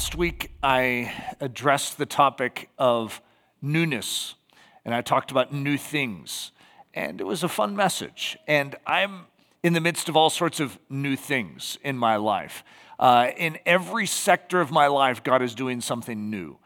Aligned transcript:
Last 0.00 0.16
week, 0.16 0.50
I 0.62 1.12
addressed 1.40 1.98
the 1.98 2.06
topic 2.06 2.70
of 2.78 3.20
newness, 3.60 4.34
and 4.82 4.94
I 4.94 5.02
talked 5.02 5.30
about 5.30 5.52
new 5.52 5.76
things. 5.76 6.52
And 6.94 7.20
it 7.20 7.24
was 7.24 7.44
a 7.44 7.50
fun 7.50 7.76
message. 7.76 8.38
And 8.46 8.76
I'm 8.86 9.26
in 9.62 9.74
the 9.74 9.80
midst 9.80 10.08
of 10.08 10.16
all 10.16 10.30
sorts 10.30 10.58
of 10.58 10.78
new 10.88 11.16
things 11.16 11.76
in 11.84 11.98
my 11.98 12.16
life. 12.16 12.64
Uh, 12.98 13.28
in 13.36 13.58
every 13.66 14.06
sector 14.06 14.62
of 14.62 14.70
my 14.70 14.86
life, 14.86 15.22
God 15.22 15.42
is 15.42 15.54
doing 15.54 15.82
something 15.82 16.30
new. 16.30 16.56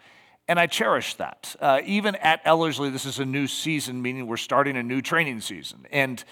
And 0.47 0.61
I 0.61 0.69
cherish 0.69 1.15
that. 1.15 1.57
Uh, 1.59 1.81
even 1.85 2.15
at 2.15 2.41
Ellerslie, 2.45 2.91
this 2.91 3.05
is 3.05 3.19
a 3.19 3.25
new 3.25 3.49
season, 3.49 4.01
meaning 4.01 4.29
we're 4.29 4.37
starting 4.37 4.77
a 4.77 4.83
new 4.85 5.03
training 5.03 5.41
season. 5.41 5.87
And 5.91 6.23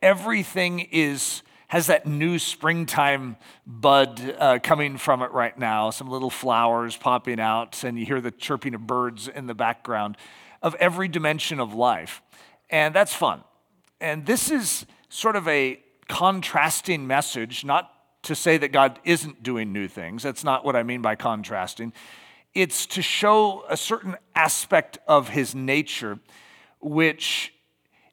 everything 0.00 0.88
is 0.90 1.42
has 1.68 1.88
that 1.88 2.06
new 2.06 2.38
springtime 2.38 3.36
bud 3.66 4.36
uh, 4.38 4.58
coming 4.62 4.98
from 4.98 5.22
it 5.22 5.32
right 5.32 5.58
now, 5.58 5.90
some 5.90 6.08
little 6.08 6.30
flowers 6.30 6.96
popping 6.96 7.40
out, 7.40 7.82
and 7.82 7.98
you 7.98 8.06
hear 8.06 8.20
the 8.20 8.30
chirping 8.30 8.74
of 8.74 8.86
birds 8.86 9.28
in 9.28 9.46
the 9.46 9.54
background 9.54 10.16
of 10.62 10.74
every 10.76 11.08
dimension 11.08 11.58
of 11.58 11.74
life. 11.74 12.22
And 12.70 12.94
that's 12.94 13.14
fun. 13.14 13.42
And 14.00 14.26
this 14.26 14.50
is 14.50 14.86
sort 15.08 15.36
of 15.36 15.46
a 15.48 15.80
contrasting 16.08 17.06
message, 17.06 17.64
not 17.64 17.90
to 18.22 18.34
say 18.34 18.56
that 18.58 18.72
God 18.72 18.98
isn't 19.04 19.42
doing 19.42 19.72
new 19.72 19.88
things. 19.88 20.22
That's 20.22 20.44
not 20.44 20.64
what 20.64 20.76
I 20.76 20.82
mean 20.82 21.02
by 21.02 21.14
contrasting. 21.14 21.92
It's 22.54 22.86
to 22.86 23.02
show 23.02 23.64
a 23.68 23.76
certain 23.76 24.16
aspect 24.34 24.98
of 25.06 25.28
his 25.28 25.54
nature, 25.54 26.18
which 26.80 27.52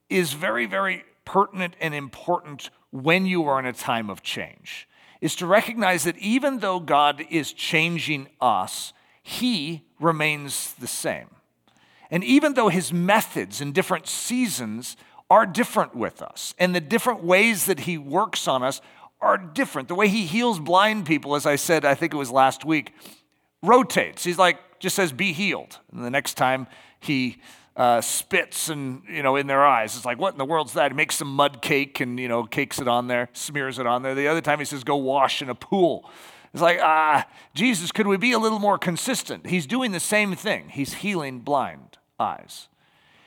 is 0.09 0.33
very, 0.33 0.65
very 0.65 1.03
pertinent 1.25 1.75
and 1.79 1.95
important 1.95 2.69
when 2.93 3.25
you 3.25 3.43
are 3.45 3.59
in 3.59 3.65
a 3.65 3.73
time 3.73 4.09
of 4.09 4.21
change 4.21 4.87
is 5.19 5.35
to 5.35 5.47
recognize 5.47 6.03
that 6.03 6.17
even 6.19 6.59
though 6.59 6.79
God 6.79 7.25
is 7.29 7.51
changing 7.51 8.27
us, 8.39 8.93
He 9.23 9.83
remains 9.99 10.73
the 10.75 10.87
same. 10.87 11.29
And 12.11 12.23
even 12.23 12.53
though 12.53 12.69
His 12.69 12.93
methods 12.93 13.61
in 13.61 13.71
different 13.71 14.07
seasons 14.07 14.95
are 15.29 15.47
different 15.47 15.95
with 15.95 16.21
us, 16.21 16.53
and 16.59 16.75
the 16.75 16.81
different 16.81 17.23
ways 17.23 17.65
that 17.65 17.81
He 17.81 17.97
works 17.97 18.47
on 18.47 18.61
us 18.61 18.79
are 19.19 19.37
different, 19.37 19.87
the 19.87 19.95
way 19.95 20.07
He 20.07 20.27
heals 20.27 20.59
blind 20.59 21.07
people, 21.07 21.35
as 21.35 21.47
I 21.47 21.55
said, 21.55 21.85
I 21.85 21.95
think 21.95 22.13
it 22.13 22.17
was 22.17 22.29
last 22.29 22.63
week, 22.63 22.93
rotates. 23.63 24.23
He's 24.23 24.37
like, 24.37 24.59
just 24.79 24.95
says, 24.95 25.11
be 25.11 25.33
healed. 25.33 25.79
And 25.91 26.05
the 26.05 26.11
next 26.11 26.35
time 26.35 26.67
He 26.99 27.41
uh, 27.75 28.01
spits 28.01 28.69
and 28.69 29.01
you 29.09 29.23
know 29.23 29.35
in 29.35 29.47
their 29.47 29.65
eyes. 29.65 29.95
It's 29.95 30.05
like, 30.05 30.19
what 30.19 30.33
in 30.33 30.37
the 30.37 30.45
world's 30.45 30.73
that? 30.73 30.91
He 30.91 30.95
makes 30.95 31.15
some 31.15 31.33
mud 31.33 31.61
cake 31.61 31.99
and 31.99 32.19
you 32.19 32.27
know 32.27 32.43
cakes 32.43 32.79
it 32.79 32.87
on 32.87 33.07
there, 33.07 33.29
smears 33.33 33.79
it 33.79 33.87
on 33.87 34.03
there. 34.03 34.15
The 34.15 34.27
other 34.27 34.41
time 34.41 34.59
he 34.59 34.65
says, 34.65 34.83
go 34.83 34.95
wash 34.95 35.41
in 35.41 35.49
a 35.49 35.55
pool. 35.55 36.09
It's 36.53 36.61
like, 36.61 36.79
ah, 36.81 37.27
Jesus, 37.55 37.91
could 37.91 38.05
we 38.05 38.15
be 38.17 38.31
a 38.31 38.37
little 38.37 38.59
more 38.59 38.77
consistent? 38.77 39.47
He's 39.47 39.65
doing 39.65 39.91
the 39.91 39.99
same 39.99 40.35
thing. 40.35 40.69
He's 40.69 40.95
healing 40.95 41.39
blind 41.39 41.97
eyes. 42.19 42.67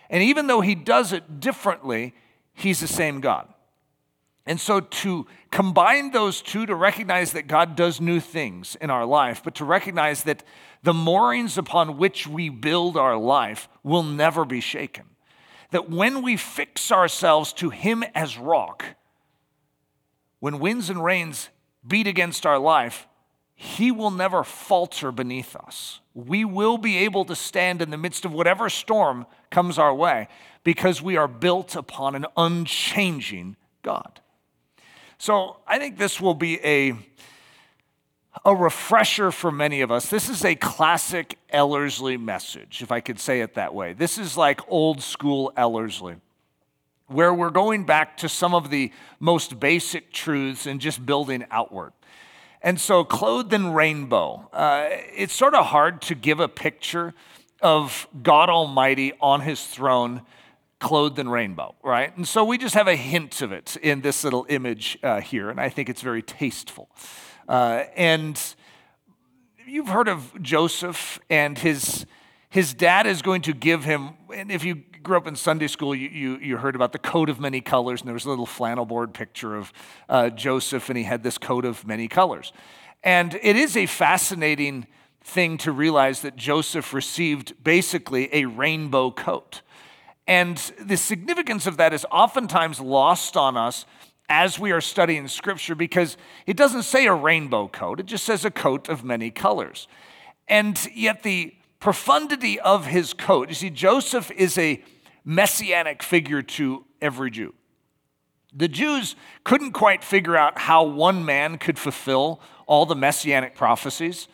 And 0.08 0.22
even 0.22 0.46
though 0.46 0.60
he 0.60 0.76
does 0.76 1.12
it 1.12 1.40
differently, 1.40 2.14
he's 2.54 2.78
the 2.78 2.86
same 2.86 3.20
God. 3.20 3.52
And 4.46 4.60
so 4.60 4.80
to 4.80 5.26
combine 5.50 6.12
those 6.12 6.40
two, 6.40 6.66
to 6.66 6.74
recognize 6.74 7.32
that 7.32 7.48
God 7.48 7.74
does 7.74 8.00
new 8.00 8.20
things 8.20 8.76
in 8.80 8.90
our 8.90 9.04
life, 9.04 9.42
but 9.42 9.56
to 9.56 9.64
recognize 9.64 10.22
that 10.22 10.44
the 10.84 10.94
moorings 10.94 11.58
upon 11.58 11.98
which 11.98 12.28
we 12.28 12.48
build 12.48 12.96
our 12.96 13.16
life 13.16 13.68
will 13.82 14.04
never 14.04 14.44
be 14.44 14.60
shaken. 14.60 15.04
That 15.72 15.90
when 15.90 16.22
we 16.22 16.36
fix 16.36 16.92
ourselves 16.92 17.52
to 17.54 17.70
Him 17.70 18.04
as 18.14 18.38
rock, 18.38 18.84
when 20.38 20.60
winds 20.60 20.90
and 20.90 21.02
rains 21.02 21.48
beat 21.84 22.06
against 22.06 22.46
our 22.46 22.58
life, 22.58 23.08
He 23.56 23.90
will 23.90 24.12
never 24.12 24.44
falter 24.44 25.10
beneath 25.10 25.56
us. 25.56 26.00
We 26.14 26.44
will 26.44 26.78
be 26.78 26.98
able 26.98 27.24
to 27.24 27.34
stand 27.34 27.82
in 27.82 27.90
the 27.90 27.98
midst 27.98 28.24
of 28.24 28.32
whatever 28.32 28.70
storm 28.70 29.26
comes 29.50 29.76
our 29.76 29.94
way 29.94 30.28
because 30.62 31.02
we 31.02 31.16
are 31.16 31.28
built 31.28 31.74
upon 31.74 32.14
an 32.14 32.26
unchanging 32.36 33.56
God. 33.82 34.20
So 35.18 35.56
I 35.66 35.78
think 35.78 35.98
this 35.98 36.20
will 36.20 36.34
be 36.34 36.60
a 36.64 36.94
a 38.44 38.54
refresher 38.54 39.32
for 39.32 39.50
many 39.50 39.80
of 39.80 39.90
us. 39.90 40.08
This 40.08 40.28
is 40.28 40.44
a 40.44 40.54
classic 40.54 41.38
Ellerslie 41.50 42.16
message, 42.16 42.82
if 42.82 42.92
I 42.92 43.00
could 43.00 43.18
say 43.18 43.40
it 43.40 43.54
that 43.54 43.74
way. 43.74 43.92
This 43.92 44.18
is 44.18 44.36
like 44.36 44.60
old 44.68 45.02
school 45.02 45.52
Ellerslie, 45.56 46.16
where 47.06 47.32
we're 47.32 47.50
going 47.50 47.84
back 47.86 48.16
to 48.18 48.28
some 48.28 48.54
of 48.54 48.70
the 48.70 48.92
most 49.18 49.58
basic 49.58 50.12
truths 50.12 50.66
and 50.66 50.80
just 50.80 51.04
building 51.04 51.44
outward. 51.50 51.92
And 52.62 52.80
so, 52.80 53.04
clothed 53.04 53.52
in 53.52 53.72
rainbow, 53.72 54.48
uh, 54.52 54.88
it's 54.90 55.34
sort 55.34 55.54
of 55.54 55.66
hard 55.66 56.02
to 56.02 56.14
give 56.14 56.40
a 56.40 56.48
picture 56.48 57.14
of 57.62 58.06
God 58.22 58.48
Almighty 58.48 59.12
on 59.20 59.40
his 59.40 59.64
throne 59.66 60.22
clothed 60.78 61.18
in 61.18 61.28
rainbow, 61.28 61.74
right? 61.82 62.14
And 62.16 62.26
so 62.28 62.44
we 62.44 62.58
just 62.58 62.74
have 62.74 62.88
a 62.88 62.96
hint 62.96 63.42
of 63.42 63.52
it 63.52 63.76
in 63.82 64.02
this 64.02 64.24
little 64.24 64.46
image 64.48 64.98
uh, 65.02 65.20
here, 65.20 65.50
and 65.50 65.60
I 65.60 65.68
think 65.68 65.88
it's 65.88 66.02
very 66.02 66.22
tasteful. 66.22 66.88
Uh, 67.48 67.84
and 67.96 68.40
you've 69.66 69.88
heard 69.88 70.08
of 70.08 70.40
Joseph 70.42 71.18
and 71.30 71.58
his, 71.58 72.06
his 72.50 72.74
dad 72.74 73.06
is 73.06 73.22
going 73.22 73.42
to 73.42 73.52
give 73.52 73.84
him, 73.84 74.10
and 74.34 74.50
if 74.50 74.64
you 74.64 74.82
grew 75.02 75.16
up 75.16 75.26
in 75.26 75.36
Sunday 75.36 75.68
school, 75.68 75.94
you, 75.94 76.08
you, 76.08 76.36
you 76.38 76.56
heard 76.56 76.74
about 76.74 76.92
the 76.92 76.98
coat 76.98 77.30
of 77.30 77.40
many 77.40 77.60
colors, 77.60 78.00
and 78.00 78.08
there 78.08 78.14
was 78.14 78.24
a 78.24 78.28
little 78.28 78.46
flannel 78.46 78.84
board 78.84 79.14
picture 79.14 79.56
of 79.56 79.72
uh, 80.08 80.28
Joseph, 80.30 80.88
and 80.88 80.98
he 80.98 81.04
had 81.04 81.22
this 81.22 81.38
coat 81.38 81.64
of 81.64 81.86
many 81.86 82.08
colors. 82.08 82.52
And 83.02 83.38
it 83.40 83.56
is 83.56 83.76
a 83.76 83.86
fascinating 83.86 84.86
thing 85.22 85.58
to 85.58 85.72
realize 85.72 86.22
that 86.22 86.36
Joseph 86.36 86.92
received 86.92 87.62
basically 87.62 88.28
a 88.32 88.44
rainbow 88.46 89.10
coat. 89.10 89.62
And 90.26 90.56
the 90.80 90.96
significance 90.96 91.66
of 91.66 91.76
that 91.76 91.92
is 91.92 92.04
oftentimes 92.10 92.80
lost 92.80 93.36
on 93.36 93.56
us 93.56 93.86
as 94.28 94.58
we 94.58 94.72
are 94.72 94.80
studying 94.80 95.28
scripture 95.28 95.74
because 95.74 96.16
it 96.46 96.56
doesn't 96.56 96.82
say 96.82 97.06
a 97.06 97.14
rainbow 97.14 97.68
coat, 97.68 98.00
it 98.00 98.06
just 98.06 98.24
says 98.24 98.44
a 98.44 98.50
coat 98.50 98.88
of 98.88 99.04
many 99.04 99.30
colors. 99.30 99.86
And 100.48 100.78
yet, 100.94 101.22
the 101.22 101.54
profundity 101.80 102.58
of 102.58 102.86
his 102.86 103.12
coat, 103.12 103.48
you 103.48 103.54
see, 103.54 103.70
Joseph 103.70 104.30
is 104.32 104.58
a 104.58 104.82
messianic 105.24 106.02
figure 106.02 106.42
to 106.42 106.84
every 107.00 107.30
Jew. 107.30 107.54
The 108.52 108.68
Jews 108.68 109.16
couldn't 109.44 109.72
quite 109.72 110.02
figure 110.02 110.36
out 110.36 110.58
how 110.58 110.84
one 110.84 111.24
man 111.24 111.58
could 111.58 111.78
fulfill 111.78 112.40
all 112.66 112.86
the 112.86 112.96
messianic 112.96 113.54
prophecies. 113.54 114.28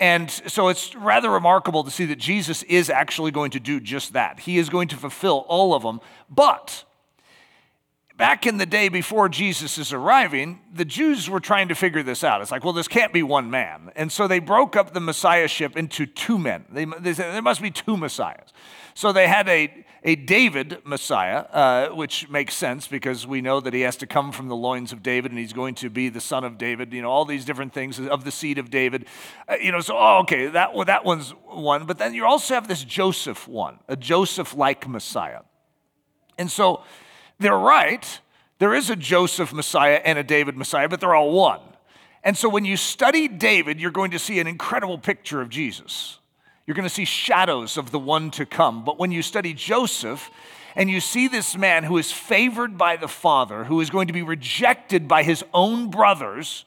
And 0.00 0.30
so 0.30 0.68
it's 0.68 0.94
rather 0.94 1.30
remarkable 1.30 1.82
to 1.82 1.90
see 1.90 2.04
that 2.06 2.18
Jesus 2.18 2.62
is 2.64 2.88
actually 2.88 3.32
going 3.32 3.50
to 3.52 3.60
do 3.60 3.80
just 3.80 4.12
that. 4.12 4.40
He 4.40 4.58
is 4.58 4.68
going 4.68 4.88
to 4.88 4.96
fulfill 4.96 5.44
all 5.48 5.74
of 5.74 5.82
them. 5.82 6.00
But 6.30 6.84
back 8.16 8.46
in 8.46 8.58
the 8.58 8.66
day 8.66 8.88
before 8.88 9.28
Jesus 9.28 9.76
is 9.76 9.92
arriving, 9.92 10.60
the 10.72 10.84
Jews 10.84 11.28
were 11.28 11.40
trying 11.40 11.68
to 11.68 11.74
figure 11.74 12.02
this 12.02 12.22
out. 12.22 12.42
It's 12.42 12.50
like, 12.50 12.64
well, 12.64 12.72
this 12.72 12.88
can't 12.88 13.12
be 13.12 13.22
one 13.22 13.50
man. 13.50 13.90
And 13.96 14.12
so 14.12 14.28
they 14.28 14.38
broke 14.38 14.76
up 14.76 14.92
the 14.92 15.00
messiahship 15.00 15.76
into 15.76 16.06
two 16.06 16.38
men. 16.38 16.64
They, 16.70 16.84
they 16.84 17.14
said 17.14 17.34
there 17.34 17.42
must 17.42 17.62
be 17.62 17.70
two 17.70 17.96
messiahs. 17.96 18.52
So 18.94 19.12
they 19.12 19.26
had 19.26 19.48
a, 19.48 19.84
a 20.04 20.14
David 20.14 20.78
Messiah, 20.84 21.46
uh, 21.52 21.88
which 21.88 22.28
makes 22.28 22.54
sense 22.54 22.86
because 22.86 23.26
we 23.26 23.40
know 23.40 23.60
that 23.60 23.74
he 23.74 23.80
has 23.80 23.96
to 23.96 24.06
come 24.06 24.32
from 24.32 24.48
the 24.48 24.56
loins 24.56 24.92
of 24.92 25.02
David 25.02 25.32
and 25.32 25.38
he's 25.38 25.52
going 25.52 25.74
to 25.76 25.90
be 25.90 26.08
the 26.08 26.20
son 26.20 26.44
of 26.44 26.56
David, 26.56 26.92
you 26.92 27.02
know, 27.02 27.10
all 27.10 27.24
these 27.24 27.44
different 27.44 27.72
things 27.72 27.98
of 27.98 28.24
the 28.24 28.30
seed 28.30 28.58
of 28.58 28.70
David. 28.70 29.06
Uh, 29.48 29.56
you 29.60 29.72
know, 29.72 29.80
so, 29.80 29.96
oh, 29.98 30.18
okay, 30.20 30.46
that, 30.46 30.74
well, 30.74 30.84
that 30.84 31.04
one's 31.04 31.30
one. 31.46 31.86
But 31.86 31.98
then 31.98 32.14
you 32.14 32.24
also 32.26 32.54
have 32.54 32.68
this 32.68 32.84
Joseph 32.84 33.48
one, 33.48 33.80
a 33.88 33.96
Joseph 33.96 34.54
like 34.54 34.88
Messiah. 34.88 35.40
And 36.38 36.50
so 36.50 36.82
they're 37.38 37.58
right. 37.58 38.20
There 38.58 38.74
is 38.74 38.90
a 38.90 38.96
Joseph 38.96 39.52
Messiah 39.52 40.00
and 40.04 40.18
a 40.18 40.24
David 40.24 40.56
Messiah, 40.56 40.88
but 40.88 41.00
they're 41.00 41.14
all 41.14 41.32
one. 41.32 41.60
And 42.24 42.36
so 42.36 42.48
when 42.48 42.64
you 42.64 42.76
study 42.76 43.28
David, 43.28 43.80
you're 43.80 43.90
going 43.90 44.10
to 44.10 44.18
see 44.18 44.40
an 44.40 44.46
incredible 44.46 44.98
picture 44.98 45.40
of 45.40 45.48
Jesus. 45.48 46.17
You're 46.68 46.74
going 46.74 46.82
to 46.82 46.94
see 46.94 47.06
shadows 47.06 47.78
of 47.78 47.92
the 47.92 47.98
one 47.98 48.30
to 48.32 48.44
come. 48.44 48.84
But 48.84 48.98
when 48.98 49.10
you 49.10 49.22
study 49.22 49.54
Joseph, 49.54 50.30
and 50.76 50.90
you 50.90 51.00
see 51.00 51.26
this 51.26 51.56
man 51.56 51.82
who 51.82 51.96
is 51.96 52.12
favored 52.12 52.76
by 52.76 52.96
the 52.96 53.08
father, 53.08 53.64
who 53.64 53.80
is 53.80 53.88
going 53.88 54.06
to 54.08 54.12
be 54.12 54.20
rejected 54.20 55.08
by 55.08 55.22
his 55.22 55.42
own 55.54 55.90
brothers, 55.90 56.66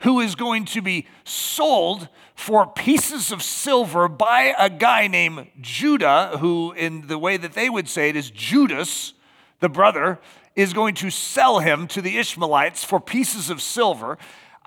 who 0.00 0.20
is 0.20 0.34
going 0.34 0.66
to 0.66 0.82
be 0.82 1.06
sold 1.24 2.08
for 2.34 2.66
pieces 2.66 3.32
of 3.32 3.42
silver 3.42 4.06
by 4.06 4.54
a 4.58 4.68
guy 4.68 5.06
named 5.06 5.48
Judah, 5.62 6.36
who, 6.40 6.72
in 6.72 7.06
the 7.06 7.16
way 7.16 7.38
that 7.38 7.54
they 7.54 7.70
would 7.70 7.88
say 7.88 8.10
it, 8.10 8.16
is 8.16 8.28
Judas, 8.28 9.14
the 9.60 9.70
brother, 9.70 10.20
is 10.56 10.74
going 10.74 10.94
to 10.96 11.08
sell 11.08 11.60
him 11.60 11.86
to 11.88 12.02
the 12.02 12.18
Ishmaelites 12.18 12.84
for 12.84 13.00
pieces 13.00 13.48
of 13.48 13.62
silver. 13.62 14.18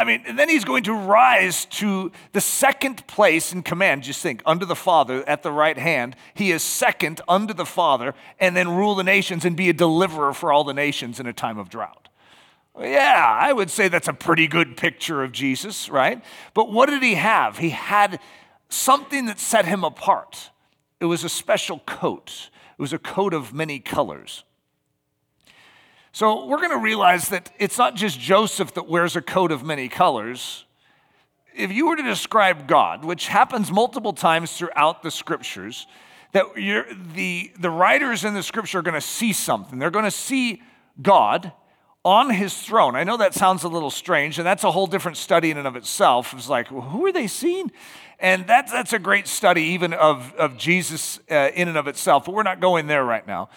I 0.02 0.04
mean, 0.04 0.24
and 0.26 0.40
then 0.40 0.50
he's 0.50 0.66
going 0.66 0.82
to 0.86 0.94
rise 0.96 1.66
to 1.66 2.12
the 2.34 2.42
second 2.42 3.06
place 3.06 3.54
in 3.54 3.62
command. 3.62 4.02
Just 4.02 4.20
think, 4.24 4.42
under 4.48 4.66
the 4.66 4.76
Father 4.76 5.24
at 5.30 5.44
the 5.44 5.52
right 5.52 5.78
hand, 5.78 6.16
he 6.34 6.52
is 6.52 6.64
second 6.64 7.22
under 7.28 7.54
the 7.54 7.68
Father, 7.68 8.16
and 8.40 8.58
then 8.58 8.76
rule 8.76 8.96
the 8.96 9.04
nations 9.04 9.46
and 9.46 9.56
be 9.56 9.70
a 9.70 9.74
deliverer 9.74 10.34
for 10.34 10.52
all 10.52 10.64
the 10.64 10.74
nations 10.74 11.20
in 11.20 11.28
a 11.28 11.34
time 11.34 11.60
of 11.60 11.70
drought. 11.70 12.10
Yeah, 12.80 13.38
I 13.40 13.54
would 13.54 13.70
say 13.70 13.90
that's 13.90 14.08
a 14.08 14.14
pretty 14.14 14.48
good 14.48 14.76
picture 14.76 15.22
of 15.22 15.32
Jesus, 15.34 15.88
right? 15.88 16.24
But 16.56 16.72
what 16.72 16.90
did 16.90 17.04
he 17.04 17.14
have? 17.14 17.60
He 17.60 17.70
had 17.70 18.20
something 18.70 19.28
that 19.28 19.40
set 19.40 19.66
him 19.66 19.84
apart. 19.84 20.50
It 21.00 21.06
was 21.06 21.24
a 21.24 21.30
special 21.30 21.78
coat, 21.86 22.50
it 22.72 22.82
was 22.82 22.92
a 22.92 22.98
coat 22.98 23.36
of 23.36 23.54
many 23.54 23.80
colors. 23.80 24.46
So 26.14 26.46
we're 26.46 26.58
going 26.58 26.72
to 26.72 26.78
realize 26.78 27.30
that 27.30 27.52
it's 27.58 27.78
not 27.78 27.96
just 27.96 28.20
Joseph 28.20 28.74
that 28.74 28.88
wears 28.88 29.16
a 29.16 29.22
coat 29.22 29.52
of 29.52 29.64
many 29.64 29.88
colors. 29.88 30.66
If 31.56 31.72
you 31.72 31.88
were 31.88 31.96
to 31.96 32.04
describe 32.04 32.68
God, 32.68 33.06
which 33.06 33.28
happens 33.28 33.72
multiple 33.72 34.12
times 34.12 34.58
throughout 34.58 35.04
the 35.04 35.12
scriptures, 35.12 35.88
that 36.34 36.46
the, 36.56 37.52
the 37.58 37.70
writers 37.70 38.26
in 38.26 38.34
the 38.34 38.44
scripture 38.44 38.80
are 38.80 38.82
going 38.82 38.94
to 38.94 39.02
see 39.02 39.32
something. 39.32 39.80
They're 39.80 39.90
going 39.90 40.06
to 40.06 40.12
see 40.12 40.62
God 41.02 41.54
on 42.04 42.30
his 42.30 42.58
throne. 42.58 42.96
I 42.96 43.06
know 43.06 43.16
that 43.18 43.34
sounds 43.34 43.64
a 43.64 43.70
little 43.70 43.92
strange, 43.92 44.38
and 44.38 44.46
that's 44.46 44.66
a 44.66 44.72
whole 44.72 44.88
different 44.88 45.18
study 45.18 45.52
in 45.52 45.58
and 45.58 45.68
of 45.68 45.76
itself. 45.78 46.34
It's 46.34 46.50
like, 46.50 46.72
well, 46.72 46.82
who 46.82 47.06
are 47.06 47.12
they 47.14 47.28
seeing? 47.28 47.72
And 48.20 48.46
that's, 48.48 48.72
that's 48.72 48.92
a 48.92 49.00
great 49.00 49.28
study, 49.28 49.64
even 49.64 49.94
of, 49.94 50.34
of 50.36 50.58
Jesus 50.58 51.20
uh, 51.30 51.52
in 51.54 51.68
and 51.68 51.78
of 51.78 51.88
itself, 51.88 52.26
but 52.26 52.34
we're 52.34 52.44
not 52.44 52.60
going 52.60 52.88
there 52.88 53.04
right 53.04 53.26
now. 53.26 53.50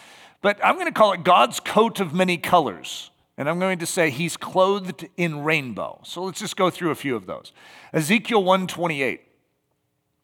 But 0.44 0.62
I'm 0.62 0.75
going 0.75 0.85
to 0.85 0.93
call 0.93 1.14
it 1.14 1.25
God's 1.25 1.58
coat 1.58 2.00
of 2.00 2.12
many 2.12 2.37
colors. 2.37 3.11
And 3.38 3.49
I'm 3.49 3.58
going 3.58 3.79
to 3.79 3.87
say 3.87 4.11
he's 4.11 4.37
clothed 4.37 5.08
in 5.17 5.43
rainbow. 5.43 6.02
So 6.05 6.23
let's 6.23 6.38
just 6.38 6.55
go 6.55 6.69
through 6.69 6.91
a 6.91 6.94
few 6.94 7.17
of 7.17 7.25
those. 7.25 7.50
Ezekiel 7.94 8.44
128. 8.44 9.23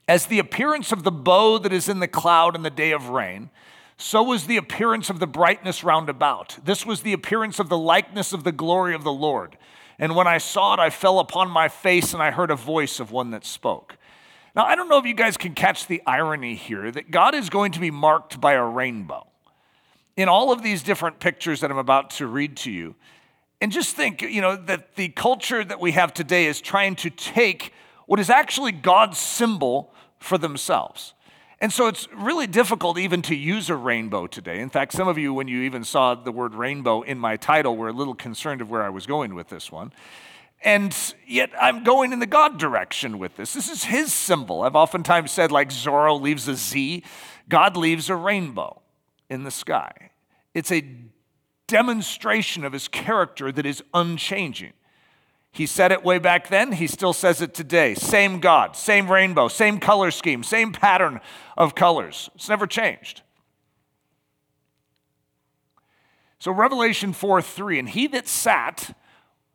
As 0.06 0.26
the 0.26 0.38
appearance 0.38 0.92
of 0.92 1.04
the 1.04 1.10
bow 1.10 1.56
that 1.60 1.72
is 1.72 1.88
in 1.88 2.00
the 2.00 2.06
cloud 2.06 2.54
in 2.54 2.60
the 2.60 2.68
day 2.68 2.90
of 2.90 3.08
rain, 3.08 3.48
so 3.96 4.22
was 4.22 4.44
the 4.44 4.58
appearance 4.58 5.08
of 5.08 5.20
the 5.20 5.26
brightness 5.26 5.82
round 5.82 6.10
about. 6.10 6.58
This 6.66 6.84
was 6.84 7.00
the 7.00 7.14
appearance 7.14 7.58
of 7.58 7.70
the 7.70 7.78
likeness 7.78 8.34
of 8.34 8.44
the 8.44 8.52
glory 8.52 8.94
of 8.94 9.04
the 9.04 9.12
Lord. 9.12 9.56
And 9.98 10.14
when 10.14 10.26
I 10.26 10.36
saw 10.36 10.74
it, 10.74 10.80
I 10.80 10.90
fell 10.90 11.18
upon 11.18 11.48
my 11.48 11.68
face 11.68 12.12
and 12.12 12.22
I 12.22 12.30
heard 12.30 12.50
a 12.50 12.56
voice 12.56 13.00
of 13.00 13.10
one 13.10 13.30
that 13.30 13.46
spoke. 13.46 13.96
Now, 14.54 14.66
I 14.66 14.74
don't 14.74 14.90
know 14.90 14.98
if 14.98 15.06
you 15.06 15.14
guys 15.14 15.38
can 15.38 15.54
catch 15.54 15.86
the 15.86 16.02
irony 16.06 16.56
here 16.56 16.90
that 16.90 17.10
God 17.10 17.34
is 17.34 17.48
going 17.48 17.72
to 17.72 17.80
be 17.80 17.90
marked 17.90 18.38
by 18.38 18.52
a 18.52 18.62
rainbow 18.62 19.29
in 20.20 20.28
all 20.28 20.52
of 20.52 20.62
these 20.62 20.82
different 20.82 21.20
pictures 21.20 21.60
that 21.60 21.70
I'm 21.70 21.78
about 21.78 22.10
to 22.10 22.26
read 22.26 22.56
to 22.58 22.70
you. 22.70 22.94
And 23.60 23.70
just 23.70 23.94
think, 23.94 24.22
you 24.22 24.40
know, 24.40 24.56
that 24.56 24.96
the 24.96 25.08
culture 25.08 25.64
that 25.64 25.80
we 25.80 25.92
have 25.92 26.14
today 26.14 26.46
is 26.46 26.60
trying 26.60 26.96
to 26.96 27.10
take 27.10 27.72
what 28.06 28.18
is 28.18 28.30
actually 28.30 28.72
God's 28.72 29.18
symbol 29.18 29.92
for 30.18 30.38
themselves. 30.38 31.14
And 31.60 31.70
so 31.72 31.86
it's 31.88 32.08
really 32.14 32.46
difficult 32.46 32.98
even 32.98 33.20
to 33.22 33.34
use 33.34 33.68
a 33.68 33.76
rainbow 33.76 34.26
today. 34.26 34.60
In 34.60 34.70
fact, 34.70 34.92
some 34.92 35.08
of 35.08 35.18
you, 35.18 35.34
when 35.34 35.46
you 35.46 35.62
even 35.62 35.84
saw 35.84 36.14
the 36.14 36.32
word 36.32 36.54
rainbow 36.54 37.02
in 37.02 37.18
my 37.18 37.36
title, 37.36 37.76
were 37.76 37.88
a 37.88 37.92
little 37.92 38.14
concerned 38.14 38.62
of 38.62 38.70
where 38.70 38.82
I 38.82 38.88
was 38.88 39.06
going 39.06 39.34
with 39.34 39.48
this 39.48 39.70
one. 39.70 39.92
And 40.62 40.96
yet 41.26 41.50
I'm 41.58 41.84
going 41.84 42.12
in 42.12 42.18
the 42.18 42.26
God 42.26 42.58
direction 42.58 43.18
with 43.18 43.36
this. 43.36 43.52
This 43.52 43.70
is 43.70 43.84
his 43.84 44.12
symbol. 44.12 44.62
I've 44.62 44.76
oftentimes 44.76 45.30
said, 45.30 45.52
like 45.52 45.68
Zorro 45.68 46.20
leaves 46.20 46.48
a 46.48 46.56
Z, 46.56 47.04
God 47.48 47.76
leaves 47.76 48.10
a 48.10 48.16
rainbow 48.16 48.80
in 49.28 49.44
the 49.44 49.50
sky. 49.50 50.09
It's 50.54 50.72
a 50.72 50.84
demonstration 51.66 52.64
of 52.64 52.72
his 52.72 52.88
character 52.88 53.52
that 53.52 53.64
is 53.64 53.82
unchanging. 53.94 54.72
He 55.52 55.66
said 55.66 55.90
it 55.90 56.04
way 56.04 56.18
back 56.18 56.48
then, 56.48 56.72
he 56.72 56.86
still 56.86 57.12
says 57.12 57.40
it 57.40 57.54
today. 57.54 57.94
Same 57.94 58.38
God, 58.38 58.76
same 58.76 59.10
rainbow, 59.10 59.48
same 59.48 59.80
color 59.80 60.10
scheme, 60.10 60.44
same 60.44 60.72
pattern 60.72 61.20
of 61.56 61.74
colors. 61.74 62.30
It's 62.34 62.48
never 62.48 62.66
changed. 62.66 63.22
So, 66.38 66.52
Revelation 66.52 67.12
4 67.12 67.42
3, 67.42 67.78
and 67.80 67.88
he 67.88 68.06
that 68.08 68.26
sat, 68.26 68.96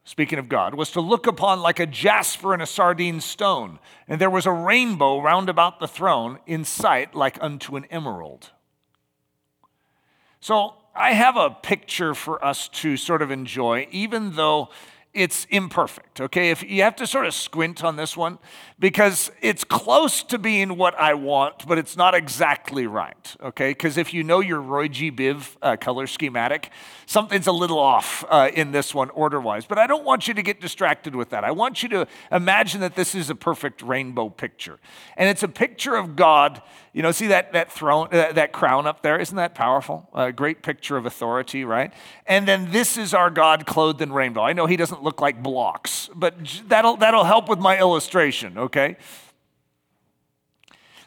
speaking 0.03 0.37
of 0.37 0.49
God, 0.49 0.75
was 0.75 0.91
to 0.91 1.01
look 1.01 1.27
upon 1.27 1.61
like 1.61 1.79
a 1.79 1.87
jasper 1.87 2.53
and 2.53 2.61
a 2.61 2.67
sardine 2.67 3.21
stone, 3.21 3.79
and 4.07 4.21
there 4.21 4.29
was 4.29 4.45
a 4.45 4.51
rainbow 4.51 5.19
round 5.19 5.49
about 5.49 5.79
the 5.79 5.87
throne 5.87 6.39
in 6.45 6.63
sight 6.63 7.15
like 7.15 7.37
unto 7.41 7.75
an 7.75 7.85
emerald. 7.85 8.51
So, 10.41 10.75
I 10.95 11.11
have 11.11 11.35
a 11.35 11.49
picture 11.49 12.15
for 12.15 12.43
us 12.43 12.69
to 12.69 12.95
sort 12.95 13.21
of 13.21 13.29
enjoy, 13.29 13.87
even 13.91 14.35
though 14.35 14.69
it's 15.15 15.45
imperfect, 15.49 16.19
okay? 16.19 16.51
If 16.51 16.61
you 16.61 16.81
have 16.83 16.97
to 16.97 17.07
sort 17.07 17.25
of 17.25 17.33
squint 17.33 17.85
on 17.85 17.95
this 17.95 18.17
one 18.17 18.37
because 18.77 19.31
it's 19.41 19.63
close 19.63 20.21
to 20.23 20.37
being 20.37 20.75
what 20.75 20.93
I 20.99 21.13
want, 21.13 21.65
but 21.65 21.77
it's 21.77 21.95
not 21.95 22.13
exactly 22.13 22.85
right, 22.85 23.35
okay? 23.41 23.71
Because 23.71 23.97
if 23.97 24.13
you 24.13 24.23
know 24.23 24.41
your 24.41 24.59
Roy 24.59 24.89
G. 24.89 25.09
Biv 25.09 25.55
uh, 25.61 25.77
color 25.77 26.05
schematic, 26.05 26.69
something's 27.05 27.47
a 27.47 27.53
little 27.53 27.79
off 27.79 28.25
uh, 28.29 28.51
in 28.53 28.73
this 28.73 28.93
one 28.93 29.09
order 29.11 29.39
wise. 29.39 29.65
But 29.65 29.77
I 29.77 29.87
don't 29.87 30.03
want 30.03 30.27
you 30.27 30.33
to 30.33 30.41
get 30.41 30.59
distracted 30.59 31.15
with 31.15 31.29
that. 31.29 31.45
I 31.45 31.51
want 31.51 31.81
you 31.81 31.87
to 31.89 32.07
imagine 32.29 32.81
that 32.81 32.95
this 32.95 33.15
is 33.15 33.29
a 33.29 33.35
perfect 33.35 33.81
rainbow 33.81 34.27
picture. 34.29 34.79
And 35.15 35.29
it's 35.29 35.43
a 35.43 35.47
picture 35.47 35.95
of 35.95 36.17
God. 36.17 36.61
You 36.95 37.01
know, 37.01 37.11
see 37.11 37.27
that, 37.27 37.51
that 37.51 37.69
throne, 37.69 38.07
uh, 38.13 38.31
that 38.31 38.53
crown 38.53 38.87
up 38.87 39.01
there? 39.01 39.19
Isn't 39.19 39.35
that 39.35 39.53
powerful? 39.53 40.07
A 40.13 40.31
great 40.31 40.63
picture 40.63 40.95
of 40.95 41.05
authority, 41.05 41.65
right? 41.65 41.93
And 42.25 42.47
then 42.47 42.71
this 42.71 42.97
is 42.97 43.13
our 43.13 43.29
God 43.29 43.65
clothed 43.65 44.01
in 44.01 44.13
rainbow. 44.13 44.43
I 44.43 44.53
know 44.53 44.65
he 44.65 44.77
doesn't 44.77 45.03
look 45.03 45.19
like 45.19 45.43
blocks, 45.43 46.09
but 46.15 46.35
that'll, 46.69 46.95
that'll 46.95 47.25
help 47.25 47.49
with 47.49 47.59
my 47.59 47.77
illustration, 47.77 48.57
okay? 48.57 48.95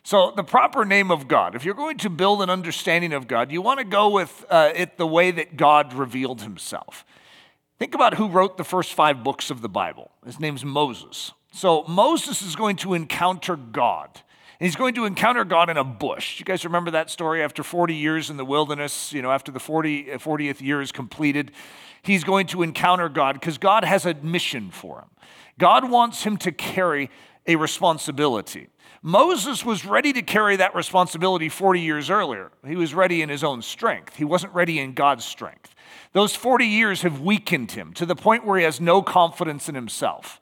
So, 0.02 0.30
the 0.36 0.44
proper 0.44 0.84
name 0.84 1.10
of 1.10 1.26
God, 1.26 1.54
if 1.54 1.64
you're 1.64 1.74
going 1.74 1.96
to 1.98 2.10
build 2.10 2.42
an 2.42 2.50
understanding 2.50 3.14
of 3.14 3.26
God, 3.26 3.50
you 3.50 3.62
want 3.62 3.78
to 3.78 3.84
go 3.86 4.10
with 4.10 4.44
uh, 4.50 4.72
it 4.74 4.98
the 4.98 5.06
way 5.06 5.30
that 5.30 5.56
God 5.56 5.94
revealed 5.94 6.42
himself. 6.42 7.06
Think 7.78 7.94
about 7.94 8.14
who 8.14 8.28
wrote 8.28 8.58
the 8.58 8.64
first 8.64 8.92
five 8.92 9.24
books 9.24 9.50
of 9.50 9.62
the 9.62 9.70
Bible. 9.70 10.10
His 10.26 10.38
name's 10.38 10.66
Moses. 10.66 11.32
So, 11.50 11.84
Moses 11.84 12.42
is 12.42 12.56
going 12.56 12.76
to 12.76 12.92
encounter 12.92 13.56
God. 13.56 14.20
And 14.60 14.66
he's 14.66 14.76
going 14.76 14.94
to 14.94 15.04
encounter 15.04 15.44
God 15.44 15.70
in 15.70 15.76
a 15.76 15.84
bush. 15.84 16.40
You 16.40 16.44
guys 16.44 16.64
remember 16.64 16.90
that 16.90 17.10
story? 17.10 17.42
After 17.42 17.62
40 17.62 17.94
years 17.94 18.28
in 18.28 18.36
the 18.36 18.44
wilderness, 18.44 19.12
you 19.12 19.22
know, 19.22 19.30
after 19.30 19.52
the 19.52 19.60
40, 19.60 20.12
uh, 20.12 20.18
40th 20.18 20.60
year 20.60 20.80
is 20.80 20.90
completed, 20.90 21.52
he's 22.02 22.24
going 22.24 22.48
to 22.48 22.64
encounter 22.64 23.08
God 23.08 23.34
because 23.34 23.56
God 23.56 23.84
has 23.84 24.04
a 24.04 24.14
mission 24.14 24.70
for 24.72 24.98
him. 25.00 25.08
God 25.58 25.88
wants 25.88 26.24
him 26.24 26.36
to 26.38 26.50
carry 26.50 27.08
a 27.46 27.54
responsibility. 27.54 28.68
Moses 29.00 29.64
was 29.64 29.84
ready 29.84 30.12
to 30.12 30.22
carry 30.22 30.56
that 30.56 30.74
responsibility 30.74 31.48
40 31.48 31.80
years 31.80 32.10
earlier. 32.10 32.50
He 32.66 32.74
was 32.74 32.94
ready 32.94 33.22
in 33.22 33.28
his 33.28 33.44
own 33.44 33.62
strength, 33.62 34.16
he 34.16 34.24
wasn't 34.24 34.54
ready 34.54 34.80
in 34.80 34.92
God's 34.92 35.24
strength. 35.24 35.74
Those 36.12 36.34
40 36.34 36.66
years 36.66 37.02
have 37.02 37.20
weakened 37.20 37.72
him 37.72 37.92
to 37.94 38.06
the 38.06 38.16
point 38.16 38.44
where 38.44 38.58
he 38.58 38.64
has 38.64 38.80
no 38.80 39.02
confidence 39.02 39.68
in 39.68 39.74
himself. 39.74 40.40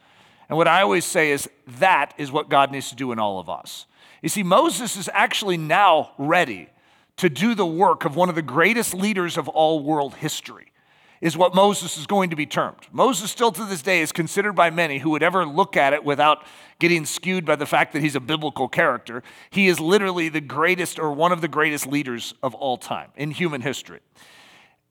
And 0.49 0.57
what 0.57 0.69
I 0.69 0.81
always 0.81 1.05
say 1.05 1.33
is 1.33 1.51
that 1.67 2.15
is 2.19 2.31
what 2.31 2.49
God 2.49 2.71
needs 2.71 2.89
to 2.91 2.95
do 2.95 3.13
in 3.13 3.19
all 3.19 3.41
of 3.41 3.49
us. 3.49 3.87
You 4.23 4.29
see, 4.29 4.43
Moses 4.43 4.97
is 4.97 5.11
actually 5.13 5.57
now 5.57 6.13
ready 6.19 6.69
to 7.17 7.29
do 7.29 7.55
the 7.55 7.67
work 7.67 8.05
of 8.05 8.17
one 8.17 8.29
of 8.29 8.35
the 8.35 8.43
greatest 8.43 8.95
leaders 8.95 9.37
of 9.37 9.49
all 9.49 9.83
world 9.83 10.15
history, 10.17 10.73
is 11.21 11.37
what 11.37 11.55
Moses 11.55 11.97
is 11.97 12.07
going 12.07 12.31
to 12.31 12.37
be 12.37 12.45
termed. 12.45 12.89
Moses, 12.93 13.31
still 13.31 13.51
to 13.53 13.65
this 13.65 13.81
day, 13.81 14.01
is 14.01 14.13
considered 14.13 14.53
by 14.53 14.69
many 14.69 14.99
who 14.99 15.11
would 15.11 15.23
ever 15.23 15.47
look 15.47 15.77
at 15.77 15.95
it 15.95 16.05
without 16.05 16.45
getting 16.79 17.07
skewed 17.07 17.47
by 17.47 17.57
the 17.57 17.65
fact 17.65 17.95
that 17.95 18.03
he's 18.03 18.17
a 18.17 18.21
biblical 18.21 18.69
character. 18.69 19.23
He 19.49 19.67
is 19.69 19.81
literally 19.81 20.29
the 20.29 20.43
greatest 20.43 20.99
or 20.99 21.13
one 21.13 21.33
of 21.33 21.41
the 21.41 21.49
greatest 21.49 21.87
leaders 21.87 22.35
of 22.43 22.55
all 22.55 22.77
time 22.77 23.11
in 23.17 23.31
human 23.31 23.63
history. 23.63 24.01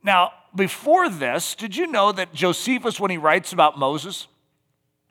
Now, 0.01 0.33
before 0.55 1.09
this, 1.09 1.53
did 1.53 1.75
you 1.75 1.87
know 1.87 2.11
that 2.11 2.33
Josephus, 2.33 2.99
when 2.99 3.11
he 3.11 3.17
writes 3.17 3.53
about 3.53 3.77
Moses, 3.77 4.27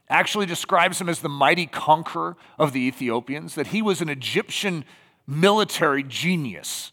actually 0.08 0.46
describes 0.46 1.00
him 1.00 1.08
as 1.08 1.20
the 1.20 1.28
mighty 1.28 1.66
conqueror 1.66 2.36
of 2.58 2.72
the 2.72 2.80
Ethiopians, 2.80 3.54
that 3.54 3.68
he 3.68 3.80
was 3.82 4.00
an 4.00 4.08
Egyptian 4.08 4.84
military 5.26 6.02
genius, 6.02 6.92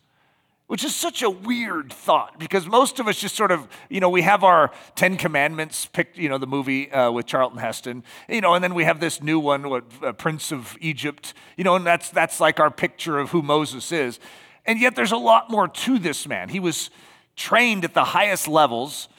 which 0.67 0.85
is 0.85 0.95
such 0.95 1.21
a 1.21 1.29
weird 1.29 1.91
thought 1.91 2.39
because 2.39 2.65
most 2.65 2.99
of 2.99 3.07
us 3.07 3.19
just 3.19 3.35
sort 3.35 3.51
of, 3.51 3.67
you 3.89 3.99
know, 3.99 4.09
we 4.09 4.21
have 4.21 4.43
our 4.43 4.71
Ten 4.95 5.17
Commandments 5.17 5.85
picked, 5.85 6.17
you 6.17 6.29
know, 6.29 6.37
the 6.37 6.47
movie 6.47 6.89
uh, 6.91 7.11
with 7.11 7.25
Charlton 7.25 7.59
Heston, 7.59 8.03
you 8.29 8.39
know, 8.39 8.53
and 8.53 8.63
then 8.63 8.73
we 8.73 8.85
have 8.85 9.01
this 9.01 9.21
new 9.21 9.37
one, 9.37 9.69
what, 9.69 9.83
uh, 10.01 10.13
Prince 10.13 10.53
of 10.53 10.77
Egypt, 10.79 11.33
you 11.57 11.65
know, 11.65 11.75
and 11.75 11.85
that's, 11.85 12.09
that's 12.09 12.39
like 12.39 12.61
our 12.61 12.71
picture 12.71 13.19
of 13.19 13.31
who 13.31 13.41
Moses 13.41 13.91
is. 13.91 14.19
And 14.65 14.79
yet 14.79 14.95
there's 14.95 15.11
a 15.11 15.17
lot 15.17 15.49
more 15.49 15.67
to 15.67 15.99
this 15.99 16.25
man. 16.25 16.47
He 16.47 16.61
was 16.61 16.89
trained 17.35 17.83
at 17.83 17.93
the 17.93 18.05
highest 18.05 18.47
levels, 18.47 19.09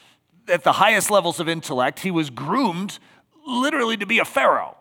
at 0.49 0.65
the 0.65 0.73
highest 0.73 1.11
levels 1.11 1.39
of 1.39 1.49
intellect. 1.49 2.01
He 2.01 2.11
was 2.11 2.31
groomed 2.31 2.99
literally 3.47 3.97
to 3.97 4.07
be 4.07 4.19
a 4.19 4.25
Pharaoh. 4.25 4.77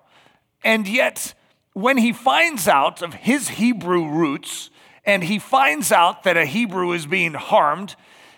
And 0.63 0.87
yet, 0.87 1.33
when 1.73 1.97
he 1.97 2.13
finds 2.13 2.67
out 2.67 3.01
of 3.01 3.13
his 3.13 3.49
Hebrew 3.49 4.07
roots 4.07 4.69
and 5.05 5.23
he 5.23 5.39
finds 5.39 5.91
out 5.91 6.23
that 6.23 6.37
a 6.37 6.45
Hebrew 6.45 6.91
is 6.91 7.05
being 7.05 7.33
harmed, 7.33 7.95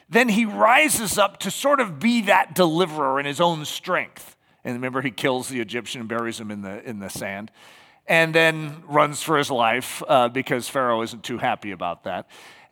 then 0.10 0.30
he 0.30 0.46
rises 0.46 1.18
up 1.18 1.40
to 1.40 1.52
sort 1.52 1.80
of 1.80 2.00
be 2.00 2.22
that 2.22 2.56
deliverer 2.56 3.20
in 3.20 3.26
his 3.26 3.42
own 3.42 3.66
strength. 3.66 4.38
And 4.64 4.74
remember, 4.76 5.02
he 5.02 5.12
kills 5.12 5.50
the 5.50 5.60
Egyptian 5.60 6.02
and 6.02 6.10
buries 6.10 6.40
him 6.40 6.52
in 6.52 6.62
the, 6.62 6.88
in 6.88 7.00
the 7.00 7.10
sand, 7.10 7.52
and 8.08 8.34
then 8.34 8.84
runs 8.88 9.22
for 9.22 9.38
his 9.38 9.52
life 9.52 10.02
uh, 10.08 10.30
because 10.30 10.70
Pharaoh 10.70 11.02
isn't 11.02 11.24
too 11.24 11.38
happy 11.38 11.72
about 11.72 12.04
that. 12.06 12.28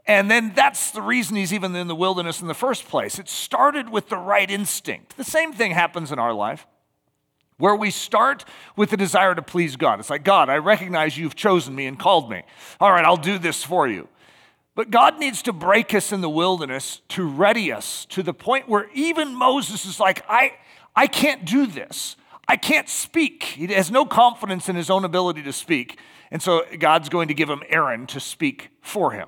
And 0.07 0.31
then 0.31 0.53
that's 0.55 0.91
the 0.91 1.01
reason 1.01 1.35
he's 1.35 1.53
even 1.53 1.75
in 1.75 1.87
the 1.87 1.95
wilderness 1.95 2.41
in 2.41 2.47
the 2.47 2.53
first 2.53 2.87
place. 2.87 3.19
It 3.19 3.29
started 3.29 3.89
with 3.89 4.09
the 4.09 4.17
right 4.17 4.49
instinct. 4.49 5.17
The 5.17 5.23
same 5.23 5.53
thing 5.53 5.71
happens 5.71 6.11
in 6.11 6.19
our 6.19 6.33
life 6.33 6.65
where 7.61 7.75
we 7.75 7.91
start 7.91 8.43
with 8.75 8.89
the 8.89 8.97
desire 8.97 9.35
to 9.35 9.41
please 9.41 9.75
God. 9.75 9.99
It's 9.99 10.09
like, 10.09 10.23
God, 10.23 10.49
I 10.49 10.57
recognize 10.57 11.17
you've 11.17 11.35
chosen 11.35 11.75
me 11.75 11.85
and 11.85 11.97
called 11.97 12.29
me. 12.29 12.43
All 12.79 12.91
right, 12.91 13.05
I'll 13.05 13.15
do 13.15 13.37
this 13.37 13.63
for 13.63 13.87
you. 13.87 14.07
But 14.75 14.89
God 14.89 15.19
needs 15.19 15.41
to 15.43 15.53
break 15.53 15.93
us 15.93 16.11
in 16.11 16.21
the 16.21 16.29
wilderness 16.29 17.01
to 17.09 17.27
ready 17.27 17.71
us 17.71 18.05
to 18.05 18.23
the 18.23 18.33
point 18.33 18.67
where 18.67 18.89
even 18.93 19.35
Moses 19.35 19.85
is 19.85 19.99
like, 19.99 20.23
I, 20.27 20.53
I 20.95 21.07
can't 21.07 21.45
do 21.45 21.67
this. 21.67 22.15
I 22.47 22.55
can't 22.55 22.89
speak. 22.89 23.43
He 23.43 23.67
has 23.67 23.91
no 23.91 24.05
confidence 24.05 24.67
in 24.67 24.75
his 24.75 24.89
own 24.89 25.05
ability 25.05 25.43
to 25.43 25.53
speak. 25.53 25.99
And 26.31 26.41
so 26.41 26.65
God's 26.79 27.09
going 27.09 27.27
to 27.27 27.33
give 27.33 27.49
him 27.49 27.61
Aaron 27.69 28.07
to 28.07 28.19
speak 28.19 28.69
for 28.81 29.11
him. 29.11 29.27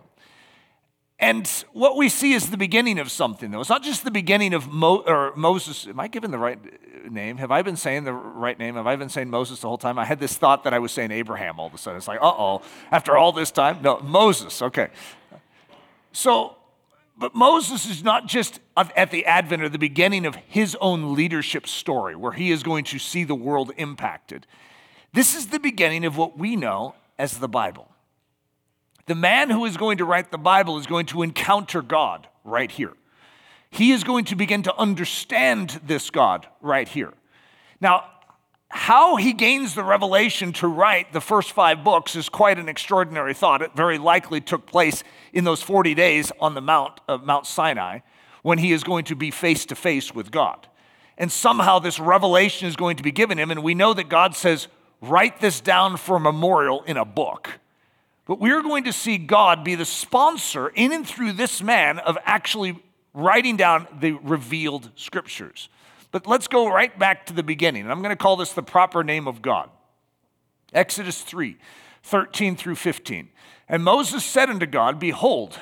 And 1.24 1.48
what 1.72 1.96
we 1.96 2.10
see 2.10 2.34
is 2.34 2.50
the 2.50 2.58
beginning 2.58 3.00
of 3.00 3.10
something, 3.10 3.50
though. 3.50 3.62
It's 3.62 3.70
not 3.70 3.82
just 3.82 4.04
the 4.04 4.12
beginning 4.12 4.54
of 4.54 4.68
Mo- 4.68 5.06
or 5.08 5.34
Moses. 5.38 5.88
Am 5.88 5.98
I 5.98 6.10
giving 6.10 6.32
the 6.32 6.38
right 6.38 6.60
name? 7.10 7.38
Have 7.38 7.50
I 7.50 7.62
been 7.62 7.78
saying 7.78 8.04
the 8.04 8.12
right 8.12 8.60
name? 8.60 8.76
Have 8.76 8.88
I 8.88 8.98
been 8.98 9.08
saying 9.08 9.30
Moses 9.30 9.62
the 9.62 9.70
whole 9.70 9.78
time? 9.78 9.98
I 9.98 10.04
had 10.04 10.20
this 10.20 10.36
thought 10.36 10.66
that 10.66 10.74
I 10.74 10.80
was 10.80 10.92
saying 10.92 11.12
Abraham 11.12 11.62
all 11.62 11.68
of 11.68 11.74
a 11.74 11.78
sudden. 11.78 11.98
It's 11.98 12.10
like, 12.10 12.20
uh 12.22 12.26
oh, 12.26 12.62
after 12.92 13.16
all 13.16 13.32
this 13.32 13.52
time? 13.52 13.82
No, 13.82 14.02
Moses, 14.02 14.62
okay. 14.62 14.90
So, 16.12 16.58
but 17.18 17.34
Moses 17.34 17.86
is 17.90 18.04
not 18.04 18.28
just 18.28 18.60
at 18.76 19.10
the 19.10 19.26
advent 19.26 19.64
or 19.64 19.70
the 19.70 19.80
beginning 19.80 20.26
of 20.26 20.36
his 20.36 20.76
own 20.82 21.16
leadership 21.16 21.68
story 21.68 22.18
where 22.18 22.34
he 22.34 22.52
is 22.52 22.64
going 22.64 22.84
to 22.84 23.00
see 23.00 23.24
the 23.24 23.34
world 23.34 23.72
impacted. 23.78 24.46
This 25.14 25.34
is 25.34 25.48
the 25.48 25.60
beginning 25.60 26.04
of 26.04 26.18
what 26.18 26.38
we 26.38 26.58
know 26.58 26.96
as 27.18 27.38
the 27.38 27.48
Bible. 27.48 27.93
The 29.06 29.16
man 29.16 29.50
who 29.50 29.66
is 29.66 29.78
going 29.78 29.98
to 29.98 30.06
write 30.06 30.32
the 30.32 30.38
Bible 30.38 30.78
is 30.78 30.88
going 30.88 31.06
to 31.08 31.24
encounter 31.24 31.82
God 31.82 32.28
right 32.44 32.72
here. 32.72 32.94
He 33.70 33.92
is 33.92 34.04
going 34.04 34.26
to 34.26 34.36
begin 34.36 34.64
to 34.64 34.76
understand 34.78 35.82
this 35.86 36.10
God 36.10 36.48
right 36.62 36.88
here. 36.88 37.14
Now, 37.82 38.06
how 38.70 39.18
he 39.18 39.34
gains 39.34 39.76
the 39.76 39.84
revelation 39.84 40.54
to 40.54 40.68
write 40.68 41.14
the 41.14 41.22
first 41.22 41.52
five 41.52 41.84
books 41.84 42.16
is 42.16 42.30
quite 42.30 42.58
an 42.58 42.70
extraordinary 42.70 43.34
thought. 43.34 43.62
It 43.62 43.76
very 43.76 43.98
likely 43.98 44.42
took 44.42 44.66
place 44.66 45.04
in 45.32 45.44
those 45.44 45.62
40 45.62 45.94
days 45.94 46.32
on 46.40 46.56
the 46.56 46.62
Mount 46.62 47.00
of 47.08 47.24
Mount 47.24 47.46
Sinai 47.46 48.00
when 48.42 48.58
he 48.58 48.72
is 48.72 48.84
going 48.84 49.06
to 49.06 49.16
be 49.16 49.32
face 49.32 49.66
to 49.68 49.76
face 49.76 50.14
with 50.14 50.32
God. 50.32 50.68
And 51.18 51.32
somehow 51.32 51.80
this 51.80 52.00
revelation 52.00 52.68
is 52.68 52.76
going 52.76 52.98
to 52.98 53.04
be 53.04 53.12
given 53.12 53.38
him, 53.38 53.52
and 53.52 53.64
we 53.64 53.76
know 53.76 53.94
that 53.94 54.10
God 54.10 54.36
says, 54.36 54.68
Write 55.02 55.42
this 55.42 55.60
down 55.60 55.98
for 55.98 56.18
memorial 56.18 56.82
in 56.84 56.96
a 56.96 57.06
book. 57.06 57.60
But 58.26 58.40
we're 58.40 58.62
going 58.62 58.86
to 58.86 58.94
see 58.94 59.18
God 59.18 59.64
be 59.64 59.76
the 59.76 59.86
sponsor 59.86 60.70
in 60.70 60.94
and 60.94 61.08
through 61.08 61.34
this 61.34 61.62
man 61.62 62.00
of 62.00 62.18
actually 62.24 62.82
writing 63.14 63.58
down 63.58 63.88
the 64.00 64.14
revealed 64.14 64.90
scriptures. 64.96 65.70
But 66.12 66.28
let's 66.28 66.48
go 66.48 66.70
right 66.70 66.98
back 66.98 67.26
to 67.26 67.34
the 67.34 67.44
beginning. 67.44 67.84
And 67.84 67.92
I'm 67.92 68.02
going 68.02 68.16
to 68.16 68.16
call 68.16 68.38
this 68.38 68.54
the 68.54 68.64
proper 68.64 69.04
name 69.04 69.28
of 69.28 69.42
God. 69.42 69.70
Exodus 70.74 71.22
3 71.22 71.58
13 72.06 72.58
through 72.58 72.76
15. 72.76 73.30
And 73.70 73.84
Moses 73.84 74.26
said 74.26 74.50
unto 74.50 74.66
God, 74.66 75.00
Behold, 75.00 75.58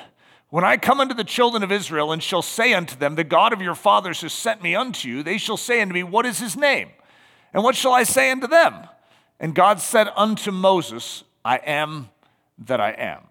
when 0.50 0.64
I 0.64 0.76
come 0.76 1.00
unto 1.00 1.14
the 1.14 1.24
children 1.24 1.62
of 1.62 1.70
Israel 1.70 2.10
and 2.10 2.22
shall 2.22 2.42
say 2.42 2.74
unto 2.74 2.96
them, 2.96 3.14
The 3.14 3.24
God 3.24 3.52
of 3.52 3.62
your 3.62 3.76
fathers 3.76 4.22
has 4.22 4.32
sent 4.32 4.60
me 4.60 4.74
unto 4.74 5.08
you, 5.08 5.22
they 5.22 5.38
shall 5.38 5.56
say 5.56 5.80
unto 5.80 5.94
me, 5.94 6.02
What 6.02 6.26
is 6.26 6.40
his 6.40 6.56
name? 6.56 6.90
And 7.54 7.62
what 7.62 7.76
shall 7.76 7.92
I 7.92 8.02
say 8.02 8.30
unto 8.30 8.46
them? 8.46 8.74
And 9.38 9.54
God 9.54 9.80
said 9.80 10.08
unto 10.16 10.50
Moses, 10.50 11.24
I 11.44 11.58
am 11.58 12.08
that 12.58 12.80
I 12.80 12.92
am. 12.92 13.26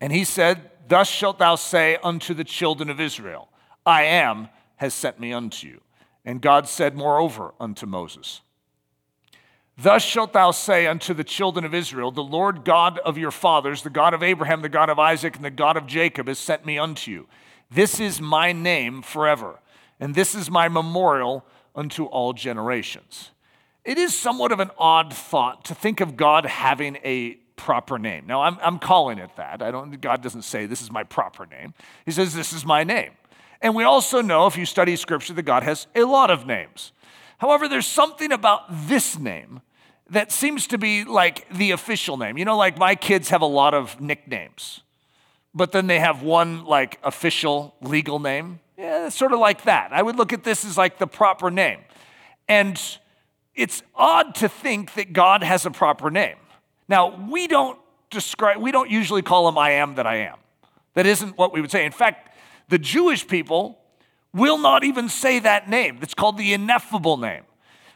And 0.00 0.12
he 0.12 0.24
said, 0.24 0.70
Thus 0.88 1.08
shalt 1.08 1.38
thou 1.38 1.56
say 1.56 1.96
unto 2.02 2.34
the 2.34 2.44
children 2.44 2.90
of 2.90 3.00
Israel, 3.00 3.48
I 3.86 4.04
am 4.04 4.48
has 4.76 4.94
sent 4.94 5.18
me 5.20 5.32
unto 5.32 5.66
you. 5.66 5.80
And 6.24 6.40
God 6.40 6.68
said, 6.68 6.94
moreover, 6.94 7.54
unto 7.60 7.86
Moses, 7.86 8.40
Thus 9.76 10.02
shalt 10.02 10.32
thou 10.32 10.52
say 10.52 10.86
unto 10.86 11.14
the 11.14 11.24
children 11.24 11.64
of 11.64 11.74
Israel, 11.74 12.10
The 12.10 12.22
Lord 12.22 12.64
God 12.64 12.98
of 13.00 13.18
your 13.18 13.30
fathers, 13.30 13.82
the 13.82 13.90
God 13.90 14.14
of 14.14 14.22
Abraham, 14.22 14.62
the 14.62 14.68
God 14.68 14.88
of 14.88 14.98
Isaac, 14.98 15.36
and 15.36 15.44
the 15.44 15.50
God 15.50 15.76
of 15.76 15.86
Jacob, 15.86 16.28
has 16.28 16.38
sent 16.38 16.64
me 16.64 16.78
unto 16.78 17.10
you. 17.10 17.26
This 17.70 17.98
is 17.98 18.20
my 18.20 18.52
name 18.52 19.02
forever, 19.02 19.58
and 19.98 20.14
this 20.14 20.34
is 20.34 20.50
my 20.50 20.68
memorial 20.68 21.44
unto 21.74 22.04
all 22.04 22.32
generations. 22.32 23.32
It 23.84 23.98
is 23.98 24.16
somewhat 24.16 24.52
of 24.52 24.60
an 24.60 24.70
odd 24.78 25.12
thought 25.12 25.64
to 25.66 25.74
think 25.74 26.00
of 26.00 26.16
God 26.16 26.46
having 26.46 26.96
a 27.04 27.38
proper 27.56 27.98
name. 27.98 28.26
Now, 28.26 28.42
I'm, 28.42 28.58
I'm 28.62 28.78
calling 28.78 29.18
it 29.18 29.30
that. 29.36 29.62
I 29.62 29.70
don't, 29.70 30.00
God 30.00 30.22
doesn't 30.22 30.42
say, 30.42 30.66
This 30.66 30.82
is 30.82 30.90
my 30.90 31.04
proper 31.04 31.46
name. 31.46 31.74
He 32.04 32.10
says, 32.10 32.34
This 32.34 32.52
is 32.52 32.64
my 32.64 32.84
name. 32.84 33.12
And 33.60 33.74
we 33.74 33.84
also 33.84 34.20
know, 34.20 34.46
if 34.46 34.56
you 34.56 34.66
study 34.66 34.96
scripture, 34.96 35.32
that 35.34 35.42
God 35.42 35.62
has 35.62 35.86
a 35.94 36.04
lot 36.04 36.30
of 36.30 36.46
names. 36.46 36.92
However, 37.38 37.68
there's 37.68 37.86
something 37.86 38.32
about 38.32 38.64
this 38.68 39.18
name 39.18 39.62
that 40.10 40.30
seems 40.32 40.66
to 40.68 40.78
be 40.78 41.04
like 41.04 41.48
the 41.50 41.70
official 41.70 42.16
name. 42.16 42.36
You 42.36 42.44
know, 42.44 42.56
like 42.56 42.78
my 42.78 42.94
kids 42.94 43.30
have 43.30 43.42
a 43.42 43.46
lot 43.46 43.74
of 43.74 44.00
nicknames, 44.00 44.80
but 45.54 45.72
then 45.72 45.86
they 45.86 45.98
have 45.98 46.22
one 46.22 46.64
like 46.64 46.98
official 47.02 47.74
legal 47.80 48.18
name. 48.18 48.60
Yeah, 48.76 49.08
sort 49.08 49.32
of 49.32 49.38
like 49.38 49.64
that. 49.64 49.92
I 49.92 50.02
would 50.02 50.16
look 50.16 50.32
at 50.32 50.44
this 50.44 50.64
as 50.64 50.76
like 50.76 50.98
the 50.98 51.06
proper 51.06 51.50
name. 51.50 51.80
And 52.48 52.80
it's 53.54 53.82
odd 53.94 54.34
to 54.36 54.48
think 54.48 54.94
that 54.94 55.12
God 55.12 55.42
has 55.42 55.64
a 55.64 55.70
proper 55.70 56.10
name. 56.10 56.36
Now, 56.88 57.28
we 57.30 57.46
don't 57.46 57.78
describe, 58.10 58.58
we 58.58 58.72
don't 58.72 58.90
usually 58.90 59.22
call 59.22 59.48
him 59.48 59.58
I 59.58 59.72
am 59.72 59.94
that 59.96 60.06
I 60.06 60.16
am. 60.16 60.36
That 60.94 61.06
isn't 61.06 61.36
what 61.36 61.52
we 61.52 61.60
would 61.60 61.70
say. 61.70 61.84
In 61.84 61.92
fact, 61.92 62.34
the 62.68 62.78
Jewish 62.78 63.26
people 63.26 63.78
will 64.32 64.58
not 64.58 64.84
even 64.84 65.08
say 65.08 65.38
that 65.40 65.68
name. 65.68 65.98
It's 66.02 66.14
called 66.14 66.38
the 66.38 66.52
ineffable 66.52 67.16
name, 67.16 67.44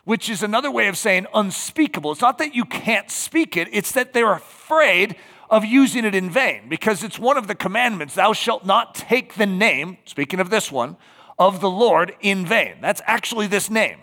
which 0.04 0.28
is 0.28 0.42
another 0.42 0.70
way 0.70 0.88
of 0.88 0.96
saying 0.96 1.26
unspeakable. 1.34 2.12
It's 2.12 2.20
not 2.20 2.38
that 2.38 2.54
you 2.54 2.64
can't 2.64 3.10
speak 3.10 3.56
it, 3.56 3.68
it's 3.72 3.92
that 3.92 4.12
they're 4.12 4.32
afraid 4.32 5.16
of 5.50 5.64
using 5.64 6.04
it 6.04 6.14
in 6.14 6.30
vain 6.30 6.68
because 6.68 7.02
it's 7.02 7.18
one 7.18 7.36
of 7.38 7.46
the 7.46 7.54
commandments 7.54 8.14
thou 8.14 8.32
shalt 8.32 8.66
not 8.66 8.94
take 8.94 9.34
the 9.34 9.46
name, 9.46 9.96
speaking 10.04 10.40
of 10.40 10.50
this 10.50 10.70
one, 10.70 10.96
of 11.38 11.60
the 11.60 11.70
Lord 11.70 12.14
in 12.20 12.44
vain. 12.44 12.76
That's 12.80 13.00
actually 13.06 13.46
this 13.46 13.70
name. 13.70 13.98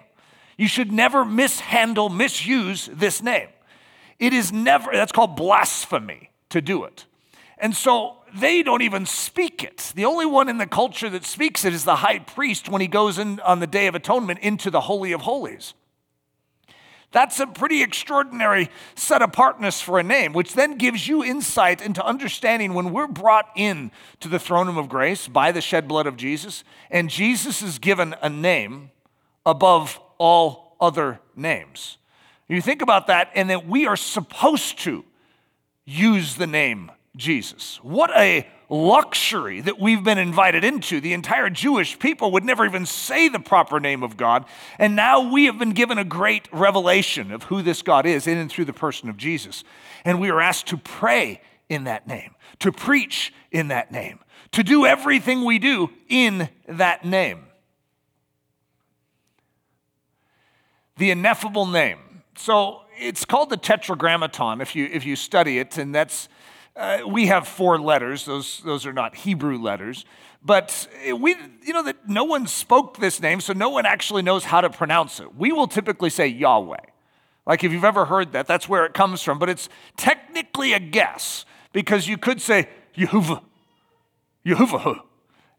You 0.58 0.68
should 0.68 0.92
never 0.92 1.26
mishandle, 1.26 2.10
misuse 2.10 2.90
this 2.92 3.22
name. 3.22 3.50
It 4.20 4.34
is 4.34 4.52
never, 4.52 4.92
that's 4.92 5.12
called 5.12 5.36
blasphemy 5.36 6.32
to 6.50 6.62
do 6.62 6.84
it. 6.84 7.06
And 7.58 7.76
so 7.76 8.18
they 8.36 8.64
don't 8.64 8.82
even 8.82 9.06
speak 9.06 9.64
it. 9.64 9.94
The 9.96 10.06
only 10.06 10.26
one 10.26 10.50
in 10.50 10.58
the 10.58 10.68
culture 10.68 11.10
that 11.10 11.26
speaks 11.26 11.64
it 11.64 11.74
is 11.74 11.86
the 11.86 11.98
high 11.98 12.20
priest 12.20 12.70
when 12.70 12.82
he 12.82 12.88
goes 12.88 13.18
in 13.18 13.40
on 13.42 13.60
the 13.60 13.68
Day 13.68 13.88
of 13.88 13.96
Atonement 13.96 14.40
into 14.40 14.70
the 14.70 14.82
Holy 14.82 15.12
of 15.12 15.22
Holies. 15.22 15.74
That's 17.12 17.40
a 17.40 17.48
pretty 17.48 17.82
extraordinary 17.82 18.70
set 18.96 19.22
apartness 19.22 19.80
for 19.80 20.00
a 20.00 20.04
name, 20.04 20.34
which 20.34 20.54
then 20.54 20.78
gives 20.78 21.08
you 21.08 21.24
insight 21.24 21.82
into 21.82 22.06
understanding 22.06 22.74
when 22.74 22.92
we're 22.92 23.08
brought 23.08 23.50
in 23.56 23.92
to 24.20 24.28
the 24.28 24.40
throne 24.40 24.68
room 24.68 24.78
of 24.78 24.90
grace 24.90 25.30
by 25.30 25.54
the 25.54 25.62
shed 25.62 25.88
blood 25.88 26.08
of 26.08 26.18
Jesus, 26.18 26.66
and 26.92 27.10
Jesus 27.10 27.62
is 27.62 27.80
given 27.80 28.16
a 28.22 28.30
name 28.30 28.92
above 29.46 29.98
all 30.18 30.76
other 30.82 31.22
names. 31.38 31.98
You 32.48 32.62
think 32.62 32.82
about 32.82 33.08
that, 33.08 33.32
and 33.34 33.50
that 33.50 33.68
we 33.68 33.88
are 33.88 33.96
supposed 33.96 34.80
to 34.80 35.04
use 35.86 36.36
the 36.36 36.48
name 36.48 36.92
Jesus. 37.16 37.80
What 37.84 38.12
a 38.16 38.48
luxury 38.70 39.62
that 39.62 39.80
we've 39.80 40.04
been 40.04 40.18
invited 40.18 40.64
into. 40.64 41.00
The 41.00 41.14
entire 41.14 41.50
Jewish 41.50 41.98
people 42.00 42.32
would 42.32 42.44
never 42.44 42.66
even 42.66 42.86
say 42.86 43.30
the 43.30 43.40
proper 43.40 43.80
name 43.80 44.04
of 44.04 44.18
God. 44.18 44.46
And 44.80 44.96
now 44.96 45.32
we 45.32 45.46
have 45.46 45.60
been 45.60 45.74
given 45.74 45.98
a 45.98 46.04
great 46.04 46.48
revelation 46.52 47.32
of 47.32 47.44
who 47.44 47.62
this 47.62 47.82
God 47.82 48.06
is 48.06 48.28
in 48.28 48.38
and 48.38 48.50
through 48.50 48.66
the 48.66 48.74
person 48.74 49.10
of 49.10 49.18
Jesus. 49.18 49.64
And 50.04 50.20
we 50.20 50.30
are 50.30 50.42
asked 50.42 50.68
to 50.68 50.78
pray 50.78 51.42
in 51.70 51.86
that 51.86 52.08
name, 52.08 52.36
to 52.60 52.72
preach 52.72 53.34
in 53.52 53.70
that 53.70 53.92
name, 53.92 54.20
to 54.52 54.64
do 54.64 54.86
everything 54.86 55.46
we 55.46 55.60
do 55.60 55.90
in 56.10 56.50
that 56.68 57.06
name. 57.06 57.46
The 60.98 61.12
ineffable 61.12 61.66
name 61.66 62.00
so 62.38 62.82
it's 63.00 63.26
called 63.26 63.50
the 63.50 63.58
Tetragrammaton 63.58 64.62
if 64.62 64.76
you, 64.76 64.90
if 64.92 65.06
you 65.06 65.16
study 65.16 65.60
it, 65.60 65.78
and 65.78 65.94
that's, 65.94 66.30
uh, 66.76 67.00
we 67.08 67.28
have 67.28 67.48
four 67.48 67.80
letters. 67.80 68.26
Those, 68.26 68.62
those 68.66 68.86
are 68.86 68.94
not 68.94 69.16
Hebrew 69.16 69.58
letters. 69.58 70.06
but 70.46 70.88
we, 71.04 71.36
you 71.64 71.74
know, 71.74 71.82
that 71.84 72.08
no 72.08 72.24
one 72.24 72.46
spoke 72.46 73.00
this 73.00 73.20
name, 73.20 73.42
so 73.42 73.52
no 73.52 73.70
one 73.70 73.86
actually 73.88 74.22
knows 74.22 74.44
how 74.46 74.62
to 74.62 74.70
pronounce 74.70 75.20
it. 75.20 75.36
We 75.36 75.52
will 75.52 75.68
typically 75.68 76.12
say 76.12 76.28
Yahweh. 76.28 76.78
Like 77.48 77.64
if 77.64 77.72
you've 77.72 77.84
ever 77.84 78.06
heard 78.06 78.32
that, 78.34 78.46
that's 78.46 78.70
where 78.70 78.86
it 78.86 78.94
comes 78.94 79.24
from. 79.24 79.40
But 79.40 79.50
it's 79.50 79.70
technically 79.98 80.74
a 80.74 80.80
guess 80.80 81.46
because 81.74 82.08
you 82.08 82.18
could 82.18 82.42
say 82.42 82.70
Yehovah, 82.96 83.42
Yehovah, 84.46 85.00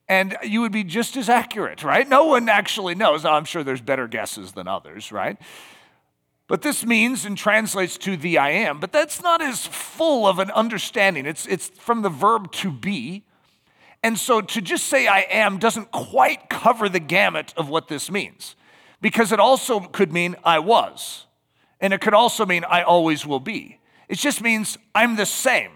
and 0.09 0.37
you 0.45 0.61
would 0.61 0.73
be 0.73 0.85
just 0.85 1.17
as 1.17 1.29
accurate, 1.29 1.83
right? 1.83 2.09
No 2.09 2.27
one 2.27 2.49
actually 2.49 2.95
knows. 2.95 3.25
Now, 3.25 3.35
I'm 3.35 3.45
sure 3.45 3.65
there's 3.65 3.81
better 3.81 4.07
guesses 4.07 4.53
than 4.53 4.69
others, 4.69 5.11
right? 5.11 5.37
But 6.49 6.63
this 6.63 6.87
means 6.87 7.25
and 7.25 7.37
translates 7.37 7.99
to 7.99 8.17
the 8.17 8.39
I 8.39 8.51
am, 8.51 8.79
but 8.79 8.93
that's 8.93 9.21
not 9.23 9.43
as 9.43 9.67
full 9.67 10.27
of 10.27 10.39
an 10.39 10.51
understanding. 10.53 11.27
It's, 11.27 11.47
it's 11.47 11.69
from 11.71 12.03
the 12.03 12.09
verb 12.09 12.53
to 12.53 12.71
be. 12.71 13.25
And 14.03 14.17
so 14.17 14.41
to 14.41 14.61
just 14.61 14.85
say 14.85 15.09
I 15.09 15.21
am 15.23 15.59
doesn't 15.59 15.91
quite 15.91 16.49
cover 16.49 16.89
the 16.89 17.01
gamut 17.01 17.53
of 17.57 17.69
what 17.69 17.89
this 17.89 18.11
means, 18.11 18.55
because 19.01 19.33
it 19.33 19.41
also 19.41 19.81
could 19.81 20.13
mean 20.13 20.37
I 20.45 20.61
was, 20.61 21.27
and 21.81 21.93
it 21.93 22.01
could 22.01 22.15
also 22.15 22.47
mean 22.47 22.65
I 22.65 22.83
always 22.83 23.27
will 23.27 23.41
be. 23.41 23.81
It 24.09 24.19
just 24.19 24.41
means 24.41 24.79
I'm 24.95 25.17
the 25.17 25.27
same. 25.27 25.73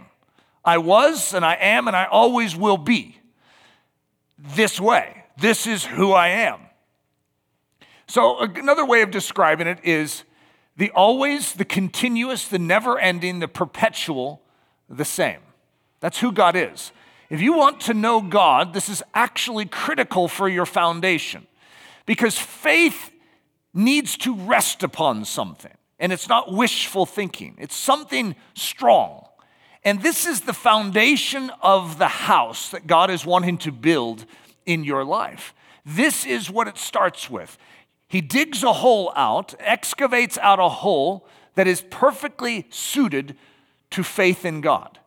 I 0.65 0.79
was, 0.79 1.35
and 1.35 1.45
I 1.45 1.55
am, 1.55 1.89
and 1.89 1.97
I 1.97 2.05
always 2.05 2.55
will 2.55 2.77
be 2.77 3.19
this 4.39 4.79
way. 4.79 5.25
This 5.37 5.67
is 5.67 5.85
who 5.85 6.13
I 6.13 6.29
am. 6.29 6.61
So, 8.07 8.39
another 8.41 8.85
way 8.85 9.03
of 9.03 9.11
describing 9.11 9.67
it 9.67 9.79
is 9.83 10.25
the 10.77 10.91
always, 10.91 11.55
the 11.55 11.65
continuous, 11.65 12.49
the 12.49 12.59
never 12.59 12.99
ending, 12.99 13.41
the 13.41 13.49
perpetual, 13.49 14.41
the 14.89 15.05
same. 15.05 15.41
That's 16.01 16.19
who 16.19 16.33
God 16.33 16.57
is. 16.57 16.93
If 17.29 17.41
you 17.41 17.53
want 17.53 17.81
to 17.83 17.95
know 17.95 18.21
God, 18.21 18.75
this 18.75 18.89
is 18.89 19.03
actually 19.15 19.67
critical 19.67 20.27
for 20.27 20.49
your 20.49 20.67
foundation 20.67 21.47
because 22.07 22.37
faith 22.39 23.13
needs 23.73 24.17
to 24.19 24.35
rest 24.35 24.83
upon 24.83 25.25
something. 25.25 25.73
And 26.01 26.13
it's 26.13 26.29
not 26.29 26.53
wishful 26.53 27.07
thinking, 27.07 27.57
it's 27.59 27.77
something 27.77 28.35
strong. 28.55 29.27
And 29.85 30.03
this 30.03 30.27
is 30.27 30.43
the 30.43 30.53
foundation 30.53 31.51
of 31.63 31.99
the 31.99 32.09
house 32.09 32.71
that 32.71 32.87
God 32.87 33.11
is 33.11 33.25
wanting 33.25 33.59
to 33.59 33.73
build 33.73 34.27
in 34.67 34.85
your 34.85 35.05
life. 35.05 35.55
This 35.87 36.27
is 36.27 36.51
what 36.51 36.69
it 36.69 36.77
starts 36.77 37.31
with. 37.31 37.57
He 38.11 38.21
digs 38.21 38.65
a 38.65 38.73
hole 38.73 39.13
out, 39.15 39.55
excavates 39.61 40.37
out 40.39 40.59
a 40.59 40.69
hole 40.69 41.29
that 41.55 41.69
is 41.69 41.85
perfectly 41.91 42.67
suited 42.69 43.37
to 43.91 44.03
faith 44.03 44.45
in 44.45 44.61
God. 44.61 44.99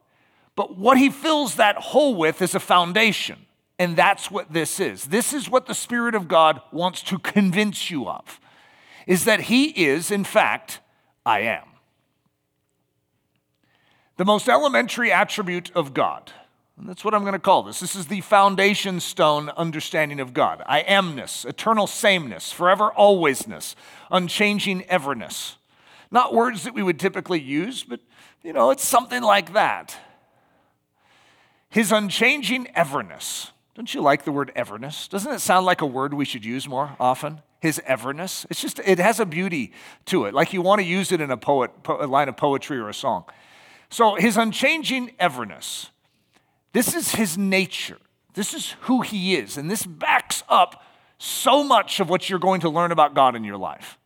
But 0.56 0.78
what 0.78 0.98
he 0.98 1.10
fills 1.10 1.56
that 1.56 1.76
hole 1.76 2.16
with 2.16 2.42
is 2.42 2.56
a 2.56 2.62
foundation. 2.62 3.46
And 3.78 3.98
that's 3.98 4.32
what 4.32 4.54
this 4.54 4.80
is. 4.80 5.08
This 5.08 5.34
is 5.34 5.50
what 5.50 5.66
the 5.66 5.74
Spirit 5.74 6.16
of 6.16 6.30
God 6.30 6.62
wants 6.72 7.02
to 7.04 7.20
convince 7.20 7.92
you 7.92 8.08
of 8.08 8.40
is 9.06 9.26
that 9.26 9.42
he 9.42 9.66
is, 9.72 10.10
in 10.10 10.24
fact, 10.24 10.80
I 11.26 11.42
am. 11.42 11.66
The 14.16 14.24
most 14.24 14.48
elementary 14.48 15.12
attribute 15.12 15.72
of 15.76 15.94
God. 15.94 16.32
And 16.84 16.90
that's 16.90 17.06
what 17.06 17.14
I'm 17.14 17.22
going 17.22 17.32
to 17.32 17.40
call 17.40 17.64
this. 17.64 17.80
This 17.80 17.96
is 17.96 18.08
the 18.08 18.20
foundation 18.20 19.00
stone 19.00 19.48
understanding 19.52 20.20
of 20.20 20.34
God. 20.34 20.62
I 20.66 20.84
amness, 20.84 21.46
eternal 21.46 21.88
sameness, 21.88 22.52
forever 22.52 22.92
alwaysness, 23.00 23.76
unchanging 24.12 24.84
everness. 24.90 25.56
Not 26.12 26.34
words 26.34 26.66
that 26.66 26.74
we 26.74 26.84
would 26.84 27.00
typically 27.00 27.40
use, 27.40 27.86
but 27.86 28.02
you 28.44 28.52
know, 28.52 28.70
it's 28.70 28.84
something 28.86 29.24
like 29.24 29.54
that. 29.54 29.96
His 31.70 31.94
unchanging 31.94 32.68
everness. 32.76 33.54
Don't 33.76 33.94
you 33.94 34.02
like 34.02 34.26
the 34.26 34.34
word 34.34 34.52
everness? 34.54 35.08
Doesn't 35.08 35.32
it 35.32 35.40
sound 35.40 35.66
like 35.66 35.80
a 35.80 35.86
word 35.86 36.14
we 36.14 36.26
should 36.26 36.44
use 36.44 36.68
more 36.68 36.98
often? 37.00 37.40
His 37.62 37.82
everness. 37.88 38.46
It's 38.50 38.62
just, 38.62 38.80
it 38.80 39.00
has 39.00 39.22
a 39.22 39.26
beauty 39.26 39.72
to 40.08 40.26
it, 40.26 40.34
like 40.34 40.52
you 40.52 40.62
want 40.62 40.82
to 40.82 40.86
use 40.86 41.14
it 41.14 41.22
in 41.22 41.32
a 41.32 41.38
poet, 41.38 41.72
a 41.88 42.08
line 42.08 42.28
of 42.28 42.36
poetry 42.36 42.78
or 42.78 42.90
a 42.90 42.94
song. 42.94 43.24
So, 43.90 44.16
his 44.16 44.36
unchanging 44.36 45.12
everness. 45.18 45.92
This 46.74 46.94
is 46.94 47.16
his 47.16 47.38
nature. 47.38 48.00
This 48.34 48.54
is 48.54 48.76
who 48.82 49.02
he 49.02 49.36
is. 49.36 49.58
And 49.58 49.70
this 49.70 49.86
backs 49.86 50.44
up 50.50 50.84
so 51.18 51.64
much 51.64 52.00
of 52.00 52.10
what 52.10 52.30
you're 52.30 52.40
going 52.40 52.62
to 52.62 52.70
learn 52.70 52.92
about 52.92 53.14
God 53.14 53.36
in 53.36 53.44
your 53.44 53.58
life. 53.58 53.98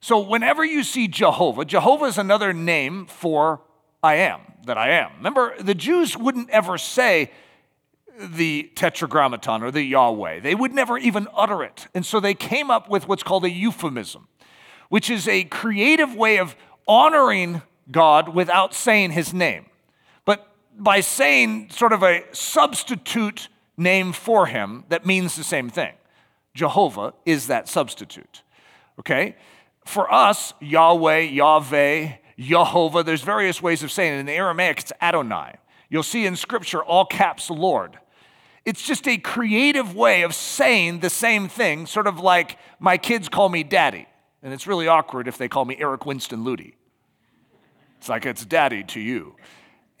So, 0.00 0.20
whenever 0.20 0.64
you 0.64 0.82
see 0.82 1.08
Jehovah, 1.08 1.64
Jehovah 1.64 2.06
is 2.06 2.18
another 2.18 2.52
name 2.52 3.06
for 3.06 3.60
I 4.02 4.16
am, 4.16 4.40
that 4.66 4.76
I 4.76 4.90
am. 4.90 5.12
Remember, 5.16 5.54
the 5.60 5.74
Jews 5.74 6.16
wouldn't 6.16 6.50
ever 6.50 6.76
say 6.76 7.30
the 8.18 8.70
tetragrammaton 8.74 9.62
or 9.62 9.70
the 9.70 9.82
Yahweh, 9.82 10.40
they 10.40 10.54
would 10.54 10.72
never 10.72 10.98
even 10.98 11.26
utter 11.34 11.62
it. 11.62 11.88
And 11.94 12.04
so 12.04 12.20
they 12.20 12.34
came 12.34 12.70
up 12.70 12.88
with 12.88 13.08
what's 13.08 13.22
called 13.22 13.44
a 13.44 13.50
euphemism, 13.50 14.28
which 14.88 15.08
is 15.08 15.26
a 15.26 15.44
creative 15.44 16.14
way 16.14 16.38
of 16.38 16.54
honoring 16.86 17.62
God 17.90 18.28
without 18.28 18.74
saying 18.74 19.12
his 19.12 19.32
name. 19.32 19.66
By 20.76 21.00
saying 21.00 21.70
sort 21.70 21.92
of 21.92 22.02
a 22.02 22.24
substitute 22.32 23.48
name 23.76 24.12
for 24.12 24.46
him 24.46 24.84
that 24.88 25.06
means 25.06 25.36
the 25.36 25.44
same 25.44 25.68
thing. 25.68 25.94
Jehovah 26.54 27.14
is 27.24 27.46
that 27.46 27.68
substitute. 27.68 28.42
Okay? 28.98 29.36
For 29.84 30.12
us, 30.12 30.54
Yahweh, 30.60 31.20
Yahweh, 31.20 32.12
Jehovah, 32.38 33.02
there's 33.02 33.22
various 33.22 33.62
ways 33.62 33.82
of 33.82 33.90
saying 33.90 34.14
it. 34.14 34.18
In 34.18 34.26
the 34.26 34.32
Aramaic, 34.32 34.80
it's 34.80 34.92
Adonai. 35.00 35.56
You'll 35.88 36.02
see 36.02 36.26
in 36.26 36.36
Scripture 36.36 36.82
all 36.82 37.04
caps 37.04 37.50
Lord. 37.50 37.98
It's 38.64 38.82
just 38.82 39.08
a 39.08 39.18
creative 39.18 39.94
way 39.94 40.22
of 40.22 40.34
saying 40.34 41.00
the 41.00 41.10
same 41.10 41.48
thing, 41.48 41.86
sort 41.86 42.06
of 42.06 42.20
like 42.20 42.58
my 42.78 42.96
kids 42.96 43.28
call 43.28 43.48
me 43.48 43.64
daddy. 43.64 44.06
And 44.42 44.52
it's 44.52 44.66
really 44.66 44.88
awkward 44.88 45.28
if 45.28 45.36
they 45.36 45.48
call 45.48 45.64
me 45.64 45.76
Eric 45.78 46.06
Winston 46.06 46.44
Ludy. 46.44 46.74
It's 47.98 48.08
like 48.08 48.26
it's 48.26 48.44
daddy 48.44 48.84
to 48.84 49.00
you. 49.00 49.36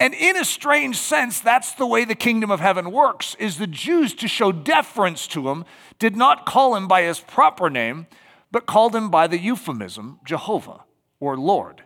And 0.02 0.14
in 0.14 0.36
a 0.36 0.44
strange 0.44 0.96
sense, 0.96 1.38
that's 1.38 1.74
the 1.74 1.86
way 1.86 2.04
the 2.04 2.16
kingdom 2.16 2.50
of 2.50 2.58
heaven 2.58 2.90
works, 2.90 3.36
is 3.38 3.58
the 3.58 3.68
Jews, 3.68 4.14
to 4.14 4.26
show 4.26 4.50
deference 4.50 5.28
to 5.28 5.48
him, 5.48 5.64
did 6.00 6.16
not 6.16 6.44
call 6.44 6.74
him 6.74 6.88
by 6.88 7.02
his 7.02 7.20
proper 7.20 7.70
name, 7.70 8.08
but 8.50 8.66
called 8.66 8.96
him 8.96 9.10
by 9.10 9.28
the 9.28 9.38
euphemism 9.38 10.18
Jehovah 10.24 10.80
or 11.20 11.36
Lord. 11.36 11.84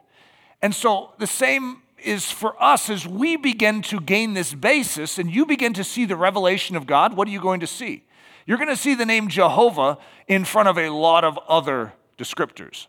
And 0.62 0.74
so 0.74 1.12
the 1.18 1.26
same 1.26 1.82
is 2.02 2.30
for 2.30 2.54
us 2.62 2.88
as 2.88 3.06
we 3.06 3.36
begin 3.36 3.82
to 3.82 4.00
gain 4.00 4.32
this 4.32 4.54
basis 4.54 5.18
and 5.18 5.30
you 5.30 5.44
begin 5.44 5.74
to 5.74 5.84
see 5.84 6.06
the 6.06 6.16
revelation 6.16 6.74
of 6.74 6.86
God, 6.86 7.18
what 7.18 7.28
are 7.28 7.32
you 7.32 7.40
going 7.42 7.60
to 7.60 7.66
see? 7.66 8.06
You're 8.46 8.56
going 8.56 8.70
to 8.70 8.76
see 8.76 8.94
the 8.94 9.04
name 9.04 9.28
Jehovah 9.28 9.98
in 10.26 10.46
front 10.46 10.70
of 10.70 10.78
a 10.78 10.88
lot 10.88 11.22
of 11.22 11.38
other 11.46 11.92
descriptors. 12.16 12.86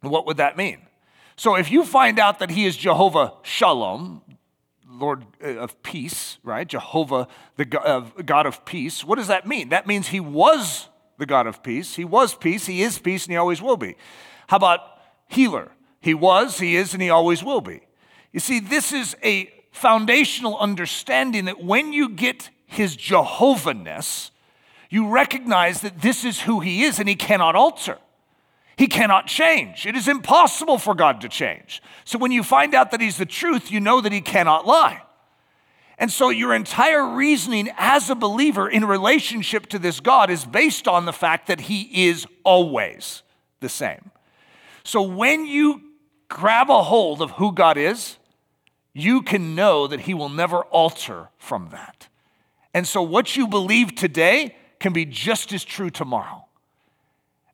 What 0.00 0.24
would 0.24 0.38
that 0.38 0.56
mean? 0.56 0.78
So 1.40 1.54
if 1.54 1.70
you 1.70 1.86
find 1.86 2.18
out 2.18 2.38
that 2.40 2.50
he 2.50 2.66
is 2.66 2.76
Jehovah 2.76 3.32
Shalom, 3.40 4.20
Lord 4.86 5.24
uh, 5.42 5.56
of 5.56 5.82
peace, 5.82 6.36
right? 6.42 6.68
Jehovah, 6.68 7.28
the 7.56 7.64
God 7.64 8.44
of 8.44 8.66
peace, 8.66 9.02
what 9.02 9.16
does 9.16 9.28
that 9.28 9.46
mean? 9.46 9.70
That 9.70 9.86
means 9.86 10.08
he 10.08 10.20
was 10.20 10.88
the 11.16 11.24
God 11.24 11.46
of 11.46 11.62
peace. 11.62 11.96
He 11.96 12.04
was 12.04 12.34
peace, 12.34 12.66
he 12.66 12.82
is 12.82 12.98
peace, 12.98 13.24
and 13.24 13.32
he 13.32 13.38
always 13.38 13.62
will 13.62 13.78
be. 13.78 13.96
How 14.48 14.58
about 14.58 14.80
healer? 15.28 15.72
He 16.02 16.12
was, 16.12 16.58
he 16.58 16.76
is, 16.76 16.92
and 16.92 17.02
he 17.02 17.08
always 17.08 17.42
will 17.42 17.62
be. 17.62 17.80
You 18.32 18.40
see, 18.40 18.60
this 18.60 18.92
is 18.92 19.16
a 19.24 19.50
foundational 19.72 20.58
understanding 20.58 21.46
that 21.46 21.64
when 21.64 21.94
you 21.94 22.10
get 22.10 22.50
his 22.66 22.98
Jehovahness, 22.98 24.30
you 24.90 25.08
recognize 25.08 25.80
that 25.80 26.02
this 26.02 26.22
is 26.22 26.42
who 26.42 26.60
he 26.60 26.82
is 26.82 26.98
and 26.98 27.08
he 27.08 27.16
cannot 27.16 27.56
alter. 27.56 27.96
He 28.76 28.86
cannot 28.86 29.26
change. 29.26 29.86
It 29.86 29.94
is 29.94 30.08
impossible 30.08 30.78
for 30.78 30.94
God 30.94 31.20
to 31.20 31.28
change. 31.28 31.82
So 32.04 32.18
when 32.18 32.32
you 32.32 32.42
find 32.42 32.74
out 32.74 32.90
that 32.92 33.00
He's 33.00 33.18
the 33.18 33.26
truth, 33.26 33.70
you 33.70 33.80
know 33.80 34.00
that 34.00 34.12
He 34.12 34.20
cannot 34.20 34.66
lie. 34.66 35.02
And 35.98 36.10
so 36.10 36.30
your 36.30 36.54
entire 36.54 37.06
reasoning 37.06 37.68
as 37.76 38.08
a 38.08 38.14
believer 38.14 38.68
in 38.68 38.86
relationship 38.86 39.66
to 39.66 39.78
this 39.78 40.00
God 40.00 40.30
is 40.30 40.46
based 40.46 40.88
on 40.88 41.04
the 41.04 41.12
fact 41.12 41.46
that 41.48 41.60
He 41.60 42.08
is 42.08 42.26
always 42.42 43.22
the 43.60 43.68
same. 43.68 44.10
So 44.82 45.02
when 45.02 45.44
you 45.44 45.82
grab 46.28 46.70
a 46.70 46.82
hold 46.82 47.20
of 47.20 47.32
who 47.32 47.52
God 47.52 47.76
is, 47.76 48.16
you 48.94 49.20
can 49.20 49.54
know 49.54 49.86
that 49.86 50.00
He 50.00 50.14
will 50.14 50.30
never 50.30 50.62
alter 50.62 51.28
from 51.36 51.68
that. 51.72 52.08
And 52.72 52.86
so 52.88 53.02
what 53.02 53.36
you 53.36 53.46
believe 53.46 53.94
today 53.94 54.56
can 54.78 54.94
be 54.94 55.04
just 55.04 55.52
as 55.52 55.64
true 55.64 55.90
tomorrow. 55.90 56.46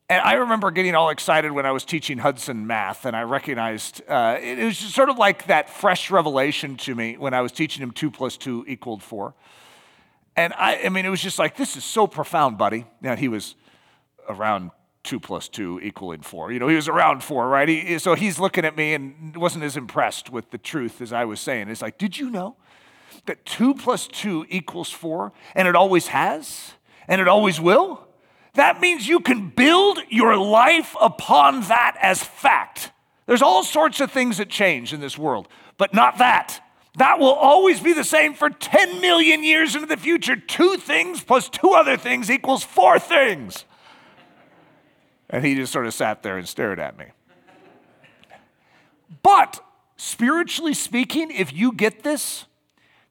And 0.08 0.22
I 0.22 0.34
remember 0.34 0.70
getting 0.70 0.94
all 0.94 1.10
excited 1.10 1.50
when 1.50 1.66
I 1.66 1.72
was 1.72 1.84
teaching 1.84 2.18
Hudson 2.18 2.64
math, 2.64 3.06
and 3.06 3.16
I 3.16 3.22
recognized 3.22 4.02
uh, 4.08 4.38
it 4.40 4.64
was 4.64 4.78
sort 4.78 5.08
of 5.08 5.18
like 5.18 5.48
that 5.48 5.68
fresh 5.68 6.12
revelation 6.12 6.76
to 6.78 6.94
me 6.94 7.16
when 7.16 7.34
I 7.34 7.40
was 7.40 7.50
teaching 7.50 7.82
him 7.82 7.90
two 7.90 8.12
plus 8.12 8.36
two 8.36 8.64
equaled 8.68 9.02
four. 9.02 9.34
And 10.36 10.52
I, 10.52 10.84
I 10.84 10.88
mean, 10.90 11.06
it 11.06 11.08
was 11.08 11.20
just 11.20 11.40
like, 11.40 11.56
this 11.56 11.76
is 11.76 11.84
so 11.84 12.06
profound, 12.06 12.56
buddy. 12.56 12.86
Now, 13.00 13.16
he 13.16 13.26
was 13.26 13.56
around 14.28 14.70
two 15.02 15.18
plus 15.18 15.48
two 15.48 15.80
equaling 15.82 16.20
four. 16.20 16.52
You 16.52 16.60
know, 16.60 16.68
he 16.68 16.76
was 16.76 16.86
around 16.86 17.24
four, 17.24 17.48
right? 17.48 17.68
He, 17.68 17.98
so 17.98 18.14
he's 18.14 18.38
looking 18.38 18.64
at 18.64 18.76
me 18.76 18.94
and 18.94 19.36
wasn't 19.36 19.64
as 19.64 19.76
impressed 19.76 20.30
with 20.30 20.50
the 20.52 20.58
truth 20.58 21.00
as 21.00 21.12
I 21.12 21.24
was 21.24 21.40
saying. 21.40 21.68
It's 21.68 21.82
like, 21.82 21.98
did 21.98 22.16
you 22.16 22.30
know 22.30 22.56
that 23.24 23.44
two 23.44 23.74
plus 23.74 24.06
two 24.06 24.46
equals 24.50 24.90
four, 24.90 25.32
and 25.56 25.66
it 25.66 25.74
always 25.74 26.08
has, 26.08 26.74
and 27.08 27.20
it 27.20 27.26
always 27.26 27.60
will, 27.60 28.05
that 28.56 28.80
means 28.80 29.08
you 29.08 29.20
can 29.20 29.48
build 29.48 29.98
your 30.08 30.36
life 30.36 30.94
upon 31.00 31.62
that 31.62 31.96
as 32.00 32.22
fact. 32.22 32.92
There's 33.26 33.42
all 33.42 33.64
sorts 33.64 34.00
of 34.00 34.10
things 34.10 34.38
that 34.38 34.48
change 34.48 34.92
in 34.92 35.00
this 35.00 35.16
world, 35.16 35.48
but 35.78 35.94
not 35.94 36.18
that. 36.18 36.60
That 36.96 37.18
will 37.18 37.32
always 37.32 37.80
be 37.80 37.92
the 37.92 38.04
same 38.04 38.34
for 38.34 38.48
10 38.48 39.00
million 39.00 39.44
years 39.44 39.74
into 39.74 39.86
the 39.86 39.96
future. 39.96 40.36
Two 40.36 40.76
things 40.76 41.22
plus 41.22 41.48
two 41.48 41.70
other 41.70 41.96
things 41.96 42.30
equals 42.30 42.64
four 42.64 42.98
things. 42.98 43.64
And 45.28 45.44
he 45.44 45.54
just 45.54 45.72
sort 45.72 45.86
of 45.86 45.94
sat 45.94 46.22
there 46.22 46.38
and 46.38 46.48
stared 46.48 46.78
at 46.78 46.96
me. 46.96 47.06
But 49.22 49.60
spiritually 49.96 50.74
speaking, 50.74 51.30
if 51.30 51.52
you 51.52 51.72
get 51.72 52.02
this, 52.02 52.46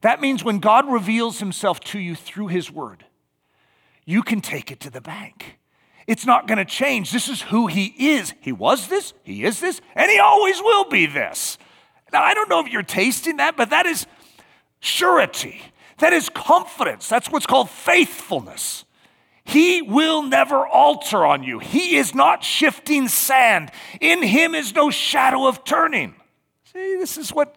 that 0.01 0.21
means 0.21 0.43
when 0.43 0.59
God 0.59 0.91
reveals 0.91 1.39
himself 1.39 1.79
to 1.81 1.99
you 1.99 2.15
through 2.15 2.47
his 2.47 2.71
word, 2.71 3.05
you 4.05 4.23
can 4.23 4.41
take 4.41 4.71
it 4.71 4.79
to 4.81 4.89
the 4.89 5.01
bank. 5.01 5.57
It's 6.07 6.25
not 6.25 6.47
going 6.47 6.59
to 6.59 6.65
change. 6.65 7.11
This 7.11 7.27
is 7.27 7.41
who 7.41 7.67
he 7.67 7.93
is. 7.97 8.33
He 8.39 8.51
was 8.51 8.87
this, 8.87 9.13
he 9.23 9.43
is 9.43 9.59
this, 9.59 9.81
and 9.95 10.09
he 10.09 10.19
always 10.19 10.59
will 10.59 10.87
be 10.87 11.07
this. 11.07 11.57
Now, 12.13 12.21
I 12.21 12.33
don't 12.33 12.47
know 12.47 12.59
if 12.59 12.71
you're 12.71 12.83
tasting 12.83 13.37
that, 13.37 13.57
but 13.57 13.71
that 13.71 13.85
is 13.85 14.05
surety. 14.79 15.61
That 15.97 16.13
is 16.13 16.29
confidence. 16.29 17.09
That's 17.09 17.31
what's 17.31 17.47
called 17.47 17.69
faithfulness. 17.69 18.85
He 19.43 19.81
will 19.81 20.23
never 20.23 20.65
alter 20.65 21.25
on 21.25 21.43
you. 21.43 21.59
He 21.59 21.97
is 21.97 22.15
not 22.15 22.43
shifting 22.43 23.07
sand. 23.07 23.71
In 24.01 24.23
him 24.23 24.55
is 24.55 24.73
no 24.73 24.89
shadow 24.89 25.47
of 25.47 25.63
turning. 25.63 26.15
See, 26.73 26.95
this 26.97 27.17
is 27.17 27.31
what 27.31 27.55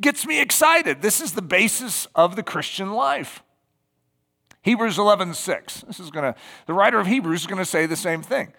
gets 0.00 0.26
me 0.26 0.40
excited. 0.40 1.02
This 1.02 1.20
is 1.20 1.32
the 1.32 1.42
basis 1.42 2.06
of 2.14 2.34
the 2.34 2.42
Christian 2.42 2.92
life. 2.92 3.42
Hebrews 4.68 4.98
11, 4.98 5.32
6. 5.32 5.80
This 5.86 5.98
is 5.98 6.10
gonna, 6.10 6.34
the 6.66 6.74
writer 6.74 7.00
of 7.00 7.06
Hebrews 7.06 7.40
is 7.40 7.46
gonna 7.46 7.64
say 7.64 7.86
the 7.86 7.96
same 7.96 8.22
thing. 8.22 8.52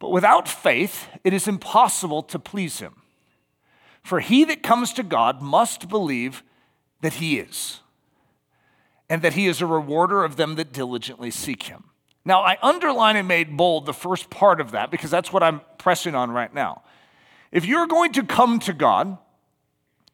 But 0.00 0.10
without 0.10 0.48
faith, 0.48 1.06
it 1.22 1.32
is 1.32 1.46
impossible 1.46 2.24
to 2.24 2.38
please 2.40 2.80
him. 2.80 3.02
For 4.02 4.18
he 4.18 4.42
that 4.46 4.64
comes 4.64 4.92
to 4.94 5.04
God 5.04 5.40
must 5.40 5.88
believe 5.88 6.42
that 7.00 7.14
he 7.14 7.38
is, 7.38 7.78
and 9.08 9.22
that 9.22 9.34
he 9.34 9.46
is 9.46 9.60
a 9.60 9.66
rewarder 9.66 10.24
of 10.24 10.34
them 10.34 10.56
that 10.56 10.72
diligently 10.72 11.30
seek 11.30 11.62
him. 11.62 11.84
Now, 12.24 12.40
I 12.40 12.58
underline 12.60 13.14
and 13.14 13.28
made 13.28 13.56
bold 13.56 13.86
the 13.86 13.94
first 13.94 14.30
part 14.30 14.60
of 14.60 14.72
that 14.72 14.90
because 14.90 15.12
that's 15.12 15.32
what 15.32 15.44
I'm 15.44 15.60
pressing 15.78 16.16
on 16.16 16.32
right 16.32 16.52
now. 16.52 16.82
If 17.52 17.66
you're 17.66 17.86
going 17.86 18.12
to 18.14 18.24
come 18.24 18.58
to 18.60 18.72
God, 18.72 19.16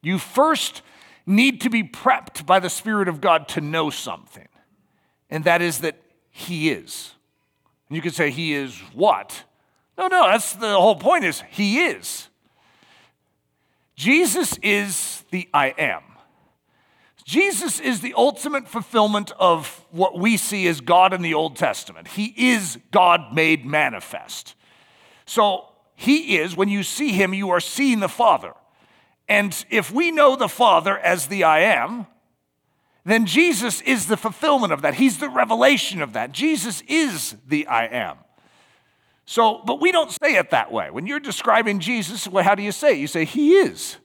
you 0.03 0.19
first 0.19 0.83
need 1.25 1.61
to 1.61 1.71
be 1.71 1.81
prepped 1.81 2.45
by 2.45 2.59
the 2.59 2.69
Spirit 2.69 3.07
of 3.07 3.19
God 3.19 3.47
to 3.49 3.61
know 3.61 3.89
something, 3.89 4.47
and 5.29 5.43
that 5.43 5.61
is 5.61 5.79
that 5.79 5.95
He 6.29 6.69
is. 6.69 7.13
And 7.89 7.95
you 7.95 8.01
could 8.01 8.13
say, 8.13 8.31
He 8.31 8.53
is 8.53 8.77
what? 8.93 9.43
No, 9.97 10.07
no, 10.07 10.27
that's 10.27 10.53
the 10.53 10.73
whole 10.73 10.95
point 10.95 11.25
is 11.25 11.43
He 11.49 11.85
is. 11.85 12.27
Jesus 13.95 14.57
is 14.61 15.23
the 15.31 15.49
I 15.53 15.73
am. 15.77 16.03
Jesus 17.27 17.81
is 17.81 17.99
the 17.99 18.13
ultimate 18.15 18.69
fulfillment 18.69 19.33
of 19.37 19.85
what 19.91 20.17
we 20.17 20.37
see 20.37 20.65
as 20.67 20.79
God 20.79 21.13
in 21.13 21.21
the 21.21 21.33
Old 21.33 21.57
Testament. 21.57 22.07
He 22.07 22.33
is 22.37 22.79
God 22.91 23.33
made 23.33 23.65
manifest. 23.65 24.55
So 25.25 25.65
he 25.93 26.37
is, 26.37 26.55
when 26.55 26.69
you 26.69 26.83
see 26.83 27.11
him, 27.11 27.33
you 27.33 27.49
are 27.49 27.59
seeing 27.59 27.99
the 27.99 28.07
Father. 28.07 28.53
And 29.27 29.65
if 29.69 29.91
we 29.91 30.09
know 30.09 30.37
the 30.37 30.47
Father 30.47 30.97
as 30.97 31.27
the 31.27 31.43
I 31.43 31.59
am, 31.59 32.07
then 33.11 33.25
Jesus 33.25 33.81
is 33.81 34.07
the 34.07 34.17
fulfillment 34.17 34.73
of 34.73 34.81
that. 34.81 34.95
He's 34.95 35.17
the 35.17 35.29
revelation 35.29 36.01
of 36.01 36.13
that. 36.13 36.31
Jesus 36.31 36.83
is 36.87 37.35
the 37.47 37.65
I 37.67 37.85
am. 37.85 38.17
So, 39.25 39.61
but 39.65 39.81
we 39.81 39.91
don't 39.91 40.11
say 40.11 40.35
it 40.35 40.51
that 40.51 40.71
way. 40.71 40.89
When 40.89 41.05
you're 41.05 41.19
describing 41.19 41.79
Jesus, 41.79 42.27
well, 42.27 42.43
how 42.43 42.55
do 42.55 42.63
you 42.63 42.71
say 42.71 42.93
it? 42.93 42.97
You 42.97 43.07
say, 43.07 43.25
He 43.25 43.55
is. 43.55 43.97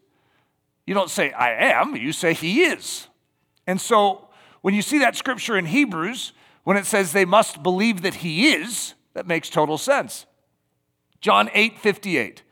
You 0.87 0.95
don't 0.95 1.11
say, 1.11 1.33
I 1.33 1.53
am, 1.73 1.97
you 1.97 2.13
say, 2.13 2.35
He 2.35 2.63
is. 2.63 3.07
And 3.67 3.81
so, 3.81 4.29
when 4.63 4.75
you 4.75 4.83
see 4.83 4.99
that 4.99 5.17
scripture 5.17 5.57
in 5.57 5.67
Hebrews, 5.67 6.33
when 6.65 6.77
it 6.77 6.87
says 6.87 7.13
they 7.13 7.25
must 7.25 7.63
believe 7.63 8.03
that 8.03 8.15
He 8.17 8.53
is, 8.53 8.95
that 9.15 9.27
makes 9.27 9.49
total 9.49 9.79
sense. 9.79 10.27
John 11.21 11.51
8 11.55 11.79
58. 11.79 12.43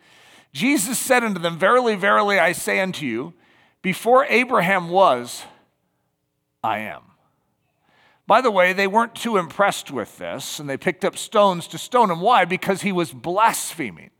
Jesus 0.52 0.98
said 0.98 1.22
unto 1.22 1.40
them, 1.40 1.58
Verily, 1.58 1.96
verily, 1.96 2.38
I 2.38 2.52
say 2.52 2.80
unto 2.80 3.06
you, 3.06 3.34
before 3.82 4.24
Abraham 4.26 4.88
was, 4.88 5.44
I 6.62 6.78
am. 6.80 7.02
By 8.26 8.40
the 8.40 8.50
way, 8.50 8.72
they 8.72 8.86
weren't 8.86 9.14
too 9.14 9.36
impressed 9.36 9.90
with 9.90 10.18
this, 10.18 10.60
and 10.60 10.70
they 10.70 10.76
picked 10.76 11.04
up 11.04 11.18
stones 11.18 11.66
to 11.68 11.78
stone 11.78 12.10
him. 12.10 12.20
Why? 12.20 12.44
Because 12.44 12.82
he 12.82 12.92
was 12.92 13.12
blaspheming. 13.12 14.10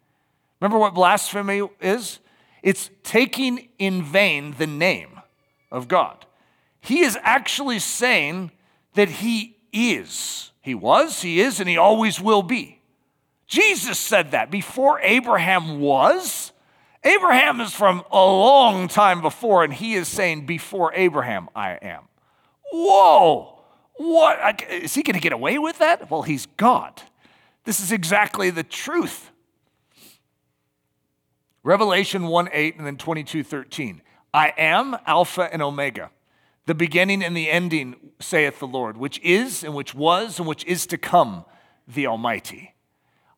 Remember 0.61 0.79
what 0.79 0.95
blasphemy 0.95 1.63
is? 1.81 2.19
It's 2.63 2.91
taking 3.03 3.69
in 3.79 4.03
vain 4.03 4.55
the 4.59 4.67
name 4.67 5.21
of 5.71 5.87
God. 5.87 6.27
He 6.81 7.01
is 7.01 7.17
actually 7.23 7.79
saying 7.79 8.51
that 8.95 9.09
he 9.09 9.57
is. 9.73 10.51
He 10.61 10.75
was, 10.75 11.23
he 11.23 11.41
is, 11.41 11.61
and 11.61 11.69
he 11.69 11.77
always 11.77 12.21
will 12.21 12.43
be. 12.43 12.81
Jesus 13.47 13.99
said 13.99 14.33
that 14.33 14.51
before 14.51 15.01
Abraham 15.01 15.81
was. 15.81 16.53
Abraham 17.03 17.61
is 17.61 17.73
from 17.73 18.05
a 18.11 18.25
long 18.25 18.89
time 18.89 19.23
before, 19.23 19.65
and 19.65 19.73
he 19.73 19.95
is 19.95 20.07
saying, 20.07 20.47
Before 20.47 20.93
Abraham, 20.95 21.49
I 21.55 21.79
am. 21.81 22.03
Whoa! 22.73 23.61
What? 23.97 24.63
Is 24.71 24.95
he 24.95 25.03
going 25.03 25.15
to 25.15 25.21
get 25.21 25.33
away 25.33 25.59
with 25.59 25.79
that? 25.79 26.11
Well, 26.11 26.23
he's 26.23 26.47
God. 26.57 27.03
This 27.65 27.81
is 27.81 27.93
exactly 27.93 28.51
the 28.51 28.63
truth. 28.63 29.31
Revelation 31.63 32.25
1 32.25 32.49
8 32.53 32.77
and 32.79 32.87
then 32.87 32.97
22 32.97 33.45
13. 33.45 34.03
I 34.33 34.55
am 34.57 34.97
Alpha 35.07 35.53
and 35.53 35.61
Omega, 35.61 36.11
the 36.67 36.75
beginning 36.75 37.23
and 37.23 37.37
the 37.37 37.51
ending, 37.51 37.97
saith 38.21 38.61
the 38.61 38.67
Lord, 38.67 38.97
which 38.97 39.21
is 39.21 39.63
and 39.65 39.75
which 39.75 39.95
was 39.95 40.39
and 40.39 40.49
which 40.49 40.65
is 40.65 40.87
to 40.87 40.97
come, 40.97 41.45
the 41.87 42.07
Almighty. 42.07 42.75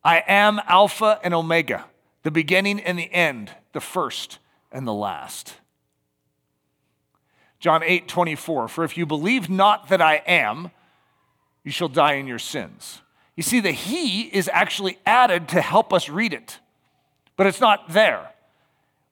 I 0.03 0.23
am 0.27 0.61
Alpha 0.67 1.19
and 1.23 1.33
Omega, 1.33 1.85
the 2.21 2.31
beginning 2.31 2.79
and 2.79 2.97
the 2.97 3.11
end, 3.13 3.51
the 3.73 3.81
first 3.81 4.39
and 4.71 4.87
the 4.87 4.93
last. 4.93 5.55
John 7.63 7.81
8, 7.81 8.09
24. 8.09 8.67
For 8.67 8.83
if 8.83 8.97
you 8.97 9.05
believe 9.05 9.49
not 9.49 9.87
that 9.87 10.01
I 10.01 10.15
am, 10.27 10.69
you 11.63 11.71
shall 11.71 11.87
die 11.87 12.15
in 12.15 12.27
your 12.27 12.37
sins. 12.37 13.01
You 13.37 13.43
see, 13.43 13.61
the 13.61 13.71
He 13.71 14.23
is 14.23 14.49
actually 14.51 14.99
added 15.05 15.47
to 15.47 15.61
help 15.61 15.93
us 15.93 16.09
read 16.09 16.33
it, 16.33 16.59
but 17.37 17.47
it's 17.47 17.61
not 17.61 17.93
there. 17.93 18.29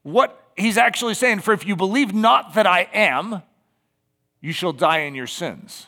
What 0.04 0.38
he's 0.58 0.78
actually 0.78 1.14
saying, 1.14 1.40
for 1.40 1.54
if 1.54 1.66
you 1.66 1.78
believe 1.78 2.14
not 2.14 2.56
that 2.56 2.68
I 2.68 2.90
am, 2.94 3.42
you 4.42 4.52
shall 4.52 4.74
die 4.74 5.00
in 5.00 5.16
your 5.16 5.28
sins. 5.28 5.88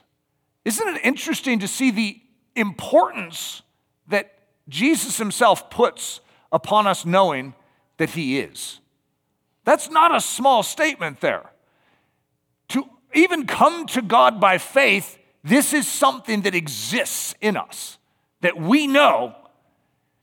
Isn't 0.64 0.88
it 0.88 1.02
interesting 1.04 1.60
to 1.60 1.68
see 1.68 1.92
the 1.92 2.22
importance 2.56 3.62
that 4.08 4.38
Jesus 4.70 5.18
himself 5.18 5.70
puts 5.70 6.22
upon 6.50 6.88
us 6.88 7.06
knowing 7.06 7.56
that 7.98 8.12
he 8.12 8.40
is. 8.40 8.80
That's 9.66 9.90
not 9.90 10.16
a 10.16 10.22
small 10.22 10.64
statement 10.64 11.20
there. 11.20 11.53
To 12.70 12.86
even 13.14 13.46
come 13.46 13.86
to 13.88 14.02
God 14.02 14.40
by 14.40 14.58
faith, 14.58 15.20
this 15.44 15.74
is 15.74 15.88
something 15.88 16.42
that 16.42 16.56
exists 16.56 17.36
in 17.42 17.58
us, 17.58 17.98
that 18.42 18.60
we 18.60 18.88
know 18.88 19.36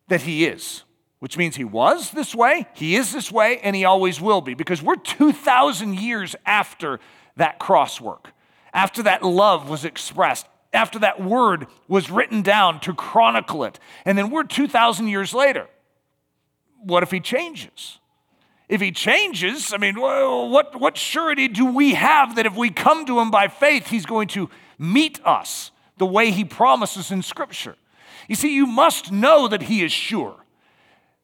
that 0.09 0.23
he 0.23 0.47
is, 0.47 0.83
which 1.21 1.37
means 1.37 1.55
he 1.55 1.65
was 1.65 2.11
this 2.11 2.35
way, 2.35 2.67
he 2.75 2.97
is 2.97 3.13
this 3.13 3.31
way, 3.31 3.61
and 3.63 3.77
he 3.77 3.85
always 3.85 4.21
will 4.21 4.41
be, 4.41 4.55
because 4.55 4.83
we're 4.83 4.97
2,000 4.97 5.95
years 5.95 6.35
after 6.45 6.99
that 7.37 7.61
cross 7.61 8.01
work, 8.01 8.33
after 8.73 9.03
that 9.05 9.23
love 9.23 9.69
was 9.69 9.85
expressed, 9.85 10.47
after 10.73 10.99
that 10.99 11.23
word 11.23 11.67
was 11.87 12.11
written 12.11 12.43
down 12.43 12.81
to 12.81 12.93
chronicle 12.95 13.63
it. 13.65 13.79
And 14.05 14.19
then 14.19 14.31
we're 14.31 14.45
2,000 14.45 15.07
years 15.07 15.33
later. 15.33 15.69
What 16.83 17.03
if 17.03 17.11
he 17.11 17.21
changes? 17.21 18.00
If 18.71 18.81
he 18.81 18.93
changes, 18.93 19.73
I 19.75 19.79
mean, 19.79 20.01
what, 20.01 20.81
what 20.81 20.97
surety 20.97 21.49
do 21.49 21.67
we 21.67 21.95
have 21.95 22.37
that 22.37 22.47
if 22.47 22.55
we 22.55 22.71
come 22.71 23.05
to 23.07 23.19
him 23.19 23.29
by 23.29 23.49
faith, 23.49 23.89
he's 23.89 24.07
going 24.07 24.29
to 24.29 24.49
meet 24.79 25.21
us 25.25 25.73
the 25.99 26.07
way 26.07 26.31
he 26.31 26.45
promises 26.45 27.11
in 27.11 27.23
Scripture? 27.23 27.75
You 28.29 28.37
see, 28.37 28.55
you 28.55 28.67
must 28.67 29.11
know 29.11 29.49
that 29.49 29.63
he 29.63 29.83
is 29.83 29.91
sure, 29.91 30.37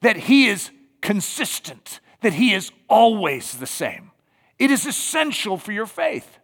that 0.00 0.16
he 0.16 0.48
is 0.48 0.72
consistent, 1.00 2.00
that 2.20 2.32
he 2.32 2.52
is 2.52 2.72
always 2.88 3.58
the 3.58 3.66
same. 3.66 4.10
It 4.58 4.72
is 4.72 4.84
essential 4.84 5.56
for 5.56 5.70
your 5.70 5.86
faith. 5.86 6.40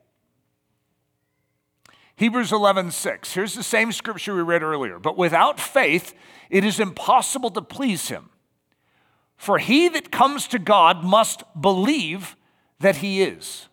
Hebrews 2.14 2.52
11, 2.52 2.92
6. 2.92 3.34
Here's 3.34 3.54
the 3.54 3.64
same 3.64 3.90
scripture 3.90 4.36
we 4.36 4.42
read 4.42 4.62
earlier. 4.62 5.00
But 5.00 5.18
without 5.18 5.58
faith, 5.58 6.14
it 6.48 6.64
is 6.64 6.78
impossible 6.78 7.50
to 7.50 7.62
please 7.62 8.08
him. 8.08 8.28
For 9.42 9.58
he 9.58 9.88
that 9.88 10.12
comes 10.12 10.46
to 10.46 10.58
God 10.60 11.02
must 11.02 11.42
believe 11.60 12.36
that 12.78 12.98
he 12.98 13.22
is, 13.22 13.66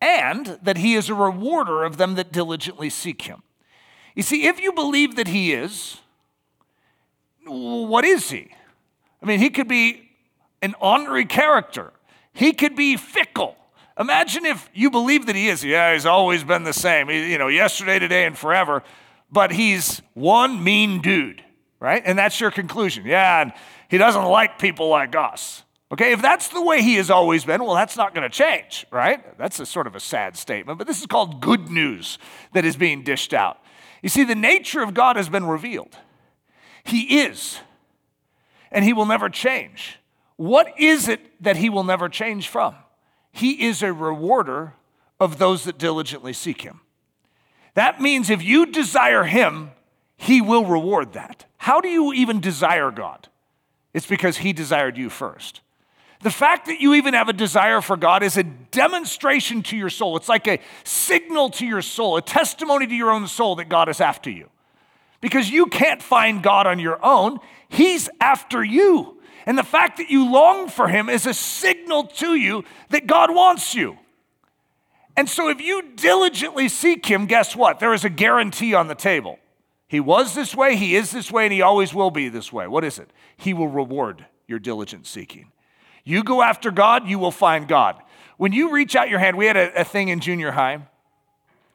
and 0.00 0.60
that 0.62 0.76
he 0.76 0.94
is 0.94 1.08
a 1.08 1.14
rewarder 1.14 1.82
of 1.82 1.96
them 1.96 2.14
that 2.14 2.30
diligently 2.30 2.88
seek 2.88 3.22
him. 3.22 3.42
You 4.14 4.22
see, 4.22 4.46
if 4.46 4.60
you 4.60 4.72
believe 4.72 5.16
that 5.16 5.26
he 5.26 5.54
is, 5.54 5.96
what 7.44 8.04
is 8.04 8.30
he? 8.30 8.52
I 9.20 9.26
mean, 9.26 9.40
he 9.40 9.50
could 9.50 9.66
be 9.66 10.08
an 10.62 10.76
honorary 10.80 11.26
character, 11.26 11.92
he 12.32 12.52
could 12.52 12.76
be 12.76 12.96
fickle. 12.96 13.56
Imagine 13.98 14.46
if 14.46 14.70
you 14.72 14.88
believe 14.88 15.26
that 15.26 15.34
he 15.34 15.48
is. 15.48 15.64
Yeah, 15.64 15.94
he's 15.94 16.06
always 16.06 16.44
been 16.44 16.62
the 16.62 16.72
same, 16.72 17.10
you 17.10 17.38
know, 17.38 17.48
yesterday, 17.48 17.98
today, 17.98 18.24
and 18.24 18.38
forever, 18.38 18.84
but 19.32 19.50
he's 19.50 20.00
one 20.14 20.62
mean 20.62 21.00
dude, 21.02 21.42
right? 21.80 22.04
And 22.06 22.16
that's 22.16 22.38
your 22.38 22.52
conclusion. 22.52 23.04
Yeah, 23.04 23.42
and 23.42 23.52
he 23.92 23.98
doesn't 23.98 24.24
like 24.24 24.58
people 24.58 24.88
like 24.88 25.14
us. 25.14 25.64
Okay, 25.92 26.12
if 26.12 26.22
that's 26.22 26.48
the 26.48 26.62
way 26.62 26.80
he 26.80 26.94
has 26.94 27.10
always 27.10 27.44
been, 27.44 27.62
well, 27.62 27.74
that's 27.74 27.94
not 27.94 28.14
going 28.14 28.22
to 28.22 28.34
change, 28.34 28.86
right? 28.90 29.36
That's 29.36 29.60
a 29.60 29.66
sort 29.66 29.86
of 29.86 29.94
a 29.94 30.00
sad 30.00 30.34
statement, 30.34 30.78
but 30.78 30.86
this 30.86 30.98
is 31.00 31.06
called 31.06 31.42
good 31.42 31.68
news 31.68 32.16
that 32.54 32.64
is 32.64 32.74
being 32.74 33.04
dished 33.04 33.34
out. 33.34 33.58
You 34.00 34.08
see, 34.08 34.24
the 34.24 34.34
nature 34.34 34.82
of 34.82 34.94
God 34.94 35.16
has 35.16 35.28
been 35.28 35.44
revealed. 35.44 35.94
He 36.84 37.20
is, 37.20 37.58
and 38.70 38.82
he 38.82 38.94
will 38.94 39.04
never 39.04 39.28
change. 39.28 39.98
What 40.36 40.72
is 40.78 41.06
it 41.06 41.20
that 41.42 41.58
he 41.58 41.68
will 41.68 41.84
never 41.84 42.08
change 42.08 42.48
from? 42.48 42.74
He 43.30 43.66
is 43.66 43.82
a 43.82 43.92
rewarder 43.92 44.72
of 45.20 45.36
those 45.36 45.64
that 45.64 45.76
diligently 45.76 46.32
seek 46.32 46.62
him. 46.62 46.80
That 47.74 48.00
means 48.00 48.30
if 48.30 48.42
you 48.42 48.64
desire 48.64 49.24
him, 49.24 49.72
he 50.16 50.40
will 50.40 50.64
reward 50.64 51.12
that. 51.12 51.44
How 51.58 51.82
do 51.82 51.90
you 51.90 52.14
even 52.14 52.40
desire 52.40 52.90
God? 52.90 53.28
It's 53.94 54.06
because 54.06 54.38
he 54.38 54.52
desired 54.52 54.96
you 54.96 55.10
first. 55.10 55.60
The 56.22 56.30
fact 56.30 56.66
that 56.66 56.80
you 56.80 56.94
even 56.94 57.14
have 57.14 57.28
a 57.28 57.32
desire 57.32 57.80
for 57.80 57.96
God 57.96 58.22
is 58.22 58.36
a 58.36 58.44
demonstration 58.44 59.62
to 59.64 59.76
your 59.76 59.90
soul. 59.90 60.16
It's 60.16 60.28
like 60.28 60.46
a 60.46 60.60
signal 60.84 61.50
to 61.50 61.66
your 61.66 61.82
soul, 61.82 62.16
a 62.16 62.22
testimony 62.22 62.86
to 62.86 62.94
your 62.94 63.10
own 63.10 63.26
soul 63.26 63.56
that 63.56 63.68
God 63.68 63.88
is 63.88 64.00
after 64.00 64.30
you. 64.30 64.48
Because 65.20 65.50
you 65.50 65.66
can't 65.66 66.02
find 66.02 66.42
God 66.42 66.66
on 66.66 66.78
your 66.78 67.04
own, 67.04 67.38
He's 67.68 68.08
after 68.20 68.62
you. 68.62 69.20
And 69.46 69.58
the 69.58 69.64
fact 69.64 69.96
that 69.96 70.10
you 70.10 70.30
long 70.30 70.68
for 70.68 70.86
Him 70.86 71.08
is 71.08 71.26
a 71.26 71.34
signal 71.34 72.04
to 72.04 72.36
you 72.36 72.64
that 72.90 73.08
God 73.08 73.34
wants 73.34 73.74
you. 73.74 73.98
And 75.16 75.28
so 75.28 75.48
if 75.48 75.60
you 75.60 75.90
diligently 75.96 76.68
seek 76.68 77.04
Him, 77.04 77.26
guess 77.26 77.56
what? 77.56 77.80
There 77.80 77.94
is 77.94 78.04
a 78.04 78.10
guarantee 78.10 78.74
on 78.74 78.86
the 78.86 78.94
table. 78.94 79.38
He 79.92 80.00
was 80.00 80.34
this 80.34 80.54
way, 80.54 80.74
He 80.74 80.96
is 80.96 81.10
this 81.10 81.30
way, 81.30 81.44
and 81.44 81.52
He 81.52 81.60
always 81.60 81.92
will 81.92 82.10
be 82.10 82.30
this 82.30 82.50
way. 82.50 82.66
What 82.66 82.82
is 82.82 82.98
it? 82.98 83.10
He 83.36 83.52
will 83.52 83.68
reward 83.68 84.24
your 84.48 84.58
diligent 84.58 85.06
seeking. 85.06 85.52
You 86.02 86.24
go 86.24 86.40
after 86.40 86.70
God, 86.70 87.06
you 87.06 87.18
will 87.18 87.30
find 87.30 87.68
God. 87.68 88.02
When 88.38 88.52
you 88.52 88.72
reach 88.72 88.96
out 88.96 89.10
your 89.10 89.18
hand, 89.18 89.36
we 89.36 89.44
had 89.44 89.58
a, 89.58 89.82
a 89.82 89.84
thing 89.84 90.08
in 90.08 90.20
junior 90.20 90.52
high 90.52 90.88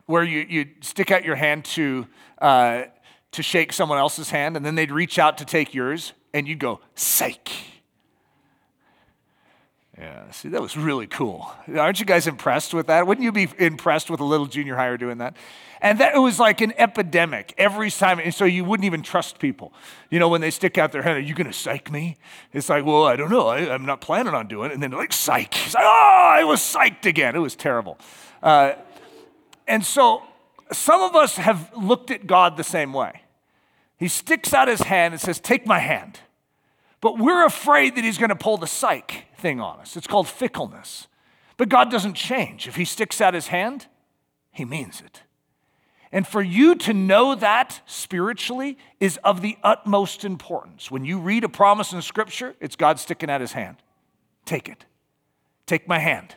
where 0.07 0.23
you, 0.23 0.43
you 0.49 0.65
stick 0.81 1.11
out 1.11 1.25
your 1.25 1.35
hand 1.35 1.65
to, 1.65 2.07
uh, 2.41 2.85
to 3.33 3.43
shake 3.43 3.71
someone 3.71 3.99
else's 3.99 4.31
hand, 4.31 4.57
and 4.57 4.65
then 4.65 4.73
they'd 4.73 4.91
reach 4.91 5.19
out 5.19 5.37
to 5.37 5.45
take 5.45 5.75
yours, 5.75 6.13
and 6.33 6.47
you'd 6.47 6.57
go, 6.57 6.79
psych. 6.95 7.51
Yeah, 9.95 10.31
see, 10.31 10.49
that 10.49 10.61
was 10.63 10.75
really 10.75 11.05
cool. 11.05 11.51
Aren't 11.77 11.99
you 11.99 12.05
guys 12.07 12.25
impressed 12.25 12.73
with 12.73 12.87
that? 12.87 13.05
Wouldn't 13.05 13.23
you 13.23 13.31
be 13.31 13.47
impressed 13.59 14.09
with 14.09 14.21
a 14.21 14.25
little 14.25 14.47
junior 14.47 14.75
higher 14.75 14.97
doing 14.97 15.19
that? 15.19 15.37
And 15.81 15.99
that 15.99 16.15
it 16.15 16.19
was 16.19 16.39
like 16.39 16.61
an 16.61 16.73
epidemic 16.77 17.53
every 17.57 17.91
time. 17.91 18.19
And 18.19 18.33
so 18.33 18.45
you 18.45 18.65
wouldn't 18.65 18.85
even 18.85 19.01
trust 19.01 19.39
people. 19.39 19.73
You 20.09 20.19
know, 20.19 20.27
when 20.27 20.41
they 20.41 20.51
stick 20.51 20.77
out 20.77 20.91
their 20.91 21.03
hand, 21.03 21.17
are 21.17 21.21
you 21.21 21.35
going 21.35 21.47
to 21.47 21.53
psych 21.53 21.91
me? 21.91 22.17
It's 22.53 22.69
like, 22.69 22.85
well, 22.85 23.05
I 23.05 23.15
don't 23.15 23.29
know. 23.29 23.47
I, 23.47 23.59
am 23.73 23.85
not 23.85 24.01
planning 24.01 24.33
on 24.33 24.47
doing 24.47 24.71
it. 24.71 24.73
And 24.73 24.81
then 24.81 24.91
like, 24.91 25.13
psych. 25.13 25.55
It's 25.65 25.75
like, 25.75 25.83
oh, 25.85 26.33
I 26.39 26.43
was 26.43 26.59
psyched 26.59 27.05
again. 27.05 27.35
It 27.35 27.39
was 27.39 27.55
terrible. 27.55 27.97
Uh, 28.41 28.73
and 29.67 29.85
so 29.85 30.23
some 30.71 31.01
of 31.01 31.15
us 31.15 31.37
have 31.37 31.71
looked 31.75 32.11
at 32.11 32.27
God 32.27 32.57
the 32.57 32.63
same 32.63 32.93
way. 32.93 33.21
He 33.97 34.07
sticks 34.07 34.53
out 34.53 34.67
his 34.67 34.81
hand 34.81 35.13
and 35.13 35.21
says, 35.21 35.39
take 35.39 35.65
my 35.65 35.79
hand. 35.79 36.19
But 37.01 37.17
we're 37.17 37.45
afraid 37.45 37.95
that 37.95 38.03
he's 38.03 38.17
going 38.17 38.29
to 38.29 38.35
pull 38.35 38.57
the 38.57 38.67
psych 38.67 39.25
thing 39.37 39.59
on 39.59 39.79
us. 39.79 39.95
It's 39.95 40.07
called 40.07 40.27
fickleness. 40.27 41.07
But 41.57 41.69
God 41.69 41.91
doesn't 41.91 42.13
change. 42.13 42.67
If 42.67 42.75
he 42.75 42.85
sticks 42.85 43.21
out 43.21 43.33
his 43.33 43.47
hand, 43.47 43.87
he 44.51 44.65
means 44.65 45.01
it. 45.01 45.23
And 46.11 46.25
for 46.25 46.41
you 46.41 46.75
to 46.75 46.93
know 46.93 47.35
that 47.35 47.81
spiritually 47.85 48.77
is 48.99 49.17
of 49.23 49.41
the 49.41 49.57
utmost 49.63 50.23
importance. 50.23 50.89
When 50.89 51.03
you 51.03 51.19
read 51.19 51.43
a 51.43 51.49
promise 51.49 51.91
in 51.91 52.01
Scripture, 52.01 52.55
it's 52.59 52.75
God 52.75 52.99
sticking 52.99 53.29
out 53.29 53.41
his 53.41 53.51
hand. 53.51 53.77
Take 54.45 54.69
it. 54.69 54.85
Take 55.65 55.87
my 55.87 55.99
hand. 55.99 56.35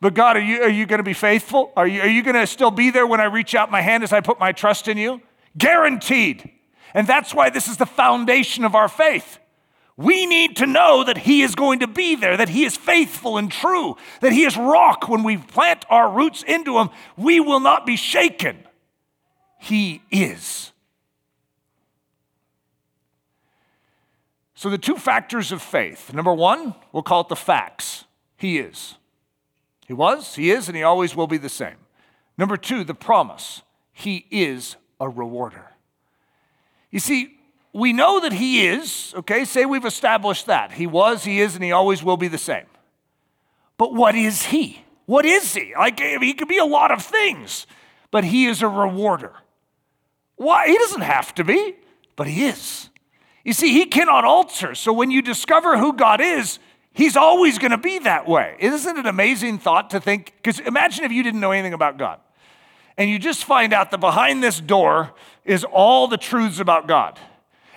But 0.00 0.14
God, 0.14 0.36
are 0.36 0.40
you, 0.40 0.62
are 0.62 0.68
you 0.68 0.86
going 0.86 0.98
to 0.98 1.04
be 1.04 1.12
faithful? 1.12 1.72
Are 1.76 1.86
you, 1.86 2.00
are 2.00 2.08
you 2.08 2.22
going 2.22 2.36
to 2.36 2.46
still 2.46 2.70
be 2.70 2.90
there 2.90 3.06
when 3.06 3.20
I 3.20 3.24
reach 3.24 3.54
out 3.54 3.70
my 3.70 3.80
hand 3.80 4.04
as 4.04 4.12
I 4.12 4.20
put 4.20 4.38
my 4.38 4.52
trust 4.52 4.88
in 4.88 4.96
you? 4.96 5.20
Guaranteed. 5.58 6.50
And 6.94 7.06
that's 7.06 7.34
why 7.34 7.50
this 7.50 7.68
is 7.68 7.76
the 7.76 7.86
foundation 7.86 8.64
of 8.64 8.74
our 8.74 8.88
faith. 8.88 9.38
We 9.96 10.24
need 10.24 10.56
to 10.56 10.66
know 10.66 11.04
that 11.04 11.18
He 11.18 11.42
is 11.42 11.54
going 11.54 11.80
to 11.80 11.86
be 11.86 12.14
there, 12.14 12.36
that 12.36 12.48
He 12.48 12.64
is 12.64 12.76
faithful 12.76 13.36
and 13.36 13.52
true, 13.52 13.96
that 14.22 14.32
He 14.32 14.44
is 14.44 14.56
rock 14.56 15.08
when 15.08 15.22
we 15.22 15.36
plant 15.36 15.84
our 15.90 16.10
roots 16.10 16.42
into 16.42 16.78
Him. 16.78 16.88
We 17.18 17.40
will 17.40 17.60
not 17.60 17.84
be 17.84 17.96
shaken. 17.96 18.64
He 19.60 20.02
is. 20.10 20.72
So, 24.54 24.70
the 24.70 24.78
two 24.78 24.96
factors 24.96 25.52
of 25.52 25.62
faith 25.62 26.12
number 26.12 26.34
one, 26.34 26.74
we'll 26.92 27.02
call 27.02 27.20
it 27.20 27.28
the 27.28 27.36
facts. 27.36 28.04
He 28.36 28.58
is. 28.58 28.96
He 29.86 29.92
was, 29.92 30.34
He 30.34 30.50
is, 30.50 30.68
and 30.68 30.76
He 30.76 30.82
always 30.82 31.14
will 31.14 31.26
be 31.26 31.36
the 31.36 31.50
same. 31.50 31.76
Number 32.38 32.56
two, 32.56 32.84
the 32.84 32.94
promise. 32.94 33.62
He 33.92 34.26
is 34.30 34.76
a 34.98 35.08
rewarder. 35.08 35.66
You 36.90 36.98
see, 36.98 37.38
we 37.74 37.92
know 37.92 38.20
that 38.20 38.32
He 38.32 38.66
is, 38.66 39.12
okay? 39.14 39.44
Say 39.44 39.66
we've 39.66 39.84
established 39.84 40.46
that. 40.46 40.72
He 40.72 40.86
was, 40.86 41.24
He 41.24 41.40
is, 41.40 41.54
and 41.54 41.62
He 41.62 41.70
always 41.70 42.02
will 42.02 42.16
be 42.16 42.28
the 42.28 42.38
same. 42.38 42.66
But 43.76 43.94
what 43.94 44.14
is 44.14 44.46
He? 44.46 44.84
What 45.04 45.26
is 45.26 45.52
He? 45.54 45.74
Like, 45.78 46.00
He 46.00 46.32
could 46.32 46.48
be 46.48 46.58
a 46.58 46.64
lot 46.64 46.90
of 46.90 47.02
things, 47.02 47.66
but 48.10 48.24
He 48.24 48.46
is 48.46 48.62
a 48.62 48.68
rewarder. 48.68 49.34
Why? 50.40 50.68
He 50.68 50.78
doesn't 50.78 51.02
have 51.02 51.34
to 51.34 51.44
be, 51.44 51.76
but 52.16 52.26
He 52.26 52.46
is. 52.46 52.88
You 53.44 53.52
see, 53.52 53.74
He 53.74 53.84
cannot 53.84 54.24
alter. 54.24 54.74
So 54.74 54.90
when 54.90 55.10
you 55.10 55.20
discover 55.20 55.76
who 55.76 55.92
God 55.92 56.22
is, 56.22 56.58
He's 56.94 57.14
always 57.14 57.58
going 57.58 57.72
to 57.72 57.78
be 57.78 57.98
that 57.98 58.26
way. 58.26 58.56
Isn't 58.58 58.96
it 58.96 59.00
an 59.00 59.06
amazing 59.06 59.58
thought 59.58 59.90
to 59.90 60.00
think? 60.00 60.32
Because 60.36 60.58
imagine 60.60 61.04
if 61.04 61.12
you 61.12 61.22
didn't 61.22 61.40
know 61.40 61.50
anything 61.50 61.74
about 61.74 61.98
God 61.98 62.20
and 62.96 63.10
you 63.10 63.18
just 63.18 63.44
find 63.44 63.74
out 63.74 63.90
that 63.90 64.00
behind 64.00 64.42
this 64.42 64.58
door 64.58 65.12
is 65.44 65.62
all 65.62 66.08
the 66.08 66.16
truths 66.16 66.58
about 66.58 66.88
God 66.88 67.20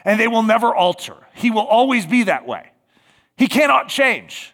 and 0.06 0.18
they 0.18 0.30
will 0.30 0.42
never 0.42 0.74
alter. 0.74 1.18
He 1.36 1.52
will 1.52 1.68
always 1.68 2.06
be 2.06 2.24
that 2.24 2.48
way. 2.48 2.72
He 3.36 3.48
cannot 3.48 3.90
change. 3.90 4.54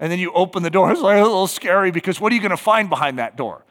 And 0.00 0.10
then 0.10 0.18
you 0.18 0.32
open 0.32 0.64
the 0.64 0.70
door, 0.70 0.90
it's 0.90 1.00
like 1.00 1.18
a 1.18 1.22
little 1.22 1.46
scary 1.46 1.92
because 1.92 2.20
what 2.20 2.32
are 2.32 2.34
you 2.34 2.40
going 2.40 2.50
to 2.50 2.56
find 2.56 2.90
behind 2.90 3.20
that 3.20 3.36
door? 3.36 3.64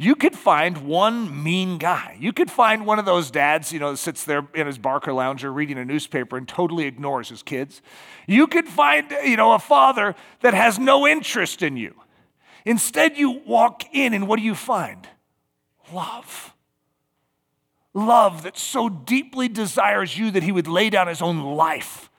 You 0.00 0.14
could 0.14 0.34
find 0.34 0.78
one 0.78 1.42
mean 1.42 1.76
guy. 1.76 2.16
You 2.18 2.32
could 2.32 2.50
find 2.50 2.86
one 2.86 2.98
of 2.98 3.04
those 3.04 3.30
dads, 3.30 3.72
you 3.72 3.78
know, 3.78 3.90
that 3.90 3.98
sits 3.98 4.24
there 4.24 4.46
in 4.54 4.66
his 4.66 4.78
Barcalounger 4.78 5.54
reading 5.54 5.76
a 5.76 5.84
newspaper 5.84 6.36
and 6.36 6.48
totally 6.48 6.86
ignores 6.86 7.28
his 7.28 7.42
kids. 7.42 7.82
You 8.26 8.46
could 8.46 8.66
find, 8.66 9.10
you 9.24 9.36
know, 9.36 9.52
a 9.52 9.58
father 9.58 10.14
that 10.40 10.54
has 10.54 10.78
no 10.78 11.06
interest 11.06 11.62
in 11.62 11.76
you. 11.76 11.94
Instead, 12.64 13.18
you 13.18 13.42
walk 13.46 13.94
in 13.94 14.14
and 14.14 14.26
what 14.26 14.38
do 14.38 14.42
you 14.44 14.54
find? 14.54 15.06
Love 15.92 16.54
love 17.94 18.42
that 18.42 18.56
so 18.56 18.88
deeply 18.88 19.48
desires 19.48 20.16
you 20.16 20.30
that 20.30 20.42
he 20.42 20.52
would 20.52 20.68
lay 20.68 20.90
down 20.90 21.08
his 21.08 21.22
own 21.22 21.40
life 21.40 22.10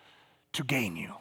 to 0.53 0.63
gain 0.63 0.95
you. 0.95 1.13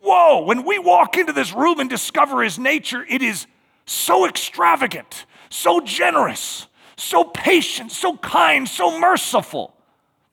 Whoa, 0.00 0.42
when 0.42 0.64
we 0.64 0.78
walk 0.78 1.16
into 1.16 1.32
this 1.32 1.52
room 1.52 1.80
and 1.80 1.88
discover 1.88 2.42
his 2.42 2.58
nature, 2.58 3.04
it 3.08 3.22
is 3.22 3.46
so 3.86 4.26
extravagant, 4.26 5.26
so 5.54 5.80
generous, 5.80 6.66
so 6.96 7.24
patient, 7.24 7.92
so 7.92 8.16
kind, 8.16 8.68
so 8.68 8.98
merciful. 8.98 9.76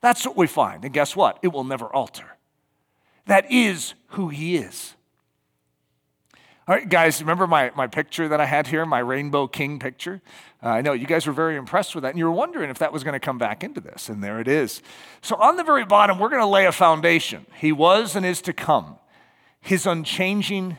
That's 0.00 0.26
what 0.26 0.36
we 0.36 0.48
find. 0.48 0.84
And 0.84 0.92
guess 0.92 1.14
what? 1.14 1.38
It 1.42 1.48
will 1.48 1.64
never 1.64 1.86
alter. 1.86 2.36
That 3.26 3.50
is 3.50 3.94
who 4.08 4.28
he 4.30 4.56
is. 4.56 4.94
All 6.66 6.74
right, 6.74 6.88
guys, 6.88 7.20
remember 7.20 7.46
my, 7.46 7.70
my 7.76 7.86
picture 7.86 8.28
that 8.28 8.40
I 8.40 8.46
had 8.46 8.66
here, 8.66 8.84
my 8.84 8.98
Rainbow 8.98 9.46
King 9.46 9.78
picture? 9.78 10.20
Uh, 10.62 10.68
I 10.68 10.80
know 10.80 10.92
you 10.92 11.06
guys 11.06 11.26
were 11.26 11.32
very 11.32 11.56
impressed 11.56 11.94
with 11.94 12.02
that, 12.02 12.10
and 12.10 12.18
you 12.18 12.24
were 12.24 12.32
wondering 12.32 12.70
if 12.70 12.78
that 12.78 12.92
was 12.92 13.04
going 13.04 13.14
to 13.14 13.20
come 13.20 13.38
back 13.38 13.62
into 13.62 13.80
this, 13.80 14.08
and 14.08 14.22
there 14.22 14.40
it 14.40 14.48
is. 14.48 14.82
So, 15.22 15.36
on 15.36 15.56
the 15.56 15.64
very 15.64 15.84
bottom, 15.84 16.18
we're 16.18 16.28
going 16.28 16.42
to 16.42 16.46
lay 16.46 16.66
a 16.66 16.72
foundation. 16.72 17.46
He 17.60 17.72
was 17.72 18.14
and 18.14 18.24
is 18.24 18.40
to 18.42 18.52
come, 18.52 18.96
his 19.60 19.86
unchanging 19.86 20.78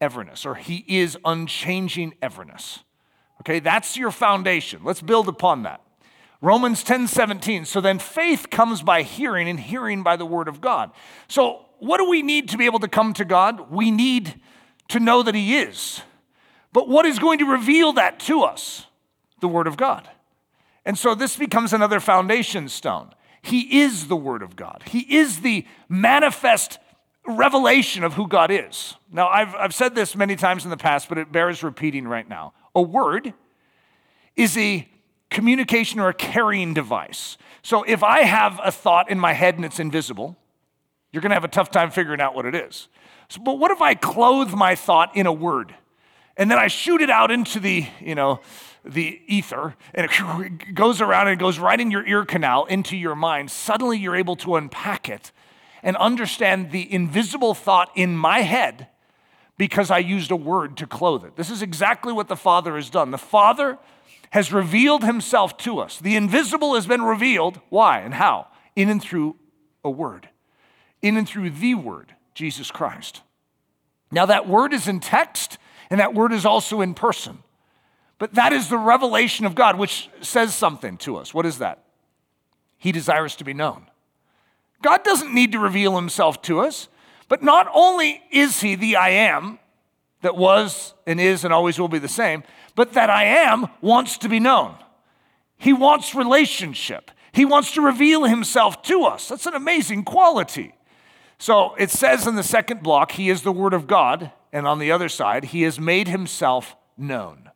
everness, 0.00 0.46
or 0.46 0.54
he 0.56 0.84
is 0.86 1.18
unchanging 1.24 2.14
everness. 2.22 2.80
Okay, 3.40 3.58
that's 3.58 3.96
your 3.96 4.10
foundation. 4.10 4.82
Let's 4.84 5.00
build 5.00 5.28
upon 5.28 5.62
that. 5.62 5.80
Romans 6.42 6.82
10 6.82 7.06
17. 7.06 7.64
So 7.64 7.80
then 7.80 7.98
faith 7.98 8.50
comes 8.50 8.82
by 8.82 9.02
hearing, 9.02 9.48
and 9.48 9.58
hearing 9.58 10.02
by 10.02 10.16
the 10.16 10.26
word 10.26 10.48
of 10.48 10.60
God. 10.60 10.90
So, 11.28 11.66
what 11.78 11.98
do 11.98 12.08
we 12.08 12.22
need 12.22 12.50
to 12.50 12.58
be 12.58 12.66
able 12.66 12.80
to 12.80 12.88
come 12.88 13.14
to 13.14 13.24
God? 13.24 13.70
We 13.70 13.90
need 13.90 14.40
to 14.88 15.00
know 15.00 15.22
that 15.22 15.34
He 15.34 15.56
is. 15.56 16.02
But 16.72 16.88
what 16.88 17.06
is 17.06 17.18
going 17.18 17.38
to 17.38 17.46
reveal 17.46 17.94
that 17.94 18.20
to 18.20 18.42
us? 18.42 18.86
The 19.40 19.48
Word 19.48 19.66
of 19.66 19.76
God. 19.76 20.08
And 20.84 20.98
so 20.98 21.14
this 21.14 21.36
becomes 21.36 21.72
another 21.72 22.00
foundation 22.00 22.68
stone. 22.68 23.10
He 23.42 23.80
is 23.80 24.08
the 24.08 24.16
Word 24.16 24.42
of 24.42 24.56
God, 24.56 24.82
He 24.86 25.00
is 25.16 25.40
the 25.40 25.66
manifest 25.88 26.78
revelation 27.26 28.02
of 28.02 28.14
who 28.14 28.26
God 28.26 28.50
is. 28.50 28.94
Now, 29.12 29.28
I've, 29.28 29.54
I've 29.54 29.74
said 29.74 29.94
this 29.94 30.16
many 30.16 30.36
times 30.36 30.64
in 30.64 30.70
the 30.70 30.76
past, 30.76 31.08
but 31.08 31.18
it 31.18 31.30
bears 31.30 31.62
repeating 31.62 32.08
right 32.08 32.28
now. 32.28 32.54
A 32.74 32.82
word 32.82 33.34
is 34.36 34.56
a 34.56 34.88
communication 35.30 36.00
or 36.00 36.08
a 36.08 36.14
carrying 36.14 36.74
device. 36.74 37.38
So 37.62 37.82
if 37.84 38.02
I 38.02 38.22
have 38.22 38.60
a 38.62 38.72
thought 38.72 39.10
in 39.10 39.18
my 39.18 39.32
head 39.32 39.56
and 39.56 39.64
it's 39.64 39.78
invisible, 39.78 40.36
you're 41.12 41.20
going 41.20 41.30
to 41.30 41.36
have 41.36 41.44
a 41.44 41.48
tough 41.48 41.70
time 41.70 41.90
figuring 41.90 42.20
out 42.20 42.34
what 42.34 42.46
it 42.46 42.54
is. 42.54 42.88
So, 43.28 43.40
but 43.40 43.58
what 43.58 43.70
if 43.70 43.80
I 43.80 43.94
clothe 43.94 44.52
my 44.54 44.74
thought 44.74 45.16
in 45.16 45.26
a 45.26 45.32
word 45.32 45.74
and 46.36 46.50
then 46.50 46.58
I 46.58 46.68
shoot 46.68 47.00
it 47.00 47.10
out 47.10 47.30
into 47.30 47.60
the, 47.60 47.86
you 48.00 48.14
know, 48.14 48.40
the 48.84 49.20
ether 49.26 49.76
and 49.94 50.08
it 50.10 50.74
goes 50.74 51.00
around 51.00 51.28
and 51.28 51.38
goes 51.38 51.58
right 51.58 51.78
in 51.78 51.90
your 51.90 52.06
ear 52.06 52.24
canal 52.24 52.64
into 52.64 52.96
your 52.96 53.14
mind. 53.14 53.50
Suddenly 53.50 53.98
you're 53.98 54.16
able 54.16 54.36
to 54.36 54.56
unpack 54.56 55.08
it 55.08 55.32
and 55.82 55.96
understand 55.96 56.70
the 56.70 56.92
invisible 56.92 57.54
thought 57.54 57.90
in 57.94 58.16
my 58.16 58.40
head 58.40 58.88
because 59.60 59.90
I 59.90 59.98
used 59.98 60.30
a 60.30 60.36
word 60.36 60.78
to 60.78 60.86
clothe 60.86 61.22
it. 61.22 61.36
This 61.36 61.50
is 61.50 61.60
exactly 61.60 62.14
what 62.14 62.28
the 62.28 62.36
Father 62.36 62.76
has 62.76 62.88
done. 62.88 63.10
The 63.10 63.18
Father 63.18 63.76
has 64.30 64.54
revealed 64.54 65.04
himself 65.04 65.58
to 65.58 65.80
us. 65.80 65.98
The 65.98 66.16
invisible 66.16 66.76
has 66.76 66.86
been 66.86 67.02
revealed. 67.02 67.60
Why 67.68 67.98
and 67.98 68.14
how? 68.14 68.46
In 68.74 68.88
and 68.88 69.02
through 69.02 69.36
a 69.84 69.90
word, 69.90 70.30
in 71.02 71.18
and 71.18 71.28
through 71.28 71.50
the 71.50 71.74
word, 71.74 72.14
Jesus 72.34 72.70
Christ. 72.70 73.20
Now, 74.10 74.24
that 74.24 74.48
word 74.48 74.72
is 74.72 74.88
in 74.88 74.98
text 74.98 75.58
and 75.90 76.00
that 76.00 76.14
word 76.14 76.32
is 76.32 76.46
also 76.46 76.80
in 76.80 76.94
person. 76.94 77.40
But 78.18 78.36
that 78.36 78.54
is 78.54 78.70
the 78.70 78.78
revelation 78.78 79.44
of 79.44 79.54
God, 79.54 79.76
which 79.76 80.08
says 80.22 80.54
something 80.54 80.96
to 80.98 81.16
us. 81.16 81.34
What 81.34 81.44
is 81.44 81.58
that? 81.58 81.84
He 82.78 82.92
desires 82.92 83.36
to 83.36 83.44
be 83.44 83.52
known. 83.52 83.90
God 84.80 85.04
doesn't 85.04 85.34
need 85.34 85.52
to 85.52 85.58
reveal 85.58 85.96
himself 85.96 86.40
to 86.42 86.60
us, 86.60 86.88
but 87.30 87.44
not 87.44 87.70
only 87.72 88.20
is 88.32 88.60
he 88.60 88.74
the 88.74 88.96
I 88.96 89.10
am 89.10 89.60
that 90.20 90.36
was 90.36 90.94
and 91.06 91.20
is 91.20 91.44
and 91.44 91.54
always 91.54 91.78
will 91.78 91.88
be 91.88 92.00
the 92.00 92.08
same, 92.08 92.42
but 92.74 92.92
that 92.94 93.08
I 93.08 93.24
am 93.24 93.68
wants 93.80 94.18
to 94.18 94.28
be 94.28 94.40
known. 94.40 94.74
He 95.56 95.72
wants 95.72 96.12
relationship. 96.12 97.12
He 97.32 97.44
wants 97.44 97.72
to 97.74 97.80
reveal 97.80 98.24
himself 98.24 98.82
to 98.82 99.04
us. 99.04 99.28
That's 99.28 99.46
an 99.46 99.54
amazing 99.54 100.02
quality. 100.02 100.74
So 101.38 101.74
it 101.76 101.90
says 101.90 102.26
in 102.26 102.34
the 102.34 102.42
second 102.42 102.82
block, 102.82 103.12
He 103.12 103.30
is 103.30 103.42
the 103.42 103.52
Word 103.52 103.74
of 103.74 103.86
God. 103.86 104.32
And 104.52 104.66
on 104.66 104.80
the 104.80 104.90
other 104.90 105.08
side, 105.08 105.44
He 105.44 105.62
has 105.62 105.78
made 105.78 106.08
Himself 106.08 106.74
known. 106.98 107.50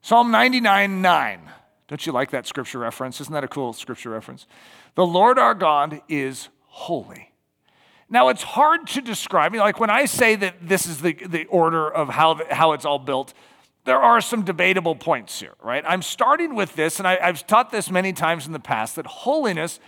Psalm 0.00 0.30
99 0.30 1.02
9. 1.02 1.50
Don't 1.86 2.06
you 2.06 2.12
like 2.12 2.30
that 2.30 2.46
scripture 2.46 2.78
reference? 2.78 3.20
Isn't 3.20 3.34
that 3.34 3.44
a 3.44 3.48
cool 3.48 3.74
scripture 3.74 4.10
reference? 4.10 4.46
The 4.94 5.06
Lord 5.06 5.38
our 5.38 5.54
God 5.54 6.00
is 6.08 6.48
holy. 6.64 7.27
Now, 8.10 8.28
it's 8.28 8.42
hard 8.42 8.86
to 8.88 9.00
describe. 9.00 9.54
Like 9.54 9.80
when 9.80 9.90
I 9.90 10.06
say 10.06 10.34
that 10.36 10.54
this 10.66 10.86
is 10.86 11.02
the, 11.02 11.12
the 11.12 11.44
order 11.46 11.90
of 11.90 12.08
how, 12.08 12.40
how 12.50 12.72
it's 12.72 12.84
all 12.84 12.98
built, 12.98 13.34
there 13.84 14.00
are 14.00 14.20
some 14.20 14.42
debatable 14.42 14.94
points 14.94 15.40
here, 15.40 15.54
right? 15.62 15.84
I'm 15.86 16.02
starting 16.02 16.54
with 16.54 16.74
this, 16.74 16.98
and 16.98 17.08
I, 17.08 17.18
I've 17.22 17.46
taught 17.46 17.70
this 17.70 17.90
many 17.90 18.12
times 18.12 18.46
in 18.46 18.52
the 18.52 18.60
past 18.60 18.96
that 18.96 19.06
holiness 19.06 19.78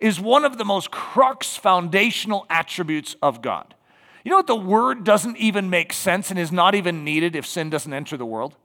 is 0.00 0.18
one 0.18 0.44
of 0.44 0.58
the 0.58 0.64
most 0.64 0.90
crux 0.90 1.56
foundational 1.56 2.46
attributes 2.48 3.16
of 3.22 3.42
God. 3.42 3.74
You 4.24 4.30
know 4.30 4.38
what? 4.38 4.46
The 4.46 4.56
word 4.56 5.04
doesn't 5.04 5.36
even 5.38 5.70
make 5.70 5.92
sense 5.92 6.30
and 6.30 6.38
is 6.38 6.52
not 6.52 6.74
even 6.74 7.04
needed 7.04 7.36
if 7.36 7.46
sin 7.46 7.70
doesn't 7.70 7.92
enter 7.92 8.16
the 8.16 8.26
world? 8.26 8.56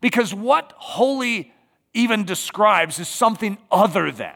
Because 0.00 0.34
what 0.34 0.72
holy 0.76 1.52
even 1.92 2.24
describes 2.24 2.98
is 2.98 3.08
something 3.08 3.58
other 3.70 4.10
than. 4.10 4.34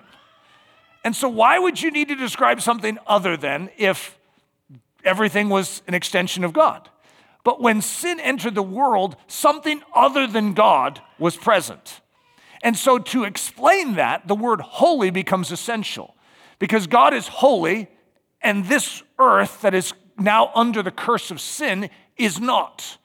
And 1.04 1.14
so, 1.14 1.28
why 1.28 1.58
would 1.58 1.80
you 1.80 1.90
need 1.90 2.08
to 2.08 2.16
describe 2.16 2.62
something 2.62 2.98
other 3.06 3.36
than 3.36 3.70
if 3.76 4.18
everything 5.04 5.50
was 5.50 5.82
an 5.86 5.92
extension 5.92 6.42
of 6.42 6.54
God? 6.54 6.88
But 7.44 7.60
when 7.60 7.82
sin 7.82 8.18
entered 8.18 8.54
the 8.54 8.62
world, 8.62 9.16
something 9.26 9.82
other 9.94 10.26
than 10.26 10.54
God 10.54 11.02
was 11.18 11.36
present. 11.36 12.00
And 12.62 12.74
so, 12.76 12.98
to 12.98 13.24
explain 13.24 13.96
that, 13.96 14.26
the 14.26 14.34
word 14.34 14.62
holy 14.62 15.10
becomes 15.10 15.52
essential 15.52 16.14
because 16.58 16.86
God 16.86 17.12
is 17.12 17.28
holy, 17.28 17.88
and 18.40 18.64
this 18.64 19.02
earth 19.18 19.60
that 19.60 19.74
is 19.74 19.92
now 20.18 20.50
under 20.54 20.82
the 20.82 20.90
curse 20.90 21.30
of 21.30 21.38
sin 21.40 21.90
is 22.16 22.40
not. 22.40 22.96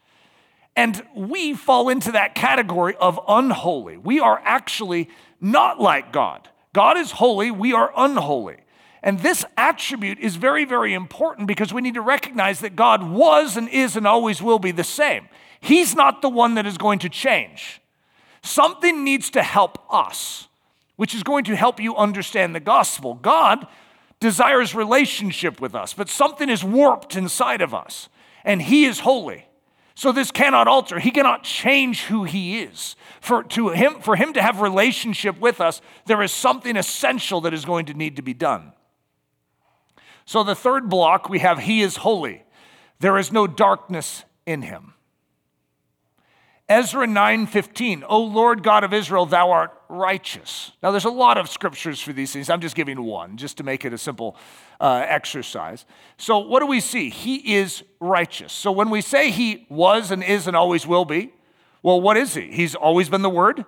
And 0.75 1.03
we 1.13 1.53
fall 1.53 1.89
into 1.89 2.13
that 2.13 2.35
category 2.35 2.95
of 2.95 3.19
unholy. 3.27 3.97
We 3.97 4.21
are 4.21 4.41
actually 4.45 5.09
not 5.41 5.81
like 5.81 6.13
God. 6.13 6.47
God 6.73 6.97
is 6.97 7.11
holy, 7.11 7.51
we 7.51 7.73
are 7.73 7.91
unholy. 7.95 8.57
And 9.01 9.19
this 9.19 9.45
attribute 9.57 10.19
is 10.19 10.35
very, 10.35 10.65
very 10.65 10.93
important 10.93 11.47
because 11.47 11.73
we 11.73 11.81
need 11.81 11.93
to 11.93 12.01
recognize 12.01 12.59
that 12.59 12.75
God 12.75 13.09
was 13.09 13.55
and 13.55 13.69
is 13.69 13.95
and 13.95 14.05
always 14.05 14.41
will 14.41 14.59
be 14.59 14.71
the 14.71 14.83
same. 14.83 15.29
He's 15.61 15.95
not 15.95 16.21
the 16.21 16.29
one 16.29 16.55
that 16.55 16.65
is 16.65 16.77
going 16.77 16.99
to 16.99 17.09
change. 17.09 17.81
Something 18.41 19.03
needs 19.03 19.29
to 19.31 19.43
help 19.43 19.79
us, 19.91 20.47
which 20.95 21.15
is 21.15 21.23
going 21.23 21.45
to 21.45 21.55
help 21.55 21.79
you 21.79 21.95
understand 21.95 22.53
the 22.53 22.59
gospel. 22.59 23.13
God 23.15 23.67
desires 24.19 24.75
relationship 24.75 25.61
with 25.61 25.75
us, 25.75 25.93
but 25.93 26.09
something 26.09 26.49
is 26.49 26.63
warped 26.63 27.15
inside 27.15 27.61
of 27.61 27.73
us, 27.73 28.09
and 28.43 28.61
He 28.61 28.85
is 28.85 28.99
holy. 28.99 29.45
So 29.99 30.13
this 30.13 30.31
cannot 30.31 30.69
alter. 30.69 30.97
He 30.97 31.11
cannot 31.11 31.43
change 31.43 32.03
who 32.03 32.23
he 32.23 32.61
is. 32.61 32.95
For, 33.19 33.43
to 33.43 33.67
him, 33.67 33.99
for 33.99 34.15
him 34.15 34.31
to 34.31 34.41
have 34.41 34.61
relationship 34.61 35.37
with 35.41 35.59
us, 35.59 35.81
there 36.05 36.21
is 36.21 36.31
something 36.31 36.77
essential 36.77 37.41
that 37.41 37.53
is 37.53 37.65
going 37.65 37.85
to 37.87 37.93
need 37.93 38.15
to 38.15 38.21
be 38.21 38.33
done. 38.33 38.71
So 40.23 40.41
the 40.45 40.55
third 40.55 40.89
block, 40.89 41.27
we 41.27 41.39
have 41.39 41.59
He 41.59 41.81
is 41.81 41.97
holy. 41.97 42.45
There 42.99 43.17
is 43.17 43.33
no 43.33 43.45
darkness 43.45 44.23
in 44.45 44.61
him. 44.61 44.93
Ezra 46.69 47.07
9:15, 47.07 48.03
O 48.07 48.21
Lord 48.21 48.61
God 48.61 48.83
of 48.83 48.93
Israel, 48.93 49.25
thou 49.25 49.49
art 49.49 49.73
righteous. 49.89 50.71
Now 50.83 50.91
there's 50.91 51.05
a 51.05 51.09
lot 51.09 51.39
of 51.39 51.49
scriptures 51.49 51.99
for 51.99 52.13
these 52.13 52.31
things. 52.31 52.47
I'm 52.47 52.61
just 52.61 52.75
giving 52.75 53.01
one 53.01 53.37
just 53.37 53.57
to 53.57 53.63
make 53.63 53.85
it 53.85 53.91
a 53.91 53.97
simple 53.97 54.37
uh, 54.79 55.03
exercise. 55.07 55.85
So 56.17 56.37
what 56.37 56.59
do 56.59 56.67
we 56.67 56.79
see? 56.79 57.09
He 57.09 57.55
is 57.55 57.83
righteous. 57.99 58.53
So 58.53 58.71
when 58.71 58.91
we 58.91 59.01
say 59.01 59.31
he 59.31 59.65
was 59.67 60.11
and 60.11 60.23
is 60.23 60.45
and 60.45 60.55
always 60.55 60.85
will 60.85 61.05
be, 61.05 61.33
well, 61.81 61.99
what 61.99 62.17
is 62.17 62.35
he? 62.35 62.51
He's 62.51 62.75
always 62.75 63.09
been 63.09 63.23
the 63.23 63.29
word. 63.31 63.65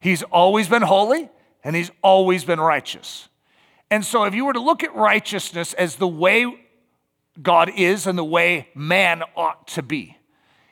He's 0.00 0.22
always 0.22 0.66
been 0.66 0.82
holy 0.82 1.28
and 1.62 1.76
he's 1.76 1.90
always 2.02 2.44
been 2.44 2.58
righteous. 2.58 3.28
And 3.90 4.02
so 4.02 4.24
if 4.24 4.34
you 4.34 4.46
were 4.46 4.54
to 4.54 4.60
look 4.60 4.82
at 4.82 4.94
righteousness 4.94 5.74
as 5.74 5.96
the 5.96 6.08
way 6.08 6.46
God 7.42 7.70
is 7.76 8.06
and 8.06 8.16
the 8.16 8.24
way 8.24 8.68
man 8.74 9.24
ought 9.36 9.68
to 9.68 9.82
be, 9.82 10.16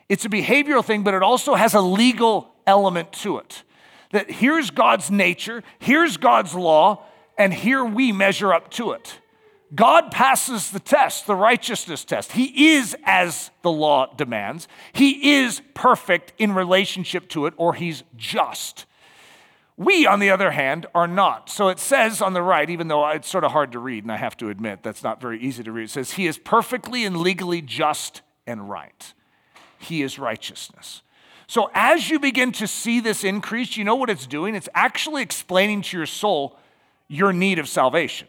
it's 0.09 0.25
a 0.25 0.29
behavioral 0.29 0.83
thing, 0.83 1.03
but 1.03 1.13
it 1.13 1.23
also 1.23 1.55
has 1.55 1.75
a 1.75 1.81
legal 1.81 2.51
element 2.65 3.13
to 3.13 3.37
it. 3.37 3.63
That 4.11 4.29
here's 4.29 4.71
God's 4.71 5.11
nature, 5.11 5.63
here's 5.77 6.17
God's 6.17 6.55
law, 6.55 7.05
and 7.37 7.53
here 7.53 7.85
we 7.85 8.11
measure 8.11 8.53
up 8.53 8.71
to 8.71 8.91
it. 8.91 9.19
God 9.73 10.09
passes 10.09 10.71
the 10.71 10.79
test, 10.79 11.27
the 11.27 11.35
righteousness 11.35 12.03
test. 12.03 12.31
He 12.31 12.73
is 12.73 12.95
as 13.03 13.51
the 13.61 13.71
law 13.71 14.11
demands. 14.15 14.67
He 14.93 15.35
is 15.35 15.61
perfect 15.75 16.33
in 16.39 16.53
relationship 16.53 17.29
to 17.29 17.45
it, 17.45 17.53
or 17.55 17.75
he's 17.75 18.03
just. 18.17 18.87
We, 19.77 20.07
on 20.07 20.19
the 20.19 20.31
other 20.31 20.51
hand, 20.51 20.87
are 20.95 21.07
not. 21.07 21.49
So 21.49 21.69
it 21.69 21.79
says 21.79 22.21
on 22.21 22.33
the 22.33 22.41
right, 22.41 22.69
even 22.69 22.87
though 22.87 23.07
it's 23.09 23.29
sort 23.29 23.43
of 23.43 23.51
hard 23.51 23.71
to 23.73 23.79
read, 23.79 24.03
and 24.03 24.11
I 24.11 24.17
have 24.17 24.35
to 24.37 24.49
admit 24.49 24.81
that's 24.81 25.03
not 25.03 25.21
very 25.21 25.39
easy 25.39 25.63
to 25.63 25.71
read, 25.71 25.83
it 25.83 25.91
says, 25.91 26.13
He 26.13 26.25
is 26.25 26.39
perfectly 26.39 27.05
and 27.05 27.15
legally 27.17 27.61
just 27.61 28.23
and 28.47 28.69
right. 28.69 29.13
He 29.79 30.03
is 30.03 30.19
righteousness. 30.19 31.01
So 31.47 31.71
as 31.73 32.09
you 32.09 32.19
begin 32.19 32.51
to 32.53 32.67
see 32.67 32.99
this 32.99 33.23
increase, 33.23 33.75
you 33.75 33.83
know 33.83 33.95
what 33.95 34.11
it's 34.11 34.27
doing? 34.27 34.53
It's 34.53 34.69
actually 34.75 35.23
explaining 35.23 35.81
to 35.83 35.97
your 35.97 36.05
soul 36.05 36.57
your 37.07 37.33
need 37.33 37.57
of 37.57 37.67
salvation. 37.67 38.27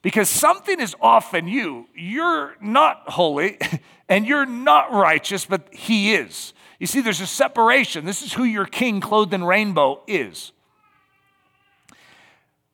Because 0.00 0.28
something 0.28 0.80
is 0.80 0.94
off 1.00 1.34
in 1.34 1.48
you. 1.48 1.86
You're 1.94 2.56
not 2.60 3.02
holy 3.08 3.58
and 4.08 4.26
you're 4.26 4.46
not 4.46 4.92
righteous, 4.92 5.44
but 5.44 5.66
He 5.72 6.14
is. 6.14 6.54
You 6.78 6.86
see, 6.86 7.00
there's 7.00 7.20
a 7.20 7.26
separation. 7.26 8.04
This 8.04 8.22
is 8.22 8.32
who 8.32 8.44
your 8.44 8.66
king 8.66 9.00
clothed 9.00 9.32
in 9.32 9.44
rainbow 9.44 10.02
is. 10.06 10.52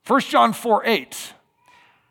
1 0.06 0.20
John 0.22 0.52
4 0.54 0.86
8. 0.86 1.34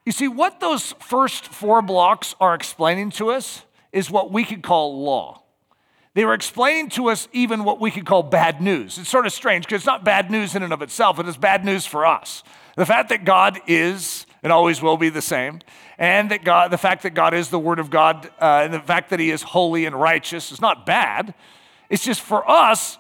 You 0.06 0.12
see, 0.12 0.28
what 0.28 0.60
those 0.60 0.94
first 1.00 1.48
four 1.48 1.82
blocks 1.82 2.36
are 2.40 2.54
explaining 2.54 3.10
to 3.12 3.32
us 3.32 3.64
is 3.92 4.10
what 4.12 4.32
we 4.32 4.46
could 4.46 4.62
call 4.62 5.04
law. 5.04 5.42
They 6.18 6.26
were 6.26 6.34
explaining 6.34 6.90
to 6.90 7.10
us 7.10 7.28
even 7.32 7.64
what 7.64 7.80
we 7.80 7.92
could 7.92 8.08
call 8.08 8.24
bad 8.24 8.60
news. 8.60 8.98
It's 8.98 9.08
sort 9.08 9.28
of 9.28 9.34
strange 9.34 9.66
because 9.66 9.82
it's 9.82 9.86
not 9.86 10.04
bad 10.04 10.32
news 10.32 10.56
in 10.56 10.64
and 10.64 10.74
of 10.74 10.82
itself, 10.82 11.20
it 11.20 11.28
is 11.28 11.38
bad 11.38 11.64
news 11.64 11.86
for 11.86 12.08
us. 12.08 12.42
The 12.76 12.88
fact 12.88 13.10
that 13.10 13.24
God 13.24 13.60
is 13.68 14.26
and 14.42 14.52
always 14.52 14.82
will 14.82 14.98
be 14.98 15.10
the 15.10 15.22
same. 15.22 15.60
And 16.00 16.32
that 16.32 16.44
God, 16.44 16.72
the 16.72 16.78
fact 16.80 17.04
that 17.04 17.12
God 17.12 17.36
is 17.36 17.50
the 17.50 17.60
Word 17.60 17.78
of 17.78 17.92
God 17.92 18.32
uh, 18.42 18.62
and 18.64 18.74
the 18.74 18.80
fact 18.80 19.12
that 19.12 19.20
He 19.20 19.30
is 19.30 19.44
holy 19.44 19.86
and 19.86 19.96
righteous 19.96 20.52
is 20.52 20.60
not 20.60 20.88
bad. 20.88 21.36
It's 21.88 22.04
just 22.04 22.22
for 22.22 22.50
us, 22.50 22.98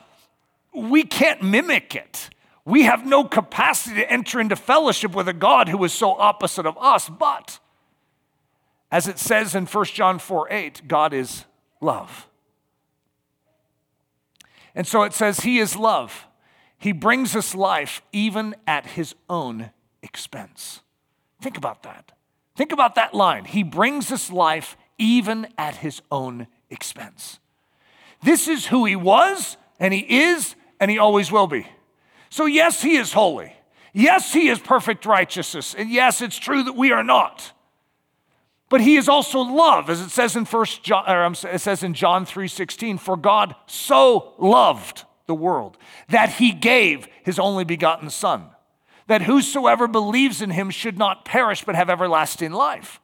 we 0.71 1.01
can't 1.01 1.41
mimic 1.41 1.95
it. 1.95 2.29
We 2.65 2.83
have 2.83 3.03
no 3.03 3.23
capacity 3.23 3.95
to 3.95 4.11
enter 4.11 4.39
into 4.39 4.55
fellowship 4.55 5.15
with 5.15 5.27
a 5.27 5.33
God 5.33 5.69
who 5.69 5.83
is 5.83 5.91
so 5.91 6.11
opposite 6.11 6.67
of 6.67 6.77
us. 6.77 7.09
But 7.09 7.57
as 8.91 9.07
it 9.07 9.17
says 9.17 9.55
in 9.55 9.65
1 9.65 9.85
John 9.85 10.19
4 10.19 10.51
8, 10.51 10.87
God 10.87 11.15
is 11.15 11.45
love. 11.81 12.27
And 14.77 14.85
so 14.85 15.01
it 15.01 15.13
says, 15.13 15.39
He 15.39 15.57
is 15.57 15.75
love. 15.75 16.27
He 16.77 16.91
brings 16.91 17.35
us 17.35 17.55
life 17.55 18.03
even 18.13 18.55
at 18.67 18.85
His 18.85 19.15
own 19.27 19.71
expense. 20.03 20.81
Think 21.41 21.57
about 21.57 21.81
that. 21.81 22.11
Think 22.55 22.71
about 22.71 22.93
that 22.93 23.15
line. 23.15 23.45
He 23.45 23.63
brings 23.63 24.11
us 24.11 24.31
life 24.31 24.77
even 24.99 25.47
at 25.57 25.77
His 25.77 26.03
own 26.11 26.45
expense. 26.69 27.39
This 28.21 28.47
is 28.47 28.67
who 28.67 28.85
He 28.85 28.95
was, 28.95 29.57
and 29.79 29.95
He 29.95 30.01
is, 30.21 30.55
and 30.79 30.91
He 30.91 30.99
always 30.99 31.31
will 31.31 31.47
be. 31.47 31.65
So, 32.29 32.45
yes, 32.45 32.83
He 32.83 32.97
is 32.97 33.13
holy. 33.13 33.53
Yes, 33.93 34.31
He 34.31 34.47
is 34.47 34.59
perfect 34.59 35.07
righteousness. 35.07 35.73
And 35.73 35.89
yes, 35.89 36.21
it's 36.21 36.37
true 36.37 36.61
that 36.61 36.75
we 36.75 36.91
are 36.91 37.03
not. 37.03 37.51
But 38.69 38.81
he 38.81 38.97
is 38.97 39.07
also 39.07 39.39
love, 39.39 39.89
as 39.89 40.01
it 40.01 40.09
says 40.09 40.35
in 40.35 40.45
First 40.45 40.83
John, 40.83 41.09
or 41.09 41.25
it 41.25 41.59
says 41.61 41.83
in 41.83 41.93
John 41.93 42.25
3:16, 42.25 42.97
for 42.97 43.15
God 43.15 43.55
so 43.65 44.33
loved 44.37 45.05
the 45.25 45.35
world 45.35 45.77
that 46.09 46.33
he 46.33 46.51
gave 46.51 47.07
his 47.23 47.39
only 47.39 47.63
begotten 47.63 48.09
Son, 48.09 48.49
that 49.07 49.21
whosoever 49.21 49.87
believes 49.87 50.41
in 50.41 50.49
him 50.49 50.69
should 50.69 50.97
not 50.97 51.23
perish 51.23 51.63
but 51.63 51.75
have 51.75 51.89
everlasting 51.89 52.51
life. 52.51 52.99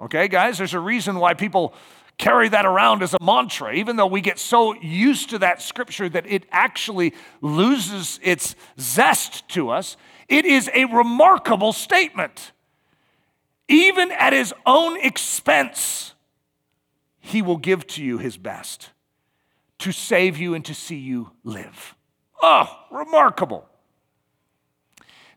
Okay, 0.00 0.28
guys, 0.28 0.58
there's 0.58 0.74
a 0.74 0.80
reason 0.80 1.18
why 1.18 1.34
people 1.34 1.74
carry 2.18 2.48
that 2.48 2.66
around 2.66 3.02
as 3.02 3.14
a 3.14 3.22
mantra, 3.22 3.72
even 3.72 3.96
though 3.96 4.06
we 4.06 4.20
get 4.20 4.38
so 4.38 4.74
used 4.80 5.30
to 5.30 5.38
that 5.38 5.62
scripture 5.62 6.08
that 6.08 6.26
it 6.26 6.46
actually 6.52 7.14
loses 7.40 8.20
its 8.22 8.54
zest 8.78 9.48
to 9.48 9.70
us. 9.70 9.96
It 10.28 10.44
is 10.44 10.70
a 10.74 10.84
remarkable 10.84 11.72
statement 11.72 12.52
even 13.68 14.10
at 14.12 14.32
his 14.32 14.52
own 14.66 14.98
expense, 15.00 16.14
he 17.20 17.42
will 17.42 17.56
give 17.56 17.86
to 17.88 18.04
you 18.04 18.18
his 18.18 18.36
best 18.36 18.90
to 19.78 19.92
save 19.92 20.38
you 20.38 20.54
and 20.54 20.64
to 20.64 20.74
see 20.74 20.96
you 20.96 21.32
live. 21.44 21.94
Oh, 22.42 22.68
remarkable. 22.90 23.68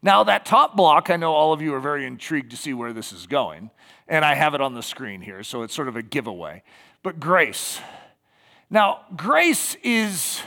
Now, 0.01 0.23
that 0.23 0.45
top 0.45 0.75
block, 0.75 1.09
I 1.09 1.15
know 1.15 1.33
all 1.33 1.51
of 1.51 1.61
you 1.61 1.73
are 1.73 1.79
very 1.79 2.05
intrigued 2.05 2.51
to 2.51 2.57
see 2.57 2.73
where 2.73 2.93
this 2.93 3.11
is 3.11 3.25
going, 3.25 3.71
and 4.07 4.23
I 4.23 4.35
have 4.35 4.53
it 4.53 4.61
on 4.61 4.75
the 4.75 4.83
screen 4.83 5.21
here, 5.21 5.41
so 5.41 5.63
it's 5.63 5.73
sort 5.73 5.87
of 5.87 5.95
a 5.95 6.03
giveaway. 6.03 6.61
But 7.01 7.19
grace. 7.19 7.79
Now, 8.69 9.01
grace 9.15 9.75
is 9.83 10.41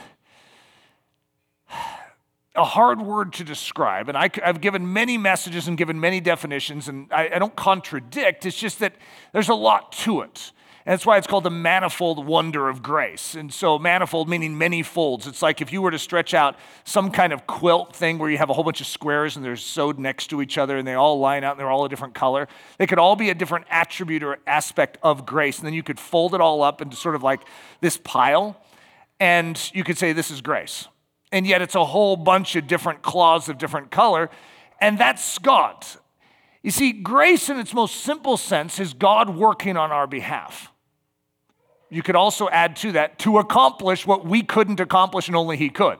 a 2.59 2.65
hard 2.65 3.01
word 3.01 3.33
to 3.35 3.45
describe. 3.45 4.09
And 4.09 4.19
I, 4.19 4.31
have 4.43 4.61
given 4.61 4.93
many 4.93 5.17
messages 5.17 5.69
and 5.69 5.79
given 5.79 6.01
many 6.01 6.21
definitions, 6.21 6.89
and 6.89 7.11
I, 7.13 7.31
I 7.35 7.39
don't 7.39 7.57
contradict. 7.57 8.45
It's 8.45 8.59
just 8.59 8.81
that 8.81 8.95
there's 9.33 9.49
a 9.49 9.55
lot 9.55 9.93
to 9.93 10.21
it. 10.23 10.53
And 10.85 10.95
that's 10.95 11.05
why 11.05 11.19
it's 11.19 11.27
called 11.27 11.45
the 11.45 11.51
manifold 11.51 12.27
wonder 12.27 12.69
of 12.69 12.83
grace. 12.83 13.35
And 13.35 13.53
so, 13.53 13.79
manifold 13.79 14.29
meaning 14.29 14.57
many 14.57 14.83
folds. 14.83 15.27
It's 15.27 15.43
like 15.43 15.61
if 15.61 15.73
you 15.73 15.83
were 15.83 15.91
to 15.91 15.99
stretch 15.99 16.33
out 16.35 16.57
some 16.85 17.11
kind 17.11 17.33
of 17.33 17.47
quilt 17.47 17.95
thing 17.95 18.19
where 18.19 18.31
you 18.31 18.39
have 18.39 18.49
a 18.49 18.55
whole 18.55 18.65
bunch 18.65 18.81
of 18.81 18.87
squares 18.87 19.37
and 19.37 19.45
they're 19.45 19.57
sewed 19.57 19.99
next 19.99 20.29
to 20.29 20.41
each 20.41 20.57
other 20.57 20.79
and 20.79 20.89
they 20.89 20.95
all 20.95 21.21
line 21.21 21.45
out 21.45 21.53
and 21.53 21.61
they're 21.61 21.71
all 21.71 21.85
a 21.85 21.89
different 21.91 22.15
color. 22.15 22.49
They 22.79 22.87
could 22.87 22.99
all 22.99 23.17
be 23.17 23.29
a 23.29 23.35
different 23.35 23.67
attribute 23.69 24.23
or 24.23 24.39
aspect 24.47 24.99
of 25.03 25.27
grace. 25.27 25.59
And 25.59 25.67
then 25.67 25.75
you 25.75 25.83
could 25.83 26.01
fold 26.01 26.35
it 26.35 26.41
all 26.41 26.63
up 26.63 26.81
into 26.81 26.97
sort 26.97 27.15
of 27.15 27.23
like 27.23 27.43
this 27.83 27.99
pile. 28.03 28.61
And 29.21 29.61
you 29.75 29.85
could 29.85 29.99
say, 29.99 30.13
This 30.13 30.31
is 30.31 30.41
grace 30.41 30.89
and 31.33 31.47
yet 31.47 31.63
it's 31.63 31.75
a 31.75 31.85
whole 31.85 32.17
bunch 32.17 32.57
of 32.57 32.67
different 32.67 33.03
claws 33.03 33.49
of 33.49 33.59
different 33.59 33.91
color, 33.91 34.31
and 34.81 34.99
that's 34.99 35.39
God. 35.39 35.85
You 36.63 36.71
see, 36.71 36.93
grace 36.93 37.49
in 37.49 37.59
its 37.59 37.73
most 37.73 37.97
simple 37.97 38.37
sense 38.37 38.81
is 38.81 38.93
God 38.93 39.31
working 39.31 39.77
on 39.77 39.93
our 39.93 40.07
behalf. 40.07 40.73
You 41.91 42.03
could 42.03 42.17
also 42.17 42.49
add 42.51 42.77
to 42.77 42.93
that 42.93 43.19
to 43.21 43.39
accomplish 43.39 44.07
what 44.07 44.27
we 44.27 44.43
couldn't 44.43 44.81
accomplish 44.81 45.29
and 45.29 45.37
only 45.37 45.57
He 45.57 45.71
could. 45.71 45.99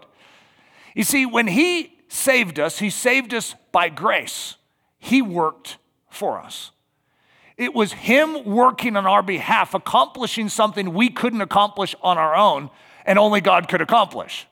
You 0.95 1.05
see, 1.05 1.25
when 1.25 1.47
He 1.47 1.99
saved 2.09 2.59
us, 2.59 2.79
He 2.79 2.91
saved 2.91 3.33
us 3.33 3.55
by 3.73 3.89
grace. 3.89 4.57
He 4.99 5.23
worked 5.23 5.79
for 6.11 6.39
us. 6.39 6.73
It 7.57 7.75
was 7.75 7.93
Him 7.93 8.45
working 8.45 8.97
on 8.97 9.07
our 9.07 9.23
behalf, 9.23 9.75
accomplishing 9.75 10.49
something 10.49 10.93
we 10.93 11.09
couldn't 11.09 11.41
accomplish 11.41 11.95
on 12.03 12.19
our 12.19 12.35
own 12.35 12.71
and 13.07 13.19
only 13.19 13.41
God 13.41 13.69
could 13.69 13.81
accomplish. 13.81 14.47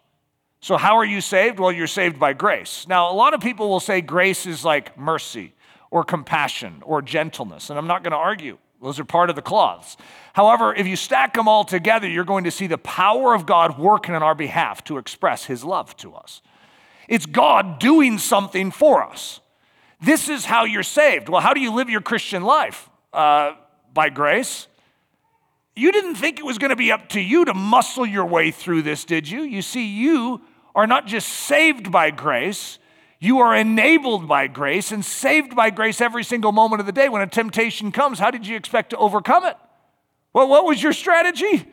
So, 0.61 0.77
how 0.77 0.97
are 0.97 1.05
you 1.05 1.21
saved? 1.21 1.59
Well, 1.59 1.71
you're 1.71 1.87
saved 1.87 2.19
by 2.19 2.33
grace. 2.33 2.87
Now, 2.89 3.11
a 3.11 3.15
lot 3.15 3.35
of 3.35 3.41
people 3.41 3.69
will 3.69 3.81
say 3.81 4.01
grace 4.01 4.47
is 4.47 4.65
like 4.65 4.99
mercy 4.99 5.55
or 5.91 6.03
compassion 6.03 6.83
or 6.85 7.03
gentleness, 7.03 7.71
and 7.71 7.79
I'm 7.79 7.87
not 7.87 8.03
going 8.03 8.13
to 8.13 8.17
argue. 8.17 8.59
Those 8.83 9.01
are 9.01 9.05
part 9.05 9.31
of 9.31 9.37
the 9.37 9.43
cloths. 9.43 9.97
However, 10.35 10.75
if 10.75 10.87
you 10.87 10.97
stack 10.97 11.35
them 11.35 11.49
all 11.49 11.65
together, 11.65 12.09
you're 12.09 12.25
going 12.25 12.45
to 12.45 12.51
see 12.51 12.67
the 12.67 12.79
power 12.79 13.35
of 13.35 13.47
God 13.47 13.79
working 13.79 14.15
on 14.15 14.23
our 14.23 14.35
behalf 14.35 14.85
to 14.85 14.99
express 14.99 15.47
his 15.47 15.65
love 15.65 15.97
to 15.99 16.15
us. 16.15 16.43
It's 17.09 17.27
God 17.27 17.79
doing 17.79 18.19
something 18.19 18.71
for 18.71 19.03
us. 19.03 19.41
This 20.01 20.29
is 20.29 20.45
how 20.45 20.65
you're 20.65 20.83
saved. 20.83 21.29
Well, 21.29 21.41
how 21.41 21.55
do 21.55 21.61
you 21.61 21.73
live 21.73 21.89
your 21.89 22.03
Christian 22.03 22.43
life? 22.43 22.91
Uh, 23.13 23.55
by 23.95 24.11
grace. 24.11 24.67
You 25.77 25.93
didn't 25.93 26.15
think 26.15 26.39
it 26.39 26.45
was 26.45 26.57
going 26.57 26.71
to 26.71 26.77
be 26.77 26.91
up 26.91 27.11
to 27.11 27.21
you 27.21 27.45
to 27.45 27.53
muscle 27.53 28.07
your 28.07 28.25
way 28.25 28.51
through 28.51 28.83
this, 28.83 29.05
did 29.05 29.29
you? 29.29 29.43
You 29.43 29.61
see, 29.61 29.87
you 29.87 30.41
are 30.75 30.87
not 30.87 31.07
just 31.07 31.29
saved 31.29 31.93
by 31.93 32.11
grace, 32.11 32.79
you 33.21 33.41
are 33.41 33.55
enabled 33.55 34.27
by 34.27 34.47
grace 34.47 34.91
and 34.91 35.05
saved 35.05 35.55
by 35.55 35.71
grace 35.71 36.01
every 36.01 36.25
single 36.25 36.53
moment 36.53 36.81
of 36.81 36.87
the 36.87 36.93
day. 36.93 37.09
When 37.09 37.23
a 37.23 37.27
temptation 37.27 37.93
comes, 37.93 38.19
how 38.19 38.31
did 38.31 38.47
you 38.47 38.57
expect 38.57 38.91
to 38.91 38.97
overcome 38.97 39.45
it? 39.45 39.57
Well, 40.33 40.49
what 40.49 40.65
was 40.65 40.83
your 40.83 40.93
strategy? 40.93 41.67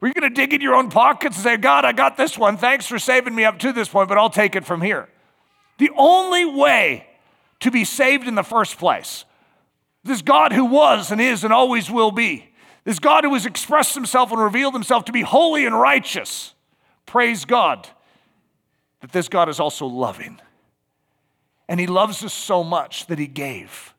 Were 0.00 0.08
you 0.08 0.14
going 0.14 0.28
to 0.28 0.34
dig 0.34 0.54
in 0.54 0.60
your 0.62 0.74
own 0.74 0.90
pockets 0.90 1.36
and 1.36 1.42
say, 1.42 1.56
God, 1.56 1.84
I 1.84 1.92
got 1.92 2.16
this 2.16 2.38
one. 2.38 2.56
Thanks 2.56 2.86
for 2.86 2.98
saving 2.98 3.34
me 3.34 3.44
up 3.44 3.58
to 3.60 3.72
this 3.72 3.88
point, 3.88 4.08
but 4.08 4.16
I'll 4.16 4.30
take 4.30 4.56
it 4.56 4.64
from 4.64 4.80
here? 4.80 5.08
The 5.78 5.90
only 5.96 6.44
way 6.44 7.06
to 7.60 7.70
be 7.70 7.84
saved 7.84 8.26
in 8.26 8.34
the 8.34 8.42
first 8.42 8.78
place, 8.78 9.24
this 10.02 10.22
God 10.22 10.52
who 10.52 10.64
was 10.64 11.10
and 11.10 11.20
is 11.20 11.44
and 11.44 11.52
always 11.52 11.90
will 11.90 12.10
be, 12.10 12.49
this 12.84 12.98
God 12.98 13.24
who 13.24 13.34
has 13.34 13.46
expressed 13.46 13.94
himself 13.94 14.32
and 14.32 14.40
revealed 14.40 14.74
himself 14.74 15.04
to 15.06 15.12
be 15.12 15.22
holy 15.22 15.66
and 15.66 15.78
righteous, 15.78 16.54
praise 17.06 17.44
God 17.44 17.88
that 19.00 19.12
this 19.12 19.28
God 19.28 19.48
is 19.48 19.60
also 19.60 19.86
loving. 19.86 20.40
And 21.68 21.80
he 21.80 21.86
loves 21.86 22.24
us 22.24 22.34
so 22.34 22.62
much 22.62 23.06
that 23.06 23.18
he 23.18 23.26
gave. 23.26 23.94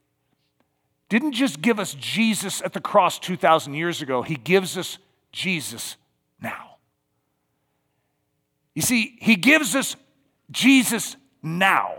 Didn't 1.09 1.33
just 1.33 1.61
give 1.61 1.79
us 1.79 1.93
Jesus 1.95 2.61
at 2.61 2.73
the 2.73 2.81
cross 2.81 3.19
2,000 3.19 3.73
years 3.73 4.01
ago, 4.01 4.21
he 4.21 4.35
gives 4.35 4.77
us 4.77 4.97
Jesus 5.31 5.97
now. 6.41 6.77
You 8.73 8.81
see, 8.81 9.17
he 9.19 9.35
gives 9.35 9.75
us 9.75 9.95
Jesus 10.51 11.17
now. 11.43 11.95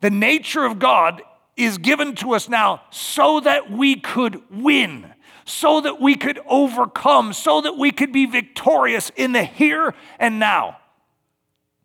The 0.00 0.10
nature 0.10 0.64
of 0.64 0.78
God 0.78 1.22
is 1.56 1.78
given 1.78 2.14
to 2.16 2.34
us 2.34 2.48
now 2.48 2.82
so 2.90 3.40
that 3.40 3.70
we 3.70 3.96
could 3.96 4.42
win, 4.50 5.12
so 5.48 5.80
that 5.80 6.00
we 6.00 6.14
could 6.14 6.38
overcome, 6.46 7.32
so 7.32 7.60
that 7.60 7.78
we 7.78 7.90
could 7.90 8.12
be 8.12 8.26
victorious 8.26 9.10
in 9.16 9.32
the 9.32 9.42
here 9.42 9.94
and 10.18 10.38
now. 10.38 10.76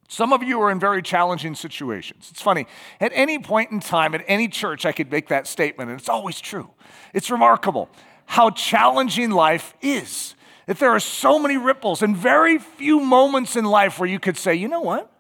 Some 0.09 0.33
of 0.33 0.43
you 0.43 0.61
are 0.61 0.69
in 0.69 0.79
very 0.79 1.01
challenging 1.01 1.55
situations. 1.55 2.27
It's 2.29 2.41
funny. 2.41 2.67
At 2.99 3.11
any 3.15 3.39
point 3.39 3.71
in 3.71 3.79
time, 3.79 4.13
at 4.13 4.23
any 4.27 4.47
church, 4.47 4.85
I 4.85 4.91
could 4.91 5.09
make 5.09 5.29
that 5.29 5.47
statement, 5.47 5.89
and 5.89 5.99
it's 5.99 6.09
always 6.09 6.39
true. 6.39 6.69
It's 7.13 7.31
remarkable 7.31 7.89
how 8.25 8.49
challenging 8.51 9.31
life 9.31 9.73
is. 9.81 10.35
That 10.67 10.79
there 10.79 10.91
are 10.91 10.99
so 10.99 11.39
many 11.39 11.57
ripples 11.57 12.01
and 12.01 12.15
very 12.15 12.57
few 12.57 12.99
moments 12.99 13.55
in 13.55 13.65
life 13.65 13.99
where 13.99 14.07
you 14.07 14.19
could 14.19 14.37
say, 14.37 14.55
you 14.55 14.67
know 14.67 14.81
what? 14.81 15.11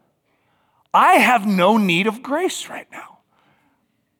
I 0.93 1.13
have 1.15 1.47
no 1.47 1.77
need 1.77 2.07
of 2.07 2.21
grace 2.21 2.69
right 2.69 2.87
now. 2.91 3.12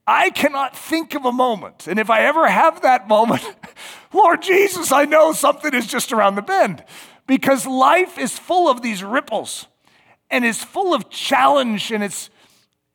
I 0.06 0.32
cannot 0.32 0.76
think 0.76 1.16
of 1.16 1.26
a 1.26 1.32
moment. 1.32 1.88
And 1.88 1.98
if 1.98 2.10
I 2.10 2.22
ever 2.22 2.48
have 2.48 2.82
that 2.82 3.08
moment, 3.08 3.44
Lord 4.14 4.42
Jesus, 4.42 4.92
I 4.92 5.06
know 5.06 5.32
something 5.32 5.74
is 5.74 5.88
just 5.88 6.12
around 6.12 6.36
the 6.36 6.42
bend. 6.42 6.84
Because 7.26 7.66
life 7.66 8.18
is 8.18 8.38
full 8.38 8.70
of 8.70 8.82
these 8.82 9.02
ripples 9.04 9.68
and 10.30 10.44
is 10.44 10.62
full 10.62 10.94
of 10.94 11.10
challenge 11.10 11.92
and 11.92 12.04
it's 12.04 12.30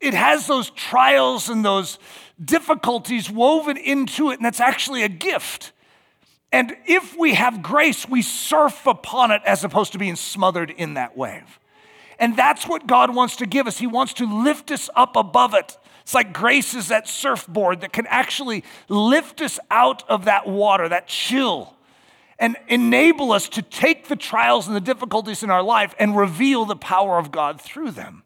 it 0.00 0.14
has 0.14 0.46
those 0.46 0.70
trials 0.70 1.48
and 1.48 1.64
those 1.64 1.98
difficulties 2.42 3.28
woven 3.28 3.76
into 3.76 4.30
it 4.30 4.34
and 4.34 4.44
that's 4.44 4.60
actually 4.60 5.02
a 5.02 5.08
gift. 5.08 5.72
And 6.52 6.76
if 6.86 7.16
we 7.16 7.34
have 7.34 7.62
grace 7.62 8.06
we 8.06 8.20
surf 8.20 8.86
upon 8.86 9.30
it 9.30 9.40
as 9.46 9.64
opposed 9.64 9.92
to 9.92 9.98
being 9.98 10.16
smothered 10.16 10.70
in 10.70 10.94
that 10.94 11.16
wave. 11.16 11.58
And 12.18 12.36
that's 12.36 12.66
what 12.66 12.86
god 12.86 13.14
wants 13.14 13.36
to 13.36 13.46
give 13.46 13.66
us. 13.66 13.78
He 13.78 13.86
wants 13.86 14.12
to 14.14 14.42
lift 14.42 14.70
us 14.70 14.90
up 14.94 15.16
above 15.16 15.54
it 15.54 15.78
It's 16.08 16.14
like 16.14 16.32
grace 16.32 16.72
is 16.72 16.88
that 16.88 17.06
surfboard 17.06 17.82
that 17.82 17.92
can 17.92 18.06
actually 18.06 18.64
lift 18.88 19.42
us 19.42 19.60
out 19.70 20.08
of 20.08 20.24
that 20.24 20.46
water, 20.48 20.88
that 20.88 21.06
chill, 21.06 21.74
and 22.38 22.56
enable 22.66 23.30
us 23.30 23.46
to 23.50 23.60
take 23.60 24.08
the 24.08 24.16
trials 24.16 24.66
and 24.66 24.74
the 24.74 24.80
difficulties 24.80 25.42
in 25.42 25.50
our 25.50 25.62
life 25.62 25.94
and 25.98 26.16
reveal 26.16 26.64
the 26.64 26.76
power 26.76 27.18
of 27.18 27.30
God 27.30 27.60
through 27.60 27.90
them. 27.90 28.22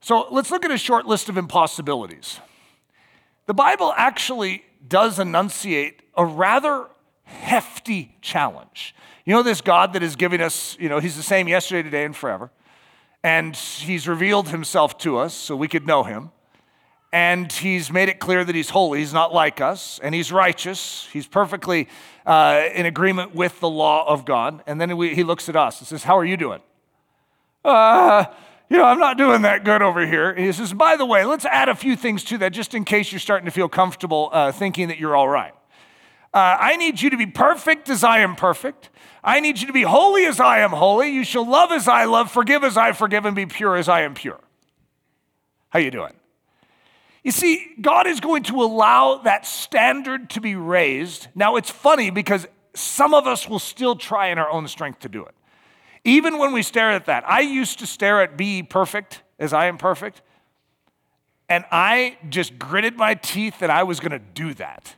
So 0.00 0.28
let's 0.30 0.50
look 0.50 0.64
at 0.64 0.70
a 0.70 0.78
short 0.78 1.04
list 1.04 1.28
of 1.28 1.36
impossibilities. 1.36 2.40
The 3.44 3.52
Bible 3.52 3.92
actually 3.98 4.64
does 4.88 5.18
enunciate 5.18 6.00
a 6.16 6.24
rather 6.24 6.86
hefty 7.24 8.16
challenge. 8.22 8.94
You 9.26 9.34
know, 9.34 9.42
this 9.42 9.60
God 9.60 9.92
that 9.92 10.02
is 10.02 10.16
giving 10.16 10.40
us, 10.40 10.74
you 10.80 10.88
know, 10.88 11.00
He's 11.00 11.16
the 11.16 11.22
same 11.22 11.48
yesterday, 11.48 11.82
today, 11.82 12.06
and 12.06 12.16
forever. 12.16 12.50
And 13.22 13.56
He's 13.56 14.08
revealed 14.08 14.48
Himself 14.48 14.98
to 14.98 15.18
us 15.18 15.34
so 15.34 15.56
we 15.56 15.68
could 15.68 15.86
know 15.86 16.04
Him. 16.04 16.30
And 17.12 17.52
He's 17.52 17.90
made 17.90 18.08
it 18.08 18.18
clear 18.20 18.44
that 18.44 18.54
He's 18.54 18.70
holy. 18.70 19.00
He's 19.00 19.12
not 19.12 19.34
like 19.34 19.60
us. 19.60 19.98
And 20.02 20.14
He's 20.14 20.32
righteous. 20.32 21.08
He's 21.12 21.26
perfectly 21.26 21.88
uh, 22.26 22.64
in 22.74 22.86
agreement 22.86 23.34
with 23.34 23.60
the 23.60 23.68
law 23.68 24.06
of 24.06 24.24
God. 24.24 24.62
And 24.66 24.80
then 24.80 24.96
we, 24.96 25.14
He 25.14 25.24
looks 25.24 25.48
at 25.48 25.56
us 25.56 25.80
and 25.80 25.88
says, 25.88 26.04
How 26.04 26.16
are 26.16 26.24
you 26.24 26.36
doing? 26.36 26.60
Uh, 27.64 28.24
you 28.70 28.76
know, 28.76 28.84
I'm 28.84 29.00
not 29.00 29.18
doing 29.18 29.42
that 29.42 29.64
good 29.64 29.82
over 29.82 30.06
here. 30.06 30.30
And 30.30 30.46
he 30.46 30.52
says, 30.52 30.72
by 30.72 30.94
the 30.96 31.04
way, 31.04 31.24
let's 31.24 31.44
add 31.44 31.68
a 31.68 31.74
few 31.74 31.96
things 31.96 32.22
to 32.24 32.38
that 32.38 32.52
just 32.52 32.72
in 32.72 32.84
case 32.84 33.10
you're 33.10 33.18
starting 33.18 33.46
to 33.46 33.50
feel 33.50 33.68
comfortable 33.68 34.30
uh, 34.32 34.52
thinking 34.52 34.88
that 34.88 34.98
you're 34.98 35.16
all 35.16 35.28
right. 35.28 35.52
Uh, 36.32 36.56
I 36.60 36.76
need 36.76 37.00
you 37.00 37.10
to 37.10 37.16
be 37.16 37.26
perfect 37.26 37.88
as 37.88 38.04
I 38.04 38.20
am 38.20 38.36
perfect. 38.36 38.89
I 39.22 39.40
need 39.40 39.60
you 39.60 39.66
to 39.66 39.72
be 39.72 39.82
holy 39.82 40.24
as 40.24 40.40
I 40.40 40.60
am 40.60 40.70
holy. 40.70 41.10
You 41.10 41.24
shall 41.24 41.46
love 41.46 41.72
as 41.72 41.88
I 41.88 42.04
love, 42.04 42.30
forgive 42.30 42.64
as 42.64 42.76
I 42.76 42.92
forgive, 42.92 43.24
and 43.24 43.36
be 43.36 43.46
pure 43.46 43.76
as 43.76 43.88
I 43.88 44.02
am 44.02 44.14
pure. 44.14 44.40
How 45.70 45.78
you 45.78 45.90
doing? 45.90 46.14
You 47.22 47.30
see, 47.30 47.74
God 47.80 48.06
is 48.06 48.20
going 48.20 48.44
to 48.44 48.62
allow 48.62 49.16
that 49.18 49.46
standard 49.46 50.30
to 50.30 50.40
be 50.40 50.56
raised. 50.56 51.28
Now, 51.34 51.56
it's 51.56 51.70
funny 51.70 52.10
because 52.10 52.46
some 52.74 53.12
of 53.12 53.26
us 53.26 53.48
will 53.48 53.58
still 53.58 53.94
try 53.94 54.28
in 54.28 54.38
our 54.38 54.50
own 54.50 54.66
strength 54.68 55.00
to 55.00 55.08
do 55.08 55.24
it. 55.24 55.34
Even 56.02 56.38
when 56.38 56.52
we 56.52 56.62
stare 56.62 56.90
at 56.90 57.04
that, 57.06 57.28
I 57.28 57.40
used 57.40 57.78
to 57.80 57.86
stare 57.86 58.22
at 58.22 58.38
be 58.38 58.62
perfect 58.62 59.22
as 59.38 59.52
I 59.52 59.66
am 59.66 59.76
perfect, 59.76 60.22
and 61.48 61.64
I 61.70 62.16
just 62.30 62.58
gritted 62.58 62.96
my 62.96 63.14
teeth 63.14 63.58
that 63.58 63.70
I 63.70 63.82
was 63.82 64.00
going 64.00 64.12
to 64.12 64.18
do 64.18 64.54
that. 64.54 64.96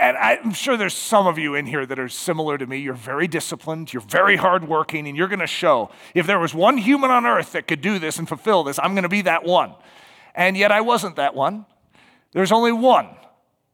And 0.00 0.16
I'm 0.16 0.52
sure 0.52 0.78
there's 0.78 0.96
some 0.96 1.26
of 1.26 1.38
you 1.38 1.54
in 1.54 1.66
here 1.66 1.84
that 1.84 1.98
are 1.98 2.08
similar 2.08 2.56
to 2.56 2.66
me. 2.66 2.78
You're 2.78 2.94
very 2.94 3.28
disciplined, 3.28 3.92
you're 3.92 4.00
very 4.00 4.36
hardworking, 4.36 5.06
and 5.06 5.14
you're 5.14 5.28
going 5.28 5.40
to 5.40 5.46
show 5.46 5.90
if 6.14 6.26
there 6.26 6.38
was 6.38 6.54
one 6.54 6.78
human 6.78 7.10
on 7.10 7.26
earth 7.26 7.52
that 7.52 7.66
could 7.68 7.82
do 7.82 7.98
this 7.98 8.18
and 8.18 8.26
fulfill 8.26 8.64
this, 8.64 8.78
I'm 8.78 8.94
going 8.94 9.02
to 9.02 9.10
be 9.10 9.20
that 9.22 9.44
one. 9.44 9.74
And 10.34 10.56
yet 10.56 10.72
I 10.72 10.80
wasn't 10.80 11.16
that 11.16 11.34
one. 11.34 11.66
There's 12.32 12.50
only 12.50 12.72
one. 12.72 13.10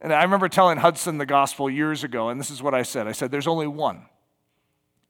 And 0.01 0.13
I 0.13 0.21
remember 0.23 0.49
telling 0.49 0.79
Hudson 0.79 1.17
the 1.17 1.25
gospel 1.25 1.69
years 1.69 2.03
ago, 2.03 2.27
and 2.27 2.39
this 2.39 2.51
is 2.51 2.61
what 2.61 2.73
I 2.73 2.83
said 2.83 3.07
I 3.07 3.13
said, 3.13 3.31
There's 3.31 3.47
only 3.47 3.67
one 3.67 4.01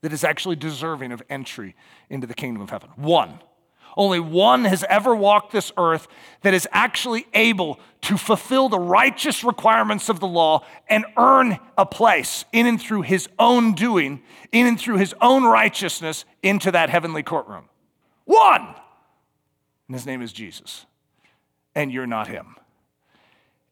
that 0.01 0.13
is 0.13 0.23
actually 0.23 0.55
deserving 0.55 1.11
of 1.11 1.23
entry 1.31 1.75
into 2.11 2.27
the 2.27 2.35
kingdom 2.35 2.61
of 2.61 2.69
heaven. 2.69 2.91
One. 2.95 3.39
Only 3.97 4.19
one 4.19 4.65
has 4.65 4.85
ever 4.87 5.15
walked 5.15 5.51
this 5.51 5.71
earth 5.75 6.07
that 6.41 6.53
is 6.53 6.67
actually 6.71 7.25
able 7.33 7.79
to 8.01 8.15
fulfill 8.15 8.69
the 8.69 8.79
righteous 8.79 9.43
requirements 9.43 10.07
of 10.07 10.19
the 10.19 10.27
law 10.27 10.63
and 10.87 11.03
earn 11.17 11.57
a 11.77 11.85
place 11.85 12.45
in 12.53 12.67
and 12.67 12.79
through 12.79 13.01
his 13.01 13.27
own 13.39 13.73
doing, 13.73 14.21
in 14.51 14.67
and 14.67 14.79
through 14.79 14.97
his 14.97 15.15
own 15.19 15.43
righteousness 15.43 16.25
into 16.43 16.71
that 16.71 16.91
heavenly 16.91 17.23
courtroom. 17.23 17.65
One! 18.25 18.75
And 19.87 19.95
his 19.95 20.05
name 20.05 20.21
is 20.21 20.31
Jesus. 20.31 20.85
And 21.73 21.91
you're 21.91 22.07
not 22.07 22.27
him. 22.27 22.55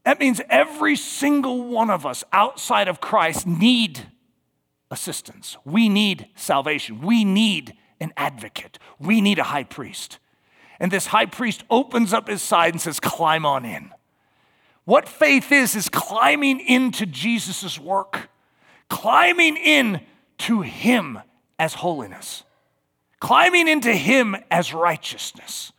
That 0.05 0.19
means 0.19 0.41
every 0.49 0.95
single 0.95 1.67
one 1.67 1.91
of 1.91 2.05
us 2.05 2.23
outside 2.33 2.87
of 2.87 2.99
Christ 2.99 3.45
need 3.45 4.07
assistance. 4.89 5.57
We 5.65 5.87
need 5.87 6.29
salvation. 6.35 7.01
We 7.01 7.25
need 7.25 7.75
an 7.99 8.13
advocate. 8.17 8.79
We 8.99 9.21
need 9.21 9.39
a 9.39 9.43
high 9.43 9.63
priest. 9.63 10.19
And 10.79 10.91
this 10.91 11.07
high 11.07 11.25
priest 11.25 11.63
opens 11.69 12.13
up 12.13 12.27
his 12.27 12.41
side 12.41 12.73
and 12.73 12.81
says, 12.81 12.99
Climb 12.99 13.45
on 13.45 13.65
in. 13.65 13.91
What 14.83 15.09
faith 15.09 15.51
is, 15.51 15.75
is 15.75 15.89
climbing 15.89 16.59
into 16.59 17.05
Jesus' 17.05 17.79
work, 17.79 18.29
climbing 18.89 19.57
in 19.57 20.01
to 20.39 20.61
him 20.61 21.19
as 21.57 21.75
holiness, 21.75 22.43
climbing 23.19 23.67
into 23.67 23.93
him 23.93 24.35
as 24.51 24.73
righteousness. 24.73 25.71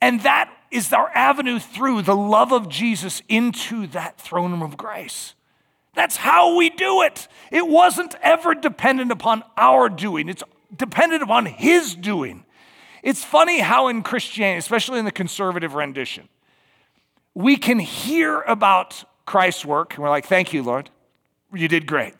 And 0.00 0.22
that 0.22 0.52
is 0.70 0.92
our 0.92 1.10
avenue 1.10 1.58
through 1.58 2.02
the 2.02 2.16
love 2.16 2.52
of 2.52 2.68
Jesus 2.68 3.22
into 3.28 3.86
that 3.88 4.20
throne 4.20 4.52
room 4.52 4.62
of 4.62 4.76
grace. 4.76 5.34
That's 5.94 6.16
how 6.16 6.56
we 6.56 6.70
do 6.70 7.02
it. 7.02 7.28
It 7.50 7.66
wasn't 7.66 8.14
ever 8.22 8.54
dependent 8.54 9.10
upon 9.10 9.42
our 9.56 9.88
doing, 9.88 10.28
it's 10.28 10.42
dependent 10.74 11.22
upon 11.22 11.46
His 11.46 11.94
doing. 11.94 12.44
It's 13.02 13.24
funny 13.24 13.60
how 13.60 13.88
in 13.88 14.02
Christianity, 14.02 14.58
especially 14.58 14.98
in 14.98 15.04
the 15.04 15.12
conservative 15.12 15.74
rendition, 15.74 16.28
we 17.34 17.56
can 17.56 17.78
hear 17.78 18.40
about 18.42 19.04
Christ's 19.24 19.64
work 19.64 19.94
and 19.94 20.02
we're 20.02 20.10
like, 20.10 20.26
thank 20.26 20.52
you, 20.52 20.62
Lord. 20.62 20.90
You 21.54 21.68
did 21.68 21.86
great. 21.86 22.14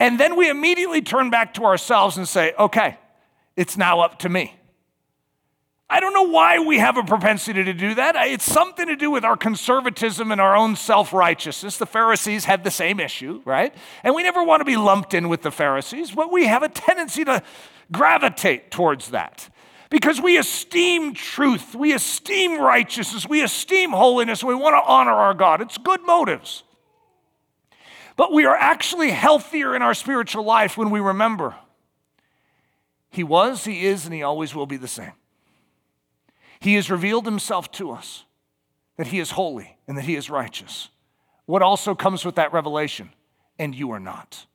And 0.00 0.18
then 0.18 0.36
we 0.36 0.48
immediately 0.48 1.02
turn 1.02 1.30
back 1.30 1.54
to 1.54 1.64
ourselves 1.64 2.16
and 2.16 2.26
say, 2.26 2.54
okay, 2.58 2.96
it's 3.56 3.76
now 3.76 4.00
up 4.00 4.20
to 4.20 4.28
me. 4.28 4.57
I 5.90 6.00
don't 6.00 6.12
know 6.12 6.24
why 6.24 6.58
we 6.58 6.78
have 6.78 6.98
a 6.98 7.02
propensity 7.02 7.64
to 7.64 7.72
do 7.72 7.94
that. 7.94 8.14
It's 8.16 8.44
something 8.44 8.86
to 8.86 8.96
do 8.96 9.10
with 9.10 9.24
our 9.24 9.38
conservatism 9.38 10.30
and 10.30 10.40
our 10.40 10.54
own 10.54 10.76
self 10.76 11.14
righteousness. 11.14 11.78
The 11.78 11.86
Pharisees 11.86 12.44
had 12.44 12.62
the 12.62 12.70
same 12.70 13.00
issue, 13.00 13.40
right? 13.46 13.74
And 14.04 14.14
we 14.14 14.22
never 14.22 14.42
want 14.42 14.60
to 14.60 14.66
be 14.66 14.76
lumped 14.76 15.14
in 15.14 15.30
with 15.30 15.42
the 15.42 15.50
Pharisees, 15.50 16.10
but 16.10 16.30
we 16.30 16.46
have 16.46 16.62
a 16.62 16.68
tendency 16.68 17.24
to 17.24 17.42
gravitate 17.90 18.70
towards 18.70 19.10
that 19.10 19.48
because 19.88 20.20
we 20.20 20.36
esteem 20.36 21.14
truth, 21.14 21.74
we 21.74 21.94
esteem 21.94 22.60
righteousness, 22.60 23.26
we 23.26 23.42
esteem 23.42 23.90
holiness, 23.90 24.44
we 24.44 24.54
want 24.54 24.74
to 24.74 24.86
honor 24.86 25.12
our 25.12 25.32
God. 25.32 25.62
It's 25.62 25.78
good 25.78 26.02
motives. 26.04 26.64
But 28.16 28.32
we 28.32 28.44
are 28.44 28.56
actually 28.56 29.10
healthier 29.10 29.74
in 29.74 29.80
our 29.80 29.94
spiritual 29.94 30.44
life 30.44 30.76
when 30.76 30.90
we 30.90 31.00
remember 31.00 31.54
He 33.08 33.24
was, 33.24 33.64
He 33.64 33.86
is, 33.86 34.04
and 34.04 34.12
He 34.12 34.22
always 34.22 34.54
will 34.54 34.66
be 34.66 34.76
the 34.76 34.88
same. 34.88 35.12
He 36.60 36.74
has 36.74 36.90
revealed 36.90 37.24
himself 37.24 37.70
to 37.72 37.90
us 37.90 38.24
that 38.96 39.08
he 39.08 39.18
is 39.18 39.32
holy 39.32 39.76
and 39.86 39.96
that 39.96 40.04
he 40.04 40.16
is 40.16 40.28
righteous. 40.28 40.88
What 41.46 41.62
also 41.62 41.94
comes 41.94 42.24
with 42.24 42.34
that 42.34 42.52
revelation? 42.52 43.10
And 43.58 43.74
you 43.74 43.90
are 43.92 44.00
not. 44.00 44.46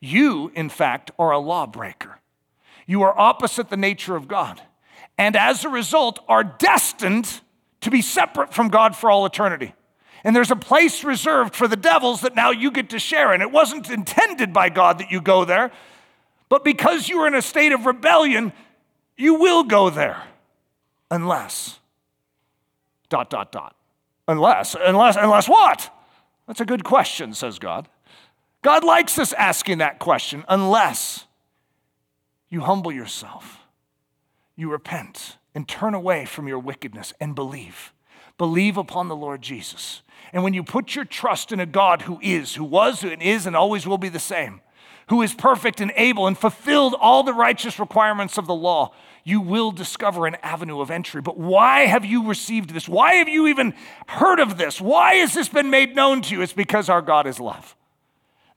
You, 0.00 0.52
in 0.54 0.68
fact, 0.68 1.10
are 1.18 1.30
a 1.30 1.38
lawbreaker. 1.38 2.20
You 2.86 3.02
are 3.02 3.18
opposite 3.18 3.68
the 3.70 3.76
nature 3.76 4.16
of 4.16 4.28
God. 4.28 4.60
And 5.18 5.34
as 5.34 5.64
a 5.64 5.68
result, 5.68 6.20
are 6.28 6.44
destined 6.44 7.40
to 7.80 7.90
be 7.90 8.02
separate 8.02 8.52
from 8.52 8.68
God 8.68 8.94
for 8.94 9.10
all 9.10 9.26
eternity. 9.26 9.74
And 10.24 10.34
there's 10.34 10.50
a 10.50 10.56
place 10.56 11.04
reserved 11.04 11.54
for 11.54 11.68
the 11.68 11.76
devils 11.76 12.22
that 12.22 12.34
now 12.34 12.50
you 12.50 12.70
get 12.70 12.90
to 12.90 12.98
share 12.98 13.32
in. 13.32 13.40
It 13.40 13.52
wasn't 13.52 13.90
intended 13.90 14.52
by 14.52 14.68
God 14.68 14.98
that 14.98 15.10
you 15.10 15.20
go 15.20 15.44
there, 15.44 15.70
but 16.48 16.64
because 16.64 17.08
you 17.08 17.20
are 17.20 17.26
in 17.26 17.34
a 17.34 17.42
state 17.42 17.72
of 17.72 17.86
rebellion, 17.86 18.52
you 19.16 19.34
will 19.34 19.64
go 19.64 19.88
there. 19.90 20.22
Unless, 21.10 21.78
dot, 23.08 23.30
dot, 23.30 23.52
dot. 23.52 23.76
Unless, 24.28 24.74
unless, 24.80 25.16
unless 25.16 25.48
what? 25.48 25.92
That's 26.46 26.60
a 26.60 26.66
good 26.66 26.84
question, 26.84 27.32
says 27.34 27.58
God. 27.58 27.88
God 28.62 28.82
likes 28.82 29.18
us 29.18 29.32
asking 29.34 29.78
that 29.78 29.98
question, 29.98 30.44
unless 30.48 31.26
you 32.48 32.62
humble 32.62 32.92
yourself, 32.92 33.60
you 34.56 34.70
repent, 34.70 35.36
and 35.54 35.68
turn 35.68 35.94
away 35.94 36.24
from 36.24 36.48
your 36.48 36.58
wickedness 36.58 37.12
and 37.20 37.34
believe. 37.34 37.92
Believe 38.38 38.76
upon 38.76 39.08
the 39.08 39.16
Lord 39.16 39.42
Jesus. 39.42 40.02
And 40.32 40.42
when 40.42 40.54
you 40.54 40.62
put 40.62 40.94
your 40.94 41.04
trust 41.04 41.52
in 41.52 41.60
a 41.60 41.66
God 41.66 42.02
who 42.02 42.18
is, 42.22 42.56
who 42.56 42.64
was, 42.64 43.04
and 43.04 43.22
is, 43.22 43.46
and 43.46 43.54
always 43.54 43.86
will 43.86 43.98
be 43.98 44.08
the 44.08 44.18
same, 44.18 44.60
who 45.08 45.22
is 45.22 45.34
perfect 45.34 45.80
and 45.80 45.92
able 45.96 46.26
and 46.26 46.36
fulfilled 46.36 46.94
all 47.00 47.22
the 47.22 47.32
righteous 47.32 47.78
requirements 47.78 48.36
of 48.36 48.46
the 48.46 48.54
law, 48.54 48.92
you 49.26 49.40
will 49.40 49.72
discover 49.72 50.28
an 50.28 50.36
avenue 50.36 50.80
of 50.80 50.88
entry. 50.88 51.20
But 51.20 51.36
why 51.36 51.86
have 51.86 52.04
you 52.04 52.28
received 52.28 52.70
this? 52.70 52.88
Why 52.88 53.14
have 53.14 53.28
you 53.28 53.48
even 53.48 53.74
heard 54.06 54.38
of 54.38 54.56
this? 54.56 54.80
Why 54.80 55.14
has 55.14 55.34
this 55.34 55.48
been 55.48 55.68
made 55.68 55.96
known 55.96 56.22
to 56.22 56.34
you? 56.34 56.42
It's 56.42 56.52
because 56.52 56.88
our 56.88 57.02
God 57.02 57.26
is 57.26 57.40
love. 57.40 57.74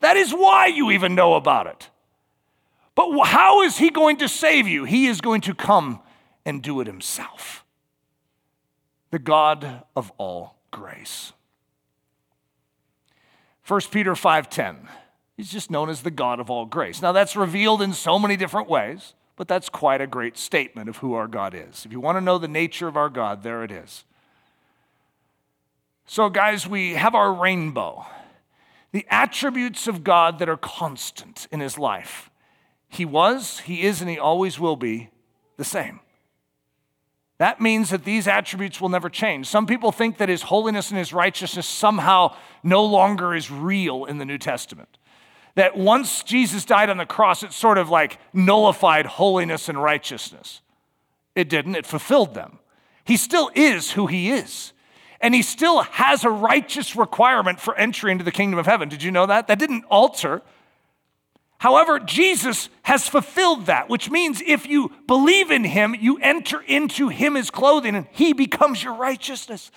That 0.02 0.16
is 0.16 0.32
why 0.32 0.68
you 0.68 0.92
even 0.92 1.16
know 1.16 1.34
about 1.34 1.66
it. 1.66 1.90
But 2.94 3.24
how 3.24 3.64
is 3.64 3.80
He 3.80 3.90
going 3.90 4.18
to 4.18 4.30
save 4.30 4.68
you? 4.68 4.84
He 4.84 5.08
is 5.08 5.22
going 5.22 5.42
to 5.42 5.56
come 5.56 6.02
and 6.46 6.62
do 6.62 6.82
it 6.82 6.86
Himself. 6.86 7.66
The 9.10 9.18
God 9.18 9.84
of 9.96 10.12
all 10.20 10.58
grace. 10.70 11.34
1 13.68 13.82
Peter 13.90 14.14
5:10 14.14 14.88
He's 15.36 15.52
just 15.52 15.72
known 15.72 15.90
as 15.90 16.04
the 16.04 16.12
God 16.12 16.40
of 16.40 16.52
all 16.52 16.66
grace. 16.66 17.02
Now, 17.02 17.12
that's 17.12 17.36
revealed 17.36 17.82
in 17.82 17.94
so 17.94 18.20
many 18.20 18.36
different 18.36 18.70
ways, 18.70 19.16
but 19.40 19.48
that's 19.48 19.70
quite 19.70 20.02
a 20.02 20.06
great 20.06 20.38
statement 20.38 20.90
of 20.90 20.98
who 20.98 21.14
our 21.14 21.26
God 21.26 21.56
is. 21.56 21.86
If 21.86 21.94
you 21.94 22.02
want 22.02 22.18
to 22.18 22.22
know 22.22 22.38
the 22.38 22.50
nature 22.50 22.90
of 22.90 22.98
our 22.98 23.08
God, 23.08 23.42
there 23.42 23.64
it 23.64 23.72
is. 23.72 24.04
So, 26.06 26.28
guys, 26.30 26.68
we 26.68 26.96
have 26.96 27.16
our 27.16 27.34
rainbow, 27.34 28.06
the 28.92 29.06
attributes 29.10 29.88
of 29.88 30.04
God 30.04 30.40
that 30.40 30.50
are 30.50 30.58
constant 30.58 31.48
in 31.54 31.62
his 31.62 31.78
life. 31.78 32.30
He 32.90 33.06
was, 33.06 33.60
he 33.60 33.84
is, 33.84 34.02
and 34.02 34.10
he 34.10 34.20
always 34.20 34.60
will 34.60 34.76
be 34.76 35.10
the 35.56 35.64
same. 35.64 36.02
That 37.38 37.62
means 37.62 37.92
that 37.92 38.04
these 38.04 38.28
attributes 38.28 38.82
will 38.82 38.90
never 38.90 39.10
change. 39.10 39.48
Some 39.48 39.66
people 39.66 39.94
think 39.94 40.18
that 40.18 40.28
his 40.28 40.42
holiness 40.42 40.90
and 40.90 40.98
his 40.98 41.14
righteousness 41.14 41.66
somehow 41.66 42.36
no 42.62 42.84
longer 42.84 43.34
is 43.34 43.50
real 43.50 44.04
in 44.04 44.18
the 44.18 44.26
New 44.26 44.38
Testament. 44.38 44.98
That 45.60 45.78
once 45.78 46.24
Jesus 46.24 46.64
died 46.66 46.90
on 46.90 46.98
the 46.98 47.06
cross, 47.06 47.44
it 47.44 47.54
sort 47.54 47.78
of 47.78 47.90
like 47.90 48.18
nullified 48.34 49.06
holiness 49.06 49.68
and 49.68 49.82
righteousness. 49.82 50.62
It 51.36 51.50
didn't, 51.50 51.76
it 51.76 51.86
fulfilled 51.86 52.34
them. 52.34 52.60
He 53.04 53.18
still 53.18 53.52
is 53.54 53.92
who 53.92 54.08
he 54.08 54.32
is. 54.32 54.74
And 55.22 55.36
he 55.36 55.42
still 55.42 55.82
has 55.82 56.24
a 56.24 56.30
righteous 56.30 56.96
requirement 56.96 57.60
for 57.60 57.76
entry 57.76 58.12
into 58.12 58.24
the 58.24 58.32
kingdom 58.32 58.58
of 58.58 58.66
heaven. 58.68 58.88
Did 58.88 59.04
you 59.04 59.12
know 59.12 59.26
that? 59.26 59.48
That 59.48 59.60
didn't 59.60 59.84
alter 59.90 60.42
However, 61.60 62.00
Jesus 62.00 62.70
has 62.84 63.08
fulfilled 63.08 63.66
that, 63.66 63.90
which 63.90 64.10
means 64.10 64.42
if 64.46 64.66
you 64.66 64.94
believe 65.08 65.52
in 65.52 65.66
him, 65.66 65.94
you 65.94 66.18
enter 66.20 66.62
into 66.62 67.10
him 67.10 67.36
as 67.36 67.52
clothing 67.52 67.96
and 67.96 68.08
he 68.12 68.32
becomes 68.32 68.82
your 68.82 68.94
righteousness. 68.94 69.70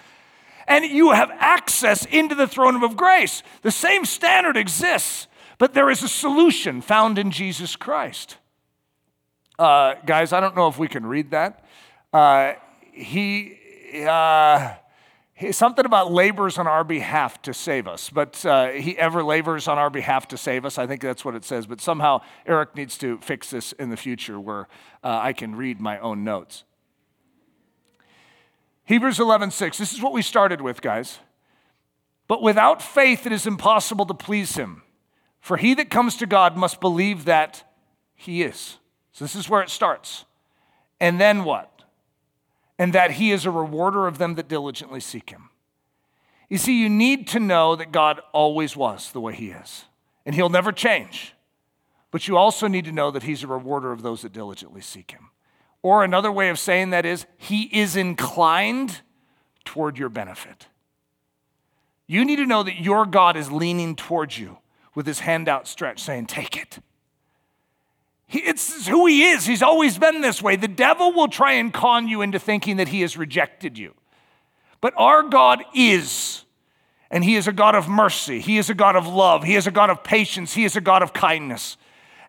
And 0.69 0.85
you 0.85 1.11
have 1.11 1.33
access 1.33 2.05
into 2.07 2.37
the 2.37 2.47
throne 2.47 2.83
of 2.85 2.97
grace. 2.97 3.43
The 3.63 3.73
same 3.73 4.05
standard 4.05 4.57
exists, 4.57 5.27
but 5.59 5.75
there 5.75 5.91
is 5.91 6.03
a 6.03 6.09
solution 6.09 6.81
found 6.81 7.19
in 7.19 7.31
Jesus 7.31 7.77
Christ. 7.77 8.37
Uh, 9.59 9.95
guys, 10.07 10.33
I 10.33 10.41
don't 10.41 10.57
know 10.57 10.69
if 10.69 10.79
we 10.79 10.89
can 10.89 11.07
read 11.07 11.31
that. 11.31 11.65
Uh, 12.13 12.55
he. 12.93 13.59
Uh, 14.07 14.75
something 15.51 15.85
about 15.85 16.13
labors 16.13 16.59
on 16.59 16.67
our 16.67 16.85
behalf 16.85 17.43
to 17.43 17.53
save 17.53 17.89
us, 17.89 18.11
but 18.11 18.45
uh, 18.47 18.69
he 18.69 18.97
ever 18.97 19.25
labors 19.25 19.67
on 19.67 19.79
our 19.79 19.91
behalf 19.91 20.29
to 20.29 20.37
save 20.37 20.65
us. 20.65 20.79
I 20.79 20.87
think 20.87 21.01
that's 21.01 21.25
what 21.25 21.35
it 21.35 21.45
says. 21.45 21.67
But 21.67 21.81
somehow 21.81 22.21
Eric 22.47 22.77
needs 22.77 22.97
to 22.99 23.19
fix 23.19 23.51
this 23.51 23.73
in 23.73 23.91
the 23.91 23.97
future 23.97 24.39
where 24.39 24.69
uh, 25.03 25.19
I 25.21 25.33
can 25.33 25.57
read 25.57 25.81
my 25.81 25.99
own 25.99 26.23
notes. 26.23 26.65
Hebrews 28.85 29.19
11:6. 29.19 29.79
This 29.79 29.93
is 29.93 30.01
what 30.01 30.13
we 30.13 30.23
started 30.23 30.61
with, 30.61 30.81
guys. 30.81 31.19
But 32.29 32.43
without 32.43 32.81
faith 32.81 33.27
it 33.27 33.33
is 33.33 33.47
impossible 33.47 34.07
to 34.07 34.15
please 34.15 34.57
him. 34.57 34.83
For 35.43 35.59
he 35.59 35.75
that 35.75 35.91
comes 35.91 36.17
to 36.17 36.27
God 36.27 36.57
must 36.57 36.81
believe 36.81 37.27
that 37.27 37.71
he 38.15 38.43
is. 38.43 38.79
So 39.13 39.27
this 39.27 39.37
is 39.37 39.51
where 39.51 39.61
it 39.61 39.69
starts. 39.69 40.25
And 40.99 41.21
then 41.21 41.45
what? 41.45 41.73
and 42.83 42.93
that 42.93 43.13
he 43.13 43.31
is 43.31 43.47
a 43.47 43.51
rewarder 43.53 44.09
of 44.09 44.19
them 44.19 44.35
that 44.35 44.49
diligently 44.49 44.99
seek 44.99 45.31
him. 45.31 45.51
You 46.49 46.59
see, 46.59 46.81
you 46.81 46.89
need 46.89 47.29
to 47.29 47.39
know 47.39 47.77
that 47.77 47.93
God 47.93 48.21
always 48.33 48.77
was 48.77 49.13
the 49.13 49.21
way 49.21 49.37
he 49.37 49.51
is, 49.51 49.85
and 50.27 50.35
he'll 50.35 50.49
never 50.49 50.73
change. 50.73 51.33
But 52.11 52.27
you 52.27 52.37
also 52.37 52.67
need 52.67 52.85
to 52.87 52.91
know 52.91 53.13
that 53.13 53.23
he's 53.23 53.45
a 53.45 53.47
rewarder 53.47 53.93
of 53.93 54.03
those 54.03 54.23
that 54.23 54.33
diligently 54.33 54.81
seek 54.81 55.13
him. 55.13 55.31
Or 55.83 56.03
another 56.03 56.33
way 56.33 56.49
of 56.49 56.59
saying 56.59 56.91
that 56.91 57.07
is, 57.07 57.25
he 57.37 57.63
is 57.73 57.95
inclined 57.95 59.01
toward 59.65 59.97
your 59.97 60.09
benefit. 60.09 60.67
You 62.09 62.25
need 62.25 62.37
to 62.37 62.47
know 62.47 62.65
that 62.65 62.81
your 62.81 63.07
God 63.07 63.37
is 63.37 63.53
leaning 63.53 63.95
towards 63.95 64.37
you 64.37 64.59
with 64.95 65.07
his 65.07 65.21
hand 65.21 65.49
outstretched, 65.49 66.01
saying, 66.01 66.27
Take 66.27 66.57
it. 66.57 66.79
It's 68.29 68.87
who 68.89 69.07
he 69.07 69.25
is. 69.25 69.45
He's 69.45 69.63
always 69.63 69.99
been 69.99 70.23
this 70.23 70.43
way. 70.43 70.57
The 70.57 70.69
devil 70.69 71.13
will 71.13 71.29
try 71.29 71.53
and 71.53 71.73
con 71.73 72.09
you 72.09 72.23
into 72.23 72.39
thinking 72.39 72.79
that 72.79 72.89
he 72.89 73.03
has 73.03 73.17
rejected 73.17 73.77
you. 73.77 73.95
But 74.81 74.95
our 74.97 75.23
God 75.23 75.63
is, 75.75 76.45
and 77.11 77.23
he 77.23 77.37
is 77.37 77.47
a 77.47 77.53
God 77.53 77.75
of 77.75 77.89
mercy. 77.89 78.41
He 78.41 78.57
is 78.57 78.71
a 78.71 78.75
God 78.75 78.97
of 78.97 79.07
love. 79.07 79.45
He 79.45 79.55
is 79.55 79.67
a 79.67 79.71
God 79.71 79.91
of 79.91 80.03
patience. 80.03 80.55
He 80.55 80.65
is 80.65 80.77
a 80.77 80.81
God 80.81 81.03
of 81.03 81.13
kindness. 81.13 81.77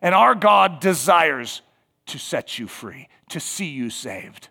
And 0.02 0.14
our 0.14 0.34
God 0.34 0.80
desires 0.80 1.62
to 2.06 2.18
set 2.18 2.58
you 2.58 2.66
free, 2.66 3.08
to 3.30 3.40
see 3.40 3.68
you 3.68 3.88
saved. 3.88 4.50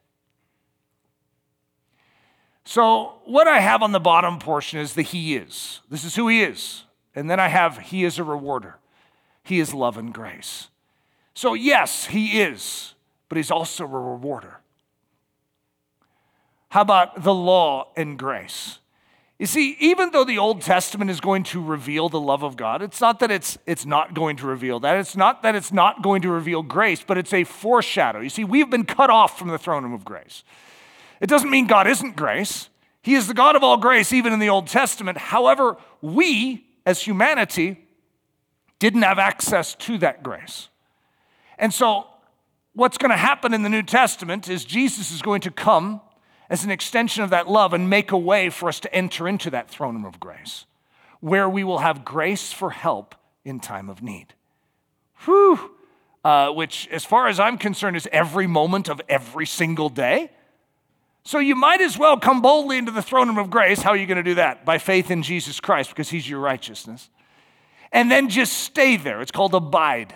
So, 2.66 3.20
what 3.26 3.48
I 3.48 3.60
have 3.60 3.84
on 3.84 3.92
the 3.92 4.00
bottom 4.00 4.40
portion 4.40 4.80
is 4.80 4.94
the 4.94 5.02
He 5.02 5.36
is. 5.36 5.82
This 5.90 6.04
is 6.04 6.16
who 6.16 6.28
He 6.30 6.42
is. 6.42 6.84
And 7.16 7.30
then 7.30 7.40
I 7.40 7.48
have 7.48 7.78
He 7.78 8.04
is 8.04 8.20
a 8.20 8.24
rewarder, 8.24 8.78
He 9.44 9.60
is 9.60 9.74
love 9.74 9.98
and 9.98 10.14
grace. 10.14 10.70
So, 11.34 11.54
yes, 11.54 12.06
he 12.06 12.42
is, 12.42 12.94
but 13.28 13.38
he's 13.38 13.52
also 13.52 13.86
a 13.86 13.88
rewarder. 13.88 14.60
How 16.70 16.82
about 16.82 17.24
the 17.24 17.34
law 17.34 17.92
and 17.96 18.18
grace? 18.18 18.80
You 19.40 19.48
see, 19.48 19.76
even 19.80 20.12
though 20.12 20.24
the 20.24 20.38
Old 20.38 20.62
Testament 20.62 21.10
is 21.10 21.20
going 21.20 21.44
to 21.46 21.62
reveal 21.62 22.08
the 22.08 22.20
love 22.20 22.44
of 22.44 22.56
God, 22.56 22.82
it's 22.82 23.02
not 23.02 23.20
that 23.20 23.32
it's, 23.32 23.58
it's 23.66 23.86
not 23.86 24.14
going 24.14 24.38
to 24.38 24.48
reveal 24.48 24.80
that. 24.82 24.98
It's 24.98 25.16
not 25.16 25.42
that 25.44 25.56
it's 25.56 25.72
not 25.72 26.04
going 26.04 26.22
to 26.22 26.30
reveal 26.30 26.62
grace, 26.62 27.04
but 27.06 27.18
it's 27.18 27.34
a 27.34 27.44
foreshadow. 27.44 28.20
You 28.20 28.30
see, 28.30 28.44
we've 28.44 28.70
been 28.70 28.86
cut 28.86 29.10
off 29.10 29.38
from 29.38 29.50
the 29.50 29.58
throne 29.58 29.84
room 29.84 29.94
of 29.94 30.06
grace. 30.06 30.44
It 31.20 31.28
doesn't 31.28 31.50
mean 31.50 31.68
God 31.68 31.88
isn't 31.88 32.16
grace. 32.16 32.70
He 33.02 33.16
is 33.16 33.28
the 33.28 33.34
God 33.34 33.56
of 33.56 33.64
all 33.64 33.78
grace, 33.78 34.14
even 34.14 34.34
in 34.34 34.40
the 34.40 34.50
Old 34.50 34.68
Testament. 34.68 35.18
However, 35.18 35.78
we, 36.02 36.66
as 36.86 37.02
humanity, 37.02 37.86
didn't 38.80 39.04
have 39.04 39.20
access 39.20 39.76
to 39.76 39.98
that 40.00 40.24
grace. 40.24 40.70
And 41.58 41.74
so, 41.74 42.08
what's 42.74 42.98
going 42.98 43.12
to 43.12 43.18
happen 43.18 43.54
in 43.54 43.64
the 43.64 43.70
New 43.70 43.84
Testament 43.84 44.50
is 44.50 44.66
Jesus 44.66 45.12
is 45.12 45.22
going 45.22 45.42
to 45.42 45.52
come 45.52 46.02
as 46.50 46.64
an 46.64 46.72
extension 46.72 47.24
of 47.24 47.30
that 47.30 47.50
love 47.50 47.74
and 47.74 47.90
make 47.90 48.12
a 48.12 48.18
way 48.18 48.50
for 48.50 48.68
us 48.68 48.80
to 48.82 48.94
enter 48.94 49.28
into 49.28 49.50
that 49.50 49.70
throne 49.70 49.96
room 49.96 50.06
of 50.06 50.20
grace, 50.20 50.66
where 51.20 51.48
we 51.48 51.64
will 51.64 51.80
have 51.80 52.04
grace 52.04 52.52
for 52.52 52.72
help 52.72 53.16
in 53.46 53.60
time 53.60 53.90
of 53.90 54.02
need. 54.02 54.34
Whew. 55.26 55.72
Uh, 56.24 56.50
which, 56.52 56.88
as 56.90 57.04
far 57.04 57.28
as 57.28 57.40
I'm 57.40 57.58
concerned, 57.58 57.98
is 57.98 58.08
every 58.12 58.48
moment 58.48 58.88
of 58.88 59.02
every 59.10 59.46
single 59.46 59.90
day. 59.90 60.32
So 61.24 61.40
you 61.40 61.56
might 61.56 61.82
as 61.82 61.98
well 61.98 62.18
come 62.18 62.42
boldly 62.42 62.78
into 62.78 62.92
the 62.92 63.02
throne 63.02 63.28
room 63.28 63.38
of 63.38 63.50
grace. 63.50 63.82
How 63.82 63.92
are 63.92 63.98
you 63.98 64.06
going 64.06 64.18
to 64.18 64.24
do 64.24 64.36
that? 64.36 64.66
By 64.66 64.78
faith 64.78 65.10
in 65.10 65.24
Jesus 65.24 65.60
Christ, 65.60 65.90
because 65.90 66.10
he's 66.10 66.30
your 66.30 66.40
righteousness. 66.40 67.10
And 67.92 68.12
then 68.12 68.30
just 68.30 68.54
stay 68.54 68.98
there. 68.98 69.22
It's 69.22 69.32
called 69.32 69.54
abide. 69.54 70.14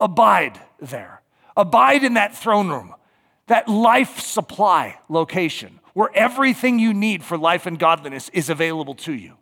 Abide 0.00 0.60
there. 0.78 1.22
Abide 1.56 2.04
in 2.04 2.14
that 2.14 2.36
throne 2.36 2.68
room, 2.68 2.94
that 3.46 3.68
life 3.68 4.20
supply 4.20 4.98
location 5.08 5.80
where 5.94 6.10
everything 6.14 6.78
you 6.78 6.92
need 6.92 7.24
for 7.24 7.38
life 7.38 7.64
and 7.64 7.78
godliness 7.78 8.28
is 8.34 8.50
available 8.50 8.94
to 8.94 9.14
you. 9.14 9.38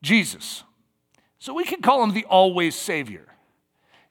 Jesus. 0.00 0.62
So 1.40 1.52
we 1.52 1.64
can 1.64 1.82
call 1.82 2.04
him 2.04 2.14
the 2.14 2.24
always 2.26 2.76
Savior. 2.76 3.26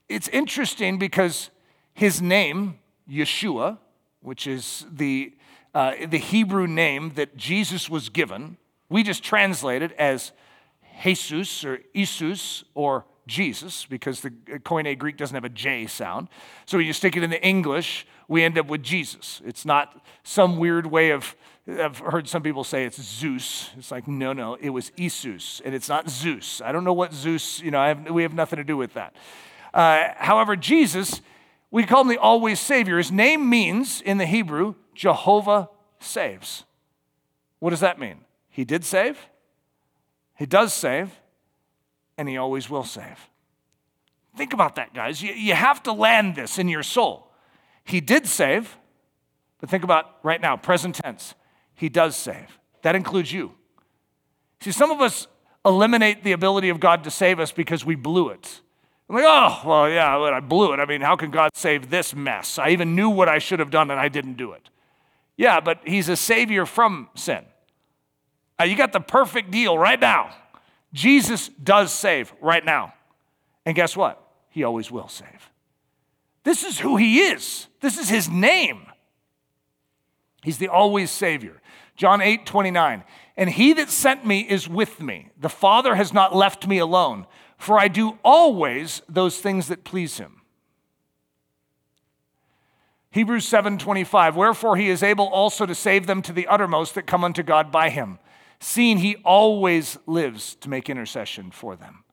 It's 0.09 0.27
interesting 0.27 0.99
because 0.99 1.49
his 1.93 2.21
name, 2.21 2.79
Yeshua, 3.11 3.77
which 4.21 4.47
is 4.47 4.85
the, 4.91 5.33
uh, 5.73 5.93
the 6.07 6.17
Hebrew 6.17 6.67
name 6.67 7.13
that 7.15 7.35
Jesus 7.35 7.89
was 7.89 8.09
given, 8.09 8.57
we 8.89 9.03
just 9.03 9.23
translate 9.23 9.81
it 9.81 9.91
as 9.93 10.31
Jesus 11.03 11.65
or 11.65 11.79
Isus 11.95 12.63
or 12.73 13.05
Jesus 13.27 13.85
because 13.85 14.21
the 14.21 14.29
Koine 14.29 14.97
Greek 14.97 15.17
doesn't 15.17 15.35
have 15.35 15.45
a 15.45 15.49
J 15.49 15.87
sound. 15.87 16.27
So 16.65 16.77
when 16.77 16.85
you 16.85 16.93
stick 16.93 17.15
it 17.15 17.23
in 17.23 17.29
the 17.29 17.43
English, 17.43 18.05
we 18.27 18.43
end 18.43 18.57
up 18.57 18.67
with 18.67 18.83
Jesus. 18.83 19.41
It's 19.45 19.65
not 19.65 20.05
some 20.23 20.57
weird 20.57 20.85
way 20.85 21.11
of, 21.11 21.35
I've 21.67 21.99
heard 21.99 22.27
some 22.27 22.43
people 22.43 22.63
say 22.63 22.85
it's 22.85 23.01
Zeus. 23.01 23.69
It's 23.77 23.91
like, 23.91 24.07
no, 24.07 24.33
no, 24.33 24.55
it 24.55 24.69
was 24.69 24.91
Isus, 24.97 25.61
and 25.63 25.75
it's 25.75 25.89
not 25.89 26.09
Zeus. 26.09 26.61
I 26.61 26.71
don't 26.71 26.83
know 26.83 26.93
what 26.93 27.13
Zeus, 27.13 27.61
you 27.61 27.71
know, 27.71 27.81
have, 27.81 28.09
we 28.09 28.23
have 28.23 28.33
nothing 28.33 28.57
to 28.57 28.63
do 28.63 28.77
with 28.77 28.93
that. 28.93 29.15
Uh, 29.73 30.09
however, 30.17 30.55
Jesus, 30.55 31.21
we 31.71 31.85
call 31.85 32.01
him 32.01 32.09
the 32.09 32.17
always 32.17 32.59
Savior. 32.59 32.97
His 32.97 33.11
name 33.11 33.49
means, 33.49 34.01
in 34.01 34.17
the 34.17 34.25
Hebrew, 34.25 34.75
Jehovah 34.93 35.69
saves. 35.99 36.65
What 37.59 37.69
does 37.71 37.79
that 37.79 37.99
mean? 37.99 38.17
He 38.49 38.65
did 38.65 38.83
save, 38.83 39.17
he 40.41 40.47
does 40.47 40.73
save, 40.73 41.11
and 42.17 42.27
He 42.27 42.37
always 42.37 42.67
will 42.67 42.83
save. 42.83 43.29
Think 44.35 44.53
about 44.53 44.75
that, 44.75 44.93
guys. 44.93 45.21
You, 45.21 45.33
you 45.33 45.53
have 45.53 45.83
to 45.83 45.91
land 45.91 46.35
this 46.35 46.57
in 46.57 46.67
your 46.67 46.81
soul. 46.81 47.31
He 47.83 48.01
did 48.01 48.25
save, 48.25 48.75
but 49.59 49.69
think 49.69 49.83
about 49.83 50.17
right 50.23 50.41
now, 50.41 50.57
present 50.57 50.95
tense. 50.95 51.35
He 51.75 51.89
does 51.89 52.15
save. 52.15 52.59
That 52.81 52.95
includes 52.95 53.31
you. 53.31 53.53
See, 54.61 54.71
some 54.71 54.89
of 54.89 54.99
us 54.99 55.27
eliminate 55.65 56.23
the 56.23 56.31
ability 56.31 56.69
of 56.69 56.79
God 56.79 57.03
to 57.03 57.11
save 57.11 57.39
us 57.39 57.51
because 57.51 57.85
we 57.85 57.93
blew 57.93 58.29
it. 58.29 58.61
I'm 59.11 59.17
like, 59.17 59.25
oh, 59.27 59.61
well, 59.65 59.89
yeah, 59.89 60.17
I 60.17 60.39
blew 60.39 60.73
it. 60.73 60.79
I 60.79 60.85
mean, 60.85 61.01
how 61.01 61.15
can 61.15 61.31
God 61.31 61.51
save 61.53 61.89
this 61.89 62.15
mess? 62.15 62.57
I 62.57 62.69
even 62.69 62.95
knew 62.95 63.09
what 63.09 63.27
I 63.27 63.39
should 63.39 63.59
have 63.59 63.69
done 63.69 63.91
and 63.91 63.99
I 63.99 64.07
didn't 64.07 64.35
do 64.35 64.53
it. 64.53 64.69
Yeah, 65.35 65.59
but 65.59 65.81
He's 65.85 66.07
a 66.07 66.15
savior 66.15 66.65
from 66.65 67.09
sin. 67.13 67.43
Uh, 68.59 68.63
you 68.63 68.75
got 68.75 68.93
the 68.93 69.01
perfect 69.01 69.51
deal 69.51 69.77
right 69.77 69.99
now. 69.99 70.33
Jesus 70.93 71.49
does 71.49 71.91
save 71.93 72.33
right 72.41 72.63
now. 72.63 72.93
And 73.65 73.75
guess 73.75 73.95
what? 73.95 74.21
he 74.51 74.63
always 74.63 74.91
will 74.91 75.07
save. 75.07 75.49
This 76.43 76.63
is 76.63 76.79
who 76.79 76.97
he 76.97 77.21
is, 77.21 77.67
this 77.79 77.97
is 77.97 78.09
his 78.09 78.29
name. 78.29 78.85
He's 80.43 80.57
the 80.57 80.69
always 80.69 81.11
Savior. 81.11 81.61
John 81.95 82.19
8, 82.19 82.47
29. 82.47 83.03
And 83.37 83.49
he 83.49 83.73
that 83.73 83.91
sent 83.91 84.25
me 84.25 84.39
is 84.39 84.67
with 84.67 84.99
me. 84.99 85.29
The 85.39 85.49
Father 85.49 85.93
has 85.93 86.11
not 86.13 86.35
left 86.35 86.65
me 86.65 86.79
alone, 86.79 87.27
for 87.61 87.79
I 87.79 87.87
do 87.87 88.17
always 88.23 89.01
those 89.07 89.39
things 89.39 89.67
that 89.67 89.83
please 89.83 90.17
him. 90.17 90.41
Hebrews 93.11 93.45
7:25 93.45 94.35
Wherefore 94.35 94.77
he 94.77 94.89
is 94.89 95.03
able 95.03 95.27
also 95.27 95.65
to 95.65 95.75
save 95.75 96.07
them 96.07 96.21
to 96.23 96.33
the 96.33 96.47
uttermost 96.47 96.95
that 96.95 97.07
come 97.07 97.23
unto 97.23 97.43
God 97.43 97.71
by 97.71 97.89
him 97.89 98.19
seeing 98.61 98.97
he 98.99 99.15
always 99.25 99.97
lives 100.05 100.55
to 100.55 100.69
make 100.69 100.87
intercession 100.89 101.49
for 101.49 101.75
them. 101.75 102.03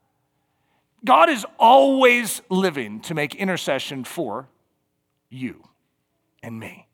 God 1.04 1.28
is 1.28 1.46
always 1.58 2.40
living 2.48 3.00
to 3.02 3.14
make 3.14 3.34
intercession 3.34 4.02
for 4.02 4.48
you 5.28 5.62
and 6.42 6.58
me. 6.58 6.86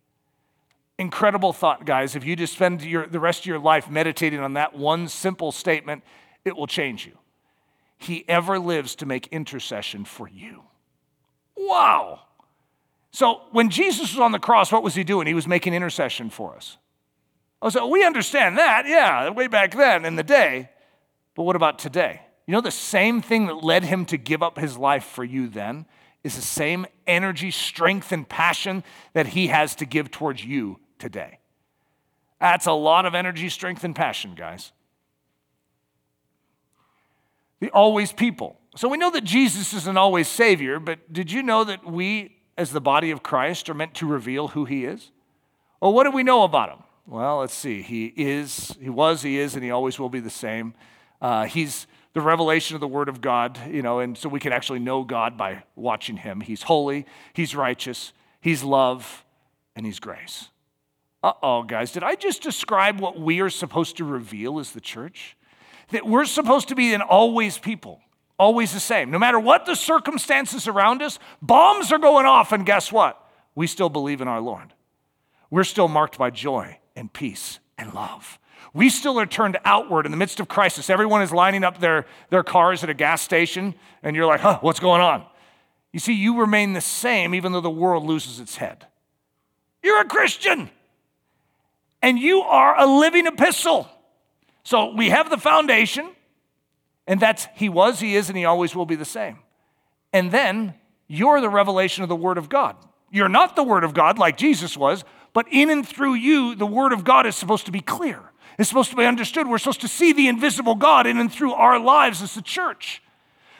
Incredible 0.98 1.52
thought, 1.52 1.86
guys. 1.86 2.16
If 2.16 2.24
you 2.24 2.34
just 2.34 2.52
spend 2.52 2.82
your, 2.82 3.06
the 3.06 3.20
rest 3.20 3.40
of 3.40 3.46
your 3.46 3.60
life 3.60 3.88
meditating 3.88 4.40
on 4.40 4.54
that 4.54 4.76
one 4.76 5.08
simple 5.08 5.52
statement, 5.52 6.02
it 6.44 6.56
will 6.56 6.66
change 6.66 7.06
you. 7.06 7.16
He 7.98 8.24
ever 8.28 8.58
lives 8.58 8.94
to 8.96 9.06
make 9.06 9.28
intercession 9.28 10.04
for 10.04 10.28
you. 10.28 10.62
Wow. 11.56 12.20
So 13.10 13.42
when 13.52 13.70
Jesus 13.70 14.12
was 14.12 14.20
on 14.20 14.32
the 14.32 14.38
cross, 14.38 14.72
what 14.72 14.82
was 14.82 14.94
he 14.94 15.04
doing? 15.04 15.26
He 15.26 15.34
was 15.34 15.46
making 15.46 15.72
intercession 15.72 16.30
for 16.30 16.56
us. 16.56 16.78
Oh, 17.62 17.68
so 17.68 17.86
we 17.86 18.04
understand 18.04 18.58
that, 18.58 18.86
yeah, 18.86 19.30
way 19.30 19.46
back 19.46 19.74
then 19.74 20.04
in 20.04 20.16
the 20.16 20.22
day. 20.22 20.68
But 21.34 21.44
what 21.44 21.56
about 21.56 21.78
today? 21.78 22.20
You 22.46 22.52
know, 22.52 22.60
the 22.60 22.70
same 22.70 23.22
thing 23.22 23.46
that 23.46 23.64
led 23.64 23.84
him 23.84 24.04
to 24.06 24.18
give 24.18 24.42
up 24.42 24.58
his 24.58 24.76
life 24.76 25.04
for 25.04 25.24
you 25.24 25.48
then 25.48 25.86
is 26.22 26.36
the 26.36 26.42
same 26.42 26.86
energy, 27.06 27.50
strength, 27.50 28.12
and 28.12 28.28
passion 28.28 28.84
that 29.12 29.28
he 29.28 29.46
has 29.46 29.74
to 29.76 29.86
give 29.86 30.10
towards 30.10 30.44
you 30.44 30.78
today. 30.98 31.38
That's 32.40 32.66
a 32.66 32.72
lot 32.72 33.06
of 33.06 33.14
energy, 33.14 33.48
strength, 33.48 33.84
and 33.84 33.94
passion, 33.94 34.34
guys. 34.34 34.72
The 37.60 37.70
always 37.70 38.12
people. 38.12 38.58
So 38.76 38.88
we 38.88 38.96
know 38.96 39.10
that 39.10 39.24
Jesus 39.24 39.72
is 39.72 39.86
an 39.86 39.96
always 39.96 40.28
Savior, 40.28 40.80
but 40.80 41.12
did 41.12 41.30
you 41.30 41.42
know 41.42 41.64
that 41.64 41.84
we, 41.84 42.36
as 42.58 42.72
the 42.72 42.80
body 42.80 43.10
of 43.10 43.22
Christ, 43.22 43.68
are 43.68 43.74
meant 43.74 43.94
to 43.94 44.06
reveal 44.06 44.48
who 44.48 44.64
He 44.64 44.84
is? 44.84 45.10
Well, 45.80 45.92
what 45.92 46.04
do 46.04 46.10
we 46.10 46.22
know 46.22 46.42
about 46.42 46.70
Him? 46.70 46.78
Well, 47.06 47.38
let's 47.40 47.54
see. 47.54 47.82
He 47.82 48.06
is, 48.16 48.74
he 48.80 48.88
was, 48.88 49.22
he 49.22 49.38
is, 49.38 49.54
and 49.54 49.62
he 49.62 49.70
always 49.70 49.98
will 49.98 50.08
be 50.08 50.20
the 50.20 50.30
same. 50.30 50.74
Uh, 51.20 51.44
he's 51.44 51.86
the 52.14 52.20
revelation 52.20 52.76
of 52.76 52.80
the 52.80 52.88
Word 52.88 53.08
of 53.08 53.20
God, 53.20 53.58
you 53.68 53.82
know, 53.82 53.98
and 53.98 54.16
so 54.16 54.28
we 54.28 54.40
can 54.40 54.52
actually 54.52 54.78
know 54.78 55.04
God 55.04 55.36
by 55.36 55.64
watching 55.76 56.16
him. 56.16 56.40
He's 56.40 56.62
holy, 56.62 57.06
he's 57.34 57.54
righteous, 57.54 58.12
he's 58.40 58.62
love, 58.62 59.24
and 59.76 59.84
he's 59.84 60.00
grace. 60.00 60.48
Uh 61.22 61.32
oh, 61.42 61.62
guys, 61.62 61.92
did 61.92 62.02
I 62.02 62.14
just 62.14 62.42
describe 62.42 63.00
what 63.00 63.18
we 63.18 63.40
are 63.40 63.50
supposed 63.50 63.96
to 63.98 64.04
reveal 64.04 64.58
as 64.58 64.72
the 64.72 64.80
church? 64.80 65.36
That 65.90 66.06
we're 66.06 66.24
supposed 66.24 66.68
to 66.68 66.74
be 66.74 66.94
an 66.94 67.02
always 67.02 67.58
people, 67.58 68.00
always 68.38 68.72
the 68.72 68.80
same. 68.80 69.10
No 69.10 69.18
matter 69.18 69.38
what 69.38 69.66
the 69.66 69.74
circumstances 69.74 70.66
around 70.66 71.02
us, 71.02 71.18
bombs 71.42 71.92
are 71.92 71.98
going 71.98 72.26
off, 72.26 72.52
and 72.52 72.64
guess 72.64 72.90
what? 72.90 73.20
We 73.54 73.66
still 73.66 73.88
believe 73.88 74.20
in 74.20 74.28
our 74.28 74.40
Lord. 74.40 74.72
We're 75.50 75.64
still 75.64 75.88
marked 75.88 76.18
by 76.18 76.30
joy 76.30 76.78
and 76.96 77.12
peace 77.12 77.60
and 77.78 77.92
love. 77.94 78.38
We 78.72 78.88
still 78.90 79.20
are 79.20 79.26
turned 79.26 79.56
outward 79.64 80.04
in 80.04 80.10
the 80.10 80.18
midst 80.18 80.40
of 80.40 80.48
crisis. 80.48 80.90
Everyone 80.90 81.22
is 81.22 81.30
lining 81.30 81.62
up 81.62 81.78
their, 81.78 82.06
their 82.30 82.42
cars 82.42 82.82
at 82.82 82.90
a 82.90 82.94
gas 82.94 83.22
station, 83.22 83.74
and 84.02 84.16
you're 84.16 84.26
like, 84.26 84.40
huh, 84.40 84.58
what's 84.62 84.80
going 84.80 85.00
on? 85.00 85.24
You 85.92 86.00
see, 86.00 86.12
you 86.12 86.40
remain 86.40 86.72
the 86.72 86.80
same 86.80 87.36
even 87.36 87.52
though 87.52 87.60
the 87.60 87.70
world 87.70 88.04
loses 88.04 88.40
its 88.40 88.56
head. 88.56 88.86
You're 89.80 90.00
a 90.00 90.06
Christian, 90.06 90.70
and 92.02 92.18
you 92.18 92.40
are 92.40 92.80
a 92.80 92.86
living 92.86 93.28
epistle. 93.28 93.88
So 94.64 94.94
we 94.94 95.10
have 95.10 95.30
the 95.30 95.38
foundation, 95.38 96.10
and 97.06 97.20
that's 97.20 97.46
He 97.54 97.68
was, 97.68 98.00
He 98.00 98.16
is, 98.16 98.28
and 98.28 98.36
He 98.36 98.44
always 98.44 98.74
will 98.74 98.86
be 98.86 98.96
the 98.96 99.04
same. 99.04 99.38
And 100.12 100.32
then 100.32 100.74
you're 101.06 101.40
the 101.40 101.50
revelation 101.50 102.02
of 102.02 102.08
the 102.08 102.16
Word 102.16 102.38
of 102.38 102.48
God. 102.48 102.76
You're 103.10 103.28
not 103.28 103.56
the 103.56 103.62
Word 103.62 103.84
of 103.84 103.94
God 103.94 104.18
like 104.18 104.36
Jesus 104.36 104.76
was, 104.76 105.04
but 105.32 105.46
in 105.50 105.70
and 105.70 105.86
through 105.86 106.14
you, 106.14 106.54
the 106.54 106.66
Word 106.66 106.92
of 106.92 107.04
God 107.04 107.26
is 107.26 107.36
supposed 107.36 107.66
to 107.66 107.72
be 107.72 107.80
clear. 107.80 108.20
It's 108.58 108.68
supposed 108.68 108.90
to 108.90 108.96
be 108.96 109.04
understood. 109.04 109.48
We're 109.48 109.58
supposed 109.58 109.80
to 109.82 109.88
see 109.88 110.12
the 110.12 110.28
invisible 110.28 110.76
God 110.76 111.06
in 111.06 111.18
and 111.18 111.32
through 111.32 111.52
our 111.52 111.78
lives 111.78 112.22
as 112.22 112.34
the 112.34 112.42
church. 112.42 113.02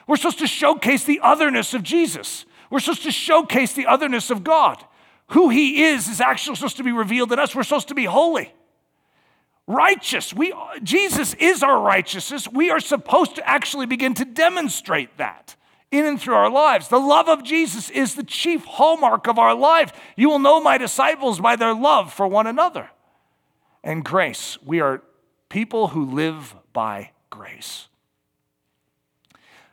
We're 0.06 0.16
supposed 0.16 0.38
to 0.38 0.46
showcase 0.46 1.04
the 1.04 1.20
otherness 1.22 1.74
of 1.74 1.82
Jesus. 1.82 2.46
We're 2.70 2.80
supposed 2.80 3.02
to 3.04 3.12
showcase 3.12 3.72
the 3.72 3.86
otherness 3.86 4.30
of 4.30 4.44
God. 4.44 4.84
Who 5.28 5.48
He 5.48 5.84
is 5.84 6.08
is 6.08 6.20
actually 6.20 6.56
supposed 6.56 6.76
to 6.76 6.84
be 6.84 6.92
revealed 6.92 7.32
in 7.32 7.38
us. 7.38 7.54
We're 7.54 7.62
supposed 7.62 7.88
to 7.88 7.94
be 7.94 8.04
holy, 8.04 8.52
righteous. 9.66 10.32
We, 10.32 10.52
Jesus 10.82 11.34
is 11.34 11.62
our 11.62 11.80
righteousness. 11.80 12.48
We 12.48 12.70
are 12.70 12.80
supposed 12.80 13.36
to 13.36 13.48
actually 13.48 13.86
begin 13.86 14.14
to 14.14 14.24
demonstrate 14.24 15.16
that 15.18 15.56
in 15.90 16.04
and 16.04 16.20
through 16.20 16.34
our 16.34 16.50
lives. 16.50 16.88
The 16.88 16.98
love 16.98 17.28
of 17.28 17.44
Jesus 17.44 17.88
is 17.90 18.14
the 18.14 18.24
chief 18.24 18.64
hallmark 18.64 19.26
of 19.26 19.38
our 19.38 19.54
life. 19.54 19.92
You 20.16 20.28
will 20.28 20.38
know 20.38 20.60
my 20.60 20.76
disciples 20.76 21.40
by 21.40 21.56
their 21.56 21.74
love 21.74 22.12
for 22.12 22.26
one 22.26 22.46
another. 22.46 22.90
And 23.82 24.04
grace, 24.04 24.58
we 24.64 24.80
are 24.80 25.02
people 25.48 25.88
who 25.88 26.04
live 26.04 26.54
by 26.72 27.10
grace. 27.30 27.88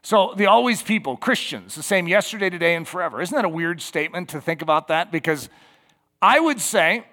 So, 0.04 0.34
the 0.36 0.48
always 0.48 0.82
people, 0.82 1.16
Christians, 1.16 1.76
the 1.76 1.84
same 1.84 2.08
yesterday, 2.08 2.50
today, 2.50 2.76
and 2.76 2.88
forever. 2.88 3.22
Isn't 3.22 3.36
that 3.36 3.46
a 3.46 3.50
weird 3.50 3.82
statement 3.82 4.30
to 4.30 4.42
think 4.42 4.62
about 4.62 4.88
that? 4.88 5.12
Because 5.12 5.48
I 6.22 6.40
would 6.40 6.60
say 6.60 7.06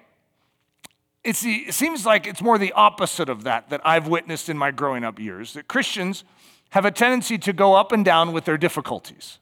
it's 1.23 1.41
the, 1.41 1.65
it 1.67 1.73
seems 1.73 2.05
like 2.05 2.27
it's 2.27 2.41
more 2.41 2.57
the 2.57 2.71
opposite 2.73 3.29
of 3.29 3.43
that 3.43 3.69
that 3.69 3.81
I've 3.83 4.07
witnessed 4.07 4.49
in 4.49 4.57
my 4.57 4.71
growing 4.71 5.03
up 5.03 5.19
years. 5.19 5.53
That 5.53 5.67
Christians 5.67 6.23
have 6.71 6.85
a 6.85 6.91
tendency 6.91 7.37
to 7.39 7.53
go 7.53 7.75
up 7.75 7.91
and 7.91 8.05
down 8.05 8.31
with 8.31 8.45
their 8.45 8.57
difficulties. 8.57 9.39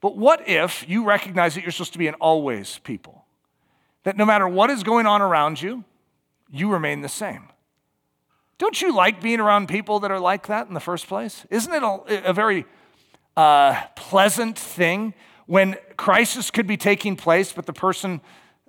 But 0.00 0.16
what 0.16 0.48
if 0.48 0.88
you 0.88 1.04
recognize 1.04 1.54
that 1.54 1.62
you're 1.62 1.72
supposed 1.72 1.92
to 1.94 1.98
be 1.98 2.06
an 2.06 2.14
always 2.14 2.78
people? 2.84 3.24
That 4.04 4.16
no 4.16 4.24
matter 4.24 4.46
what 4.48 4.70
is 4.70 4.82
going 4.82 5.06
on 5.06 5.22
around 5.22 5.60
you, 5.60 5.84
you 6.50 6.70
remain 6.70 7.00
the 7.00 7.08
same. 7.08 7.48
Don't 8.58 8.80
you 8.80 8.94
like 8.94 9.20
being 9.20 9.40
around 9.40 9.68
people 9.68 10.00
that 10.00 10.10
are 10.10 10.20
like 10.20 10.46
that 10.48 10.68
in 10.68 10.74
the 10.74 10.80
first 10.80 11.06
place? 11.06 11.46
Isn't 11.50 11.72
it 11.72 11.82
a, 11.82 12.30
a 12.30 12.32
very 12.32 12.66
uh, 13.36 13.80
pleasant 13.94 14.58
thing 14.58 15.14
when 15.46 15.76
crisis 15.96 16.50
could 16.50 16.66
be 16.66 16.76
taking 16.76 17.16
place, 17.16 17.52
but 17.52 17.66
the 17.66 17.72
person 17.72 18.20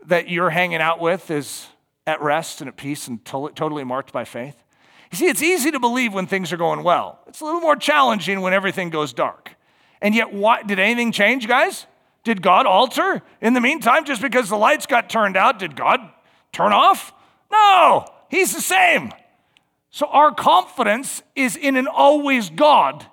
that 0.06 0.30
you're 0.30 0.50
hanging 0.50 0.82
out 0.82 1.00
with 1.00 1.30
is 1.32 1.68
at 2.08 2.22
rest 2.22 2.62
and 2.62 2.68
at 2.68 2.78
peace 2.78 3.08
and 3.08 3.24
to- 3.26 3.52
totally 3.56 3.84
marked 3.84 4.12
by 4.12 4.26
faith? 4.26 4.56
You 5.12 5.18
see, 5.18 5.28
it's 5.28 5.42
easy 5.42 5.72
to 5.72 5.80
believe 5.80 6.14
when 6.14 6.28
things 6.28 6.54
are 6.54 6.58
going 6.58 6.84
well. 6.84 7.20
It's 7.28 7.42
a 7.42 7.46
little 7.46 7.62
more 7.62 7.76
challenging 7.76 8.42
when 8.42 8.54
everything 8.54 8.90
goes 8.90 9.14
dark. 9.14 9.56
And 10.02 10.14
yet, 10.14 10.34
what, 10.34 10.68
did 10.68 10.80
anything 10.80 11.12
change, 11.12 11.48
guys? 11.48 11.86
Did 12.24 12.42
God 12.42 12.66
alter 12.66 13.22
in 13.42 13.54
the 13.54 13.62
meantime 13.62 14.06
just 14.06 14.22
because 14.22 14.50
the 14.50 14.58
lights 14.58 14.86
got 14.86 15.10
turned 15.10 15.36
out? 15.36 15.60
Did 15.60 15.76
God 15.76 16.00
turn 16.52 16.74
off? 16.74 17.14
No, 17.52 18.06
He's 18.30 18.54
the 18.54 18.62
same. 18.62 19.12
So 19.90 20.06
our 20.08 20.32
confidence 20.32 21.24
is 21.36 21.56
in 21.56 21.76
an 21.76 21.88
always 21.88 22.50
God, 22.50 23.06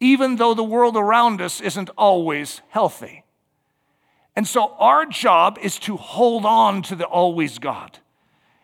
even 0.00 0.36
though 0.36 0.52
the 0.52 0.62
world 0.62 0.96
around 0.96 1.40
us 1.40 1.60
isn't 1.60 1.88
always 1.96 2.60
healthy. 2.68 3.24
And 4.38 4.46
so 4.46 4.76
our 4.78 5.04
job 5.04 5.58
is 5.60 5.80
to 5.80 5.96
hold 5.96 6.46
on 6.46 6.82
to 6.82 6.94
the 6.94 7.06
always 7.06 7.58
God. 7.58 7.98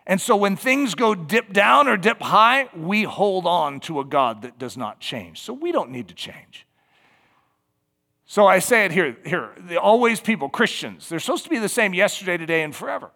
And 0.06 0.20
so 0.20 0.36
when 0.36 0.54
things 0.54 0.94
go 0.94 1.16
dip 1.16 1.52
down 1.52 1.88
or 1.88 1.96
dip 1.96 2.22
high, 2.22 2.68
we 2.76 3.02
hold 3.02 3.44
on 3.44 3.80
to 3.80 3.98
a 3.98 4.04
God 4.04 4.42
that 4.42 4.56
does 4.56 4.76
not 4.76 5.00
change. 5.00 5.40
So 5.40 5.52
we 5.52 5.72
don't 5.72 5.90
need 5.90 6.06
to 6.06 6.14
change. 6.14 6.64
So 8.24 8.46
I 8.46 8.60
say 8.60 8.84
it 8.84 8.92
here, 8.92 9.16
here, 9.26 9.50
the 9.58 9.80
always 9.80 10.20
people, 10.20 10.48
Christians, 10.48 11.08
they're 11.08 11.18
supposed 11.18 11.42
to 11.42 11.50
be 11.50 11.58
the 11.58 11.68
same 11.68 11.92
yesterday, 11.92 12.36
today, 12.36 12.62
and 12.62 12.72
forever. 12.72 13.10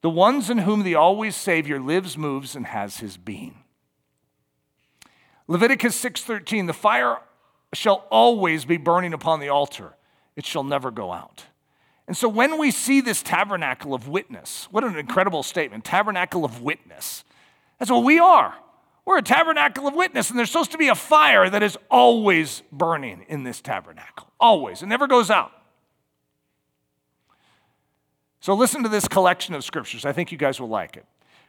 The 0.00 0.10
ones 0.10 0.50
in 0.50 0.58
whom 0.58 0.82
the 0.82 0.96
always 0.96 1.36
Savior 1.36 1.78
lives, 1.78 2.18
moves, 2.18 2.56
and 2.56 2.66
has 2.66 2.96
his 2.96 3.18
being. 3.18 3.62
Leviticus 5.46 5.94
6:13, 5.94 6.66
the 6.66 6.72
fire 6.72 7.18
shall 7.72 8.04
always 8.10 8.64
be 8.64 8.78
burning 8.78 9.12
upon 9.14 9.38
the 9.38 9.48
altar. 9.48 9.94
It 10.34 10.44
shall 10.44 10.64
never 10.64 10.90
go 10.90 11.12
out. 11.12 11.44
And 12.10 12.16
so 12.16 12.28
when 12.28 12.58
we 12.58 12.72
see 12.72 13.00
this 13.00 13.22
tabernacle 13.22 13.94
of 13.94 14.08
witness, 14.08 14.66
what 14.72 14.82
an 14.82 14.98
incredible 14.98 15.44
statement 15.44 15.84
tabernacle 15.84 16.44
of 16.44 16.60
witness. 16.60 17.22
That's 17.78 17.88
what 17.88 18.02
we 18.02 18.18
are. 18.18 18.52
We're 19.04 19.18
a 19.18 19.22
tabernacle 19.22 19.86
of 19.86 19.94
witness, 19.94 20.28
and 20.28 20.36
there's 20.36 20.50
supposed 20.50 20.72
to 20.72 20.76
be 20.76 20.88
a 20.88 20.96
fire 20.96 21.48
that 21.48 21.62
is 21.62 21.78
always 21.88 22.64
burning 22.72 23.24
in 23.28 23.44
this 23.44 23.60
tabernacle. 23.60 24.26
Always. 24.40 24.82
It 24.82 24.86
never 24.86 25.06
goes 25.06 25.30
out. 25.30 25.52
So 28.40 28.54
listen 28.54 28.82
to 28.82 28.88
this 28.88 29.06
collection 29.06 29.54
of 29.54 29.62
scriptures. 29.62 30.04
I 30.04 30.10
think 30.10 30.32
you 30.32 30.36
guys 30.36 30.58
will 30.58 30.68
like 30.68 30.96
it. 30.96 31.06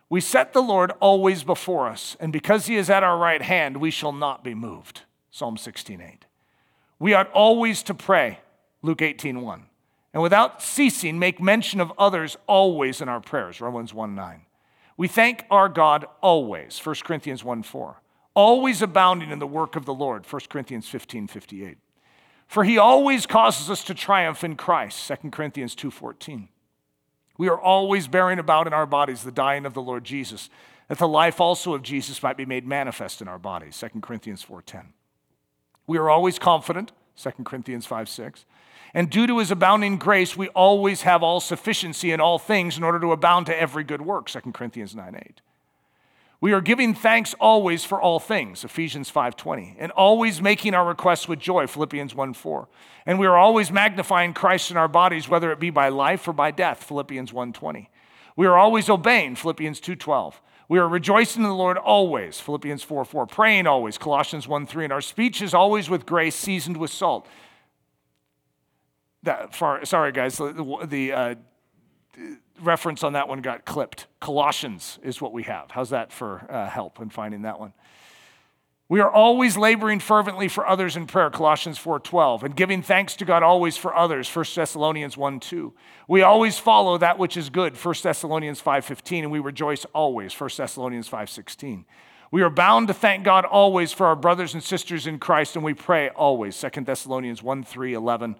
We 0.09 0.21
set 0.21 0.53
the 0.53 0.61
Lord 0.61 0.91
always 0.99 1.43
before 1.43 1.87
us, 1.87 2.15
and 2.19 2.31
because 2.31 2.67
he 2.67 2.75
is 2.75 2.87
at 2.87 3.01
our 3.01 3.17
right 3.17 3.41
hand, 3.41 3.77
we 3.77 3.89
shall 3.89 4.13
not 4.13 4.43
be 4.43 4.53
moved. 4.53 5.01
Psalm 5.31 5.57
16:8. 5.57 6.25
We 6.99 7.15
ought 7.15 7.31
always 7.31 7.81
to 7.81 7.95
pray, 7.95 8.41
Luke 8.83 9.01
18 9.01 9.41
1. 9.41 9.65
And 10.13 10.21
without 10.21 10.61
ceasing, 10.61 11.19
make 11.19 11.41
mention 11.41 11.79
of 11.79 11.93
others 11.97 12.37
always 12.47 13.01
in 13.01 13.07
our 13.07 13.21
prayers, 13.21 13.61
Romans 13.61 13.93
1 13.93 14.13
9. 14.13 14.41
We 14.97 15.07
thank 15.07 15.45
our 15.49 15.69
God 15.69 16.05
always, 16.21 16.79
1 16.83 16.95
Corinthians 17.03 17.43
1 17.43 17.63
4. 17.63 18.01
Always 18.33 18.81
abounding 18.81 19.31
in 19.31 19.39
the 19.39 19.47
work 19.47 19.75
of 19.75 19.85
the 19.85 19.93
Lord, 19.93 20.25
1 20.25 20.41
Corinthians 20.49 20.87
15 20.87 21.27
58. 21.27 21.77
For 22.47 22.65
he 22.65 22.77
always 22.77 23.25
causes 23.25 23.69
us 23.69 23.83
to 23.85 23.93
triumph 23.93 24.43
in 24.43 24.57
Christ, 24.57 25.07
2 25.07 25.29
Corinthians 25.29 25.75
2 25.75 25.89
14. 25.89 26.49
We 27.37 27.47
are 27.47 27.59
always 27.59 28.07
bearing 28.07 28.39
about 28.39 28.67
in 28.67 28.73
our 28.73 28.85
bodies 28.85 29.23
the 29.23 29.31
dying 29.31 29.65
of 29.65 29.73
the 29.73 29.81
Lord 29.81 30.03
Jesus, 30.03 30.49
that 30.89 30.97
the 30.97 31.07
life 31.07 31.39
also 31.39 31.73
of 31.73 31.81
Jesus 31.81 32.21
might 32.21 32.37
be 32.37 32.45
made 32.45 32.67
manifest 32.67 33.21
in 33.21 33.27
our 33.29 33.39
bodies, 33.39 33.79
2 33.79 34.01
Corinthians 34.01 34.43
4 34.43 34.61
10. 34.61 34.93
We 35.87 35.97
are 35.97 36.09
always 36.09 36.37
confident, 36.37 36.91
2 37.17 37.31
Corinthians 37.43 37.85
5 37.85 38.09
6. 38.09 38.45
And 38.93 39.09
due 39.09 39.25
to 39.27 39.39
his 39.39 39.51
abounding 39.51 39.97
grace, 39.97 40.35
we 40.35 40.49
always 40.49 41.03
have 41.03 41.23
all 41.23 41.39
sufficiency 41.39 42.11
in 42.11 42.19
all 42.19 42.37
things 42.37 42.77
in 42.77 42.83
order 42.83 42.99
to 42.99 43.11
abound 43.11 43.45
to 43.45 43.59
every 43.59 43.83
good 43.83 44.01
work, 44.01 44.27
2 44.27 44.51
Corinthians 44.51 44.95
9 44.95 45.15
8. 45.15 45.41
We 46.41 46.53
are 46.53 46.61
giving 46.61 46.95
thanks 46.95 47.35
always 47.35 47.85
for 47.85 48.01
all 48.01 48.19
things, 48.19 48.63
Ephesians 48.63 49.11
5:20, 49.11 49.75
and 49.77 49.91
always 49.91 50.41
making 50.41 50.73
our 50.73 50.85
requests 50.85 51.27
with 51.27 51.39
joy, 51.39 51.67
Philippians 51.67 52.15
1:4. 52.15 52.67
And 53.05 53.19
we 53.19 53.27
are 53.27 53.37
always 53.37 53.71
magnifying 53.71 54.33
Christ 54.33 54.71
in 54.71 54.77
our 54.77 54.87
bodies, 54.87 55.29
whether 55.29 55.51
it 55.51 55.59
be 55.59 55.69
by 55.69 55.89
life 55.89 56.27
or 56.27 56.33
by 56.33 56.49
death, 56.49 56.83
Philippians 56.83 57.31
1:20. 57.31 57.89
We 58.35 58.47
are 58.47 58.57
always 58.57 58.89
obeying, 58.89 59.35
Philippians 59.35 59.79
2:12. 59.79 60.41
We 60.71 60.79
are 60.79 60.87
rejoicing 60.87 61.43
in 61.43 61.49
the 61.49 61.53
Lord 61.53 61.75
always, 61.77 62.39
Philippians 62.39 62.81
4 62.81 63.03
4. 63.03 63.27
Praying 63.27 63.67
always, 63.67 63.97
Colossians 63.97 64.47
1 64.47 64.65
3. 64.65 64.85
And 64.85 64.93
our 64.93 65.01
speech 65.01 65.41
is 65.41 65.53
always 65.53 65.89
with 65.89 66.05
grace, 66.05 66.33
seasoned 66.33 66.77
with 66.77 66.91
salt. 66.91 67.27
That, 69.23 69.53
far, 69.53 69.83
sorry, 69.83 70.13
guys, 70.13 70.37
the, 70.37 71.11
uh, 71.13 71.35
reference 72.61 73.03
on 73.03 73.11
that 73.13 73.27
one 73.27 73.41
got 73.41 73.65
clipped. 73.65 74.07
Colossians 74.21 74.97
is 75.03 75.19
what 75.19 75.33
we 75.33 75.43
have. 75.43 75.71
How's 75.71 75.89
that 75.89 76.13
for 76.13 76.49
uh, 76.49 76.69
help 76.69 77.01
in 77.01 77.09
finding 77.09 77.41
that 77.41 77.59
one? 77.59 77.73
We 78.91 78.99
are 78.99 79.09
always 79.09 79.55
laboring 79.55 80.01
fervently 80.01 80.49
for 80.49 80.67
others 80.67 80.97
in 80.97 81.07
prayer, 81.07 81.29
Colossians 81.29 81.77
4:12, 81.77 82.43
and 82.43 82.53
giving 82.53 82.81
thanks 82.81 83.15
to 83.15 83.23
God 83.23 83.41
always 83.41 83.77
for 83.77 83.95
others, 83.95 84.27
1 84.27 84.53
Thessalonians 84.53 85.15
1:2. 85.15 85.71
We 86.09 86.23
always 86.23 86.59
follow 86.59 86.97
that 86.97 87.17
which 87.17 87.37
is 87.37 87.49
good, 87.49 87.77
1 87.77 88.03
Thessalonians 88.03 88.59
5:15, 88.59 89.23
and 89.23 89.31
we 89.31 89.39
rejoice 89.39 89.85
always, 89.93 90.33
1 90.33 90.57
Thessalonians 90.57 91.07
5:16. 91.07 91.85
We 92.31 92.41
are 92.41 92.49
bound 92.49 92.89
to 92.89 92.93
thank 92.93 93.23
God 93.23 93.45
always 93.45 93.93
for 93.93 94.07
our 94.07 94.15
brothers 94.17 94.53
and 94.53 94.61
sisters 94.61 95.07
in 95.07 95.19
Christ, 95.19 95.55
and 95.55 95.63
we 95.63 95.73
pray 95.73 96.09
always, 96.09 96.57
2 96.57 96.83
Thessalonians 96.83 97.41
1 97.41 97.63
3, 97.63 97.93
11, 97.93 98.35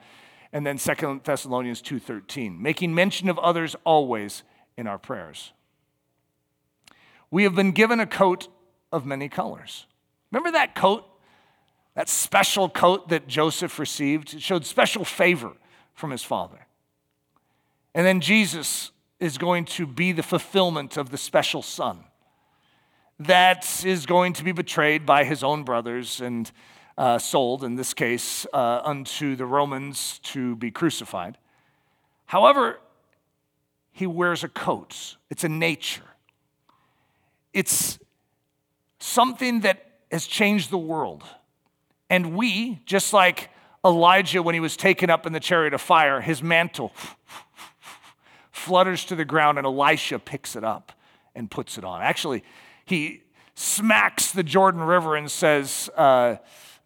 and 0.52 0.68
then 0.68 0.78
2 0.78 1.22
Thessalonians 1.24 1.82
2 1.82 1.97
13, 1.97 2.62
making 2.62 2.93
mention 2.93 3.30
of 3.30 3.39
others 3.39 3.78
always 3.86 4.43
in 4.76 4.86
our 4.86 4.99
prayers. 4.99 5.54
We 7.30 7.43
have 7.43 7.56
been 7.56 7.72
given 7.72 8.02
a 8.02 8.06
coat 8.06 8.49
of 8.91 9.06
many 9.06 9.30
colors. 9.30 9.86
Remember 10.32 10.51
that 10.51 10.75
coat? 10.75 11.05
That 11.95 12.07
special 12.07 12.69
coat 12.69 13.09
that 13.09 13.27
Joseph 13.27 13.77
received? 13.77 14.34
It 14.34 14.41
showed 14.41 14.65
special 14.65 15.03
favor 15.03 15.53
from 15.93 16.11
his 16.11 16.23
father. 16.23 16.67
And 17.93 18.05
then 18.05 18.21
Jesus 18.21 18.91
is 19.19 19.38
going 19.38 19.65
to 19.65 19.86
be 19.86 20.11
the 20.11 20.23
fulfillment 20.23 20.97
of 20.97 21.09
the 21.09 21.17
special 21.17 21.61
son 21.61 22.05
that 23.19 23.84
is 23.86 24.07
going 24.07 24.34
to 24.34 24.43
be 24.43 24.51
betrayed 24.51 25.05
by 25.05 25.23
his 25.23 25.43
own 25.43 25.63
brothers 25.63 26.21
and 26.21 26.51
uh, 26.97 27.19
sold, 27.19 27.63
in 27.63 27.75
this 27.75 27.93
case, 27.93 28.47
uh, 28.51 28.82
unto 28.84 29.36
the 29.36 29.45
Romans 29.45 30.19
to 30.23 30.55
be 30.55 30.71
crucified. 30.71 31.38
However, 32.25 32.79
he 33.91 34.07
wears 34.07 34.43
a 34.43 34.47
coat, 34.47 35.17
it's 35.29 35.43
a 35.43 35.49
nature. 35.49 36.03
It's 37.53 37.99
something 38.99 39.59
that 39.59 39.90
has 40.12 40.28
changed 40.28 40.70
the 40.70 40.78
world. 40.78 41.24
And 42.09 42.36
we, 42.36 42.82
just 42.86 43.14
like 43.14 43.49
Elijah 43.86 44.43
when 44.43 44.53
he 44.53 44.59
was 44.59 44.76
taken 44.76 45.09
up 45.09 45.26
in 45.26 45.34
the 45.34 45.39
chariot 45.39 45.74
of 45.74 45.82
fire, 45.82 46.22
his 46.22 46.43
mantle 46.43 46.93
flutters 48.51 49.05
to 49.05 49.16
the 49.16 49.26
ground 49.26 49.57
and 49.57 49.66
Elisha 49.66 50.20
picks 50.20 50.55
it 50.55 50.64
up 50.64 50.91
and 51.34 51.49
puts 51.49 51.78
it 51.78 51.84
on. 51.84 52.01
Actually, 52.01 52.43
he 52.86 53.24
smacks 53.55 54.32
the 54.32 54.43
Jordan 54.43 54.82
River 54.82 55.16
and 55.16 55.32
says, 55.32 55.89
uh, 55.97 56.36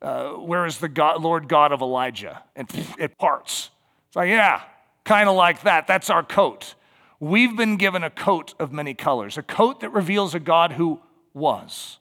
uh, 0.01 0.30
Where 0.30 0.65
is 0.65 0.78
the 0.78 0.88
God, 0.88 1.21
Lord 1.21 1.49
God 1.49 1.71
of 1.71 1.82
Elijah? 1.82 2.43
And 2.55 2.69
it 2.99 3.17
parts. 3.17 3.71
It's 4.07 4.15
like, 4.15 4.30
yeah, 4.30 4.61
kind 5.03 5.28
of 5.28 5.36
like 5.36 5.63
that. 5.63 5.88
That's 5.88 6.09
our 6.09 6.23
coat. 6.23 6.76
We've 7.19 7.57
been 7.57 7.78
given 7.78 8.03
a 8.03 8.09
coat 8.09 8.53
of 8.59 8.71
many 8.71 8.93
colors, 8.93 9.38
a 9.38 9.43
coat 9.43 9.80
that 9.80 9.89
reveals 9.89 10.36
a 10.36 10.39
God 10.39 10.73
who 10.73 11.01
was 11.34 11.97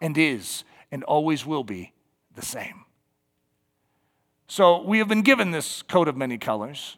and 0.00 0.16
is 0.16 0.64
and 0.90 1.02
always 1.04 1.44
will 1.44 1.64
be 1.64 1.92
the 2.34 2.42
same. 2.42 2.84
So 4.48 4.82
we 4.82 4.98
have 4.98 5.08
been 5.08 5.22
given 5.22 5.50
this 5.50 5.82
coat 5.82 6.08
of 6.08 6.16
many 6.16 6.38
colors. 6.38 6.96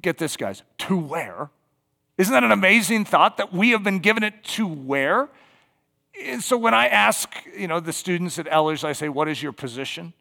Get 0.00 0.18
this, 0.18 0.36
guys, 0.36 0.62
to 0.78 0.96
wear. 0.96 1.50
Isn't 2.18 2.32
that 2.32 2.44
an 2.44 2.52
amazing 2.52 3.04
thought 3.04 3.36
that 3.38 3.52
we 3.52 3.70
have 3.70 3.82
been 3.82 4.00
given 4.00 4.22
it 4.22 4.44
to 4.44 4.66
wear? 4.66 5.28
And 6.24 6.42
so 6.42 6.58
when 6.58 6.74
I 6.74 6.88
ask, 6.88 7.32
you 7.56 7.66
know, 7.66 7.80
the 7.80 7.92
students 7.92 8.38
at 8.38 8.46
Ellerslie, 8.50 8.90
I 8.90 8.92
say, 8.92 9.08
"What 9.08 9.28
is 9.28 9.42
your 9.42 9.52
position?" 9.52 10.12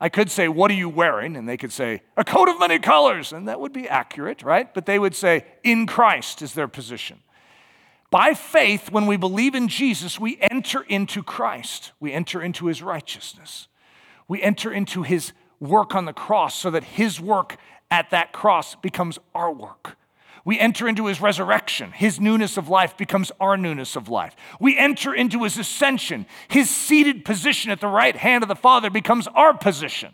I 0.00 0.08
could 0.08 0.32
say, 0.32 0.48
"What 0.48 0.70
are 0.72 0.74
you 0.74 0.88
wearing?" 0.88 1.36
and 1.36 1.48
they 1.48 1.56
could 1.56 1.72
say, 1.72 2.02
"A 2.16 2.24
coat 2.24 2.48
of 2.48 2.58
many 2.58 2.80
colors," 2.80 3.32
and 3.32 3.46
that 3.46 3.60
would 3.60 3.72
be 3.72 3.88
accurate, 3.88 4.42
right? 4.42 4.72
But 4.74 4.86
they 4.86 4.98
would 4.98 5.14
say, 5.14 5.46
"In 5.62 5.86
Christ 5.86 6.42
is 6.42 6.54
their 6.54 6.66
position." 6.66 7.22
By 8.12 8.34
faith, 8.34 8.92
when 8.92 9.06
we 9.06 9.16
believe 9.16 9.54
in 9.54 9.68
Jesus, 9.68 10.20
we 10.20 10.36
enter 10.38 10.82
into 10.82 11.22
Christ. 11.22 11.92
We 11.98 12.12
enter 12.12 12.42
into 12.42 12.66
his 12.66 12.82
righteousness. 12.82 13.68
We 14.28 14.42
enter 14.42 14.70
into 14.70 15.02
his 15.02 15.32
work 15.60 15.94
on 15.94 16.04
the 16.04 16.12
cross 16.12 16.54
so 16.54 16.70
that 16.72 16.84
his 16.84 17.18
work 17.18 17.56
at 17.90 18.10
that 18.10 18.34
cross 18.34 18.74
becomes 18.74 19.18
our 19.34 19.50
work. 19.50 19.96
We 20.44 20.58
enter 20.58 20.86
into 20.86 21.06
his 21.06 21.22
resurrection. 21.22 21.92
His 21.92 22.20
newness 22.20 22.58
of 22.58 22.68
life 22.68 22.98
becomes 22.98 23.32
our 23.40 23.56
newness 23.56 23.96
of 23.96 24.10
life. 24.10 24.36
We 24.60 24.76
enter 24.76 25.14
into 25.14 25.44
his 25.44 25.56
ascension. 25.56 26.26
His 26.48 26.68
seated 26.68 27.24
position 27.24 27.70
at 27.70 27.80
the 27.80 27.88
right 27.88 28.14
hand 28.14 28.44
of 28.44 28.48
the 28.48 28.54
Father 28.54 28.90
becomes 28.90 29.26
our 29.28 29.56
position. 29.56 30.12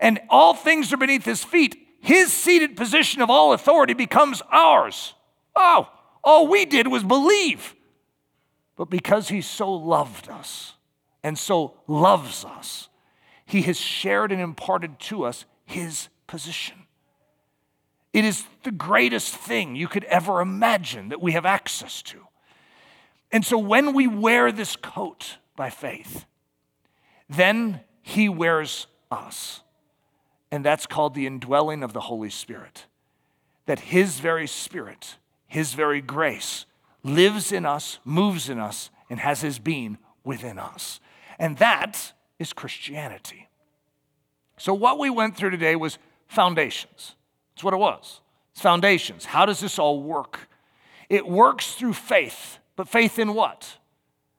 And 0.00 0.20
all 0.28 0.52
things 0.52 0.92
are 0.92 0.96
beneath 0.96 1.24
his 1.24 1.44
feet. 1.44 1.76
His 2.00 2.32
seated 2.32 2.76
position 2.76 3.22
of 3.22 3.30
all 3.30 3.52
authority 3.52 3.94
becomes 3.94 4.42
ours. 4.50 5.14
Oh, 5.54 5.88
all 6.24 6.48
we 6.48 6.64
did 6.64 6.88
was 6.88 7.04
believe. 7.04 7.74
But 8.76 8.90
because 8.90 9.28
he 9.28 9.40
so 9.40 9.72
loved 9.72 10.28
us 10.28 10.74
and 11.22 11.38
so 11.38 11.74
loves 11.86 12.44
us, 12.44 12.88
he 13.46 13.62
has 13.62 13.78
shared 13.78 14.32
and 14.32 14.40
imparted 14.40 14.98
to 15.00 15.24
us 15.24 15.44
his 15.64 16.08
position. 16.26 16.76
It 18.12 18.24
is 18.24 18.44
the 18.62 18.70
greatest 18.70 19.34
thing 19.34 19.76
you 19.76 19.88
could 19.88 20.04
ever 20.04 20.40
imagine 20.40 21.08
that 21.08 21.20
we 21.20 21.32
have 21.32 21.44
access 21.44 22.02
to. 22.02 22.20
And 23.32 23.44
so 23.44 23.58
when 23.58 23.92
we 23.92 24.06
wear 24.06 24.52
this 24.52 24.76
coat 24.76 25.38
by 25.56 25.70
faith, 25.70 26.24
then 27.28 27.80
he 28.02 28.28
wears 28.28 28.86
us. 29.10 29.62
And 30.50 30.64
that's 30.64 30.86
called 30.86 31.14
the 31.14 31.26
indwelling 31.26 31.82
of 31.82 31.92
the 31.92 32.02
Holy 32.02 32.30
Spirit. 32.30 32.86
That 33.66 33.80
his 33.80 34.20
very 34.20 34.46
spirit 34.46 35.16
his 35.54 35.72
very 35.72 36.00
grace, 36.00 36.66
lives 37.04 37.52
in 37.52 37.64
us, 37.64 38.00
moves 38.04 38.48
in 38.48 38.58
us, 38.58 38.90
and 39.08 39.20
has 39.20 39.40
His 39.40 39.60
being 39.60 39.98
within 40.24 40.58
us. 40.58 40.98
And 41.38 41.58
that 41.58 42.12
is 42.40 42.52
Christianity. 42.52 43.46
So, 44.58 44.74
what 44.74 44.98
we 44.98 45.10
went 45.10 45.36
through 45.36 45.50
today 45.50 45.76
was 45.76 45.98
foundations. 46.26 47.14
That's 47.54 47.62
what 47.62 47.72
it 47.72 47.76
was. 47.76 48.20
It's 48.50 48.62
foundations. 48.62 49.26
How 49.26 49.46
does 49.46 49.60
this 49.60 49.78
all 49.78 50.02
work? 50.02 50.48
It 51.08 51.24
works 51.24 51.76
through 51.76 51.92
faith, 51.92 52.58
but 52.74 52.88
faith 52.88 53.20
in 53.20 53.32
what? 53.32 53.78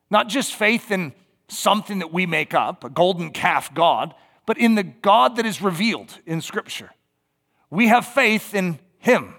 Not 0.09 0.27
just 0.27 0.53
faith 0.53 0.91
in 0.91 1.13
something 1.47 1.99
that 1.99 2.11
we 2.11 2.25
make 2.25 2.53
up, 2.53 2.83
a 2.83 2.89
golden 2.89 3.31
calf 3.31 3.73
God, 3.73 4.13
but 4.45 4.57
in 4.57 4.75
the 4.75 4.83
God 4.83 5.37
that 5.37 5.45
is 5.45 5.61
revealed 5.61 6.19
in 6.25 6.41
Scripture. 6.41 6.89
We 7.69 7.87
have 7.87 8.05
faith 8.05 8.53
in 8.53 8.79
Him. 8.97 9.35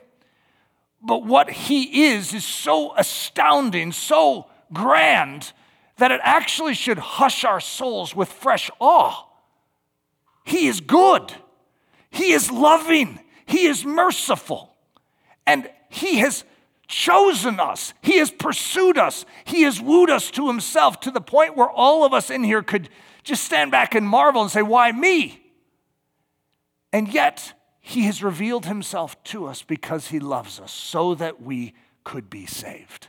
But 1.06 1.24
what 1.24 1.48
he 1.48 2.08
is 2.08 2.34
is 2.34 2.44
so 2.44 2.94
astounding, 2.96 3.92
so 3.92 4.46
grand, 4.72 5.52
that 5.98 6.10
it 6.10 6.20
actually 6.24 6.74
should 6.74 6.98
hush 6.98 7.44
our 7.44 7.60
souls 7.60 8.14
with 8.14 8.28
fresh 8.28 8.70
awe. 8.80 9.24
He 10.44 10.66
is 10.66 10.80
good, 10.80 11.32
he 12.10 12.32
is 12.32 12.50
loving, 12.50 13.20
he 13.46 13.66
is 13.66 13.84
merciful, 13.84 14.74
and 15.46 15.70
he 15.88 16.18
has 16.18 16.44
chosen 16.88 17.60
us, 17.60 17.94
he 18.02 18.18
has 18.18 18.30
pursued 18.30 18.98
us, 18.98 19.24
he 19.44 19.62
has 19.62 19.80
wooed 19.80 20.10
us 20.10 20.30
to 20.32 20.48
himself 20.48 20.98
to 21.00 21.12
the 21.12 21.20
point 21.20 21.56
where 21.56 21.70
all 21.70 22.04
of 22.04 22.12
us 22.12 22.30
in 22.30 22.42
here 22.42 22.62
could 22.62 22.88
just 23.22 23.44
stand 23.44 23.70
back 23.70 23.94
and 23.94 24.08
marvel 24.08 24.42
and 24.42 24.50
say, 24.50 24.62
Why 24.62 24.90
me? 24.90 25.40
And 26.92 27.08
yet, 27.08 27.52
he 27.88 28.02
has 28.02 28.20
revealed 28.20 28.66
himself 28.66 29.22
to 29.22 29.46
us 29.46 29.62
because 29.62 30.08
he 30.08 30.18
loves 30.18 30.58
us 30.58 30.72
so 30.72 31.14
that 31.14 31.40
we 31.40 31.72
could 32.02 32.28
be 32.28 32.44
saved. 32.44 33.06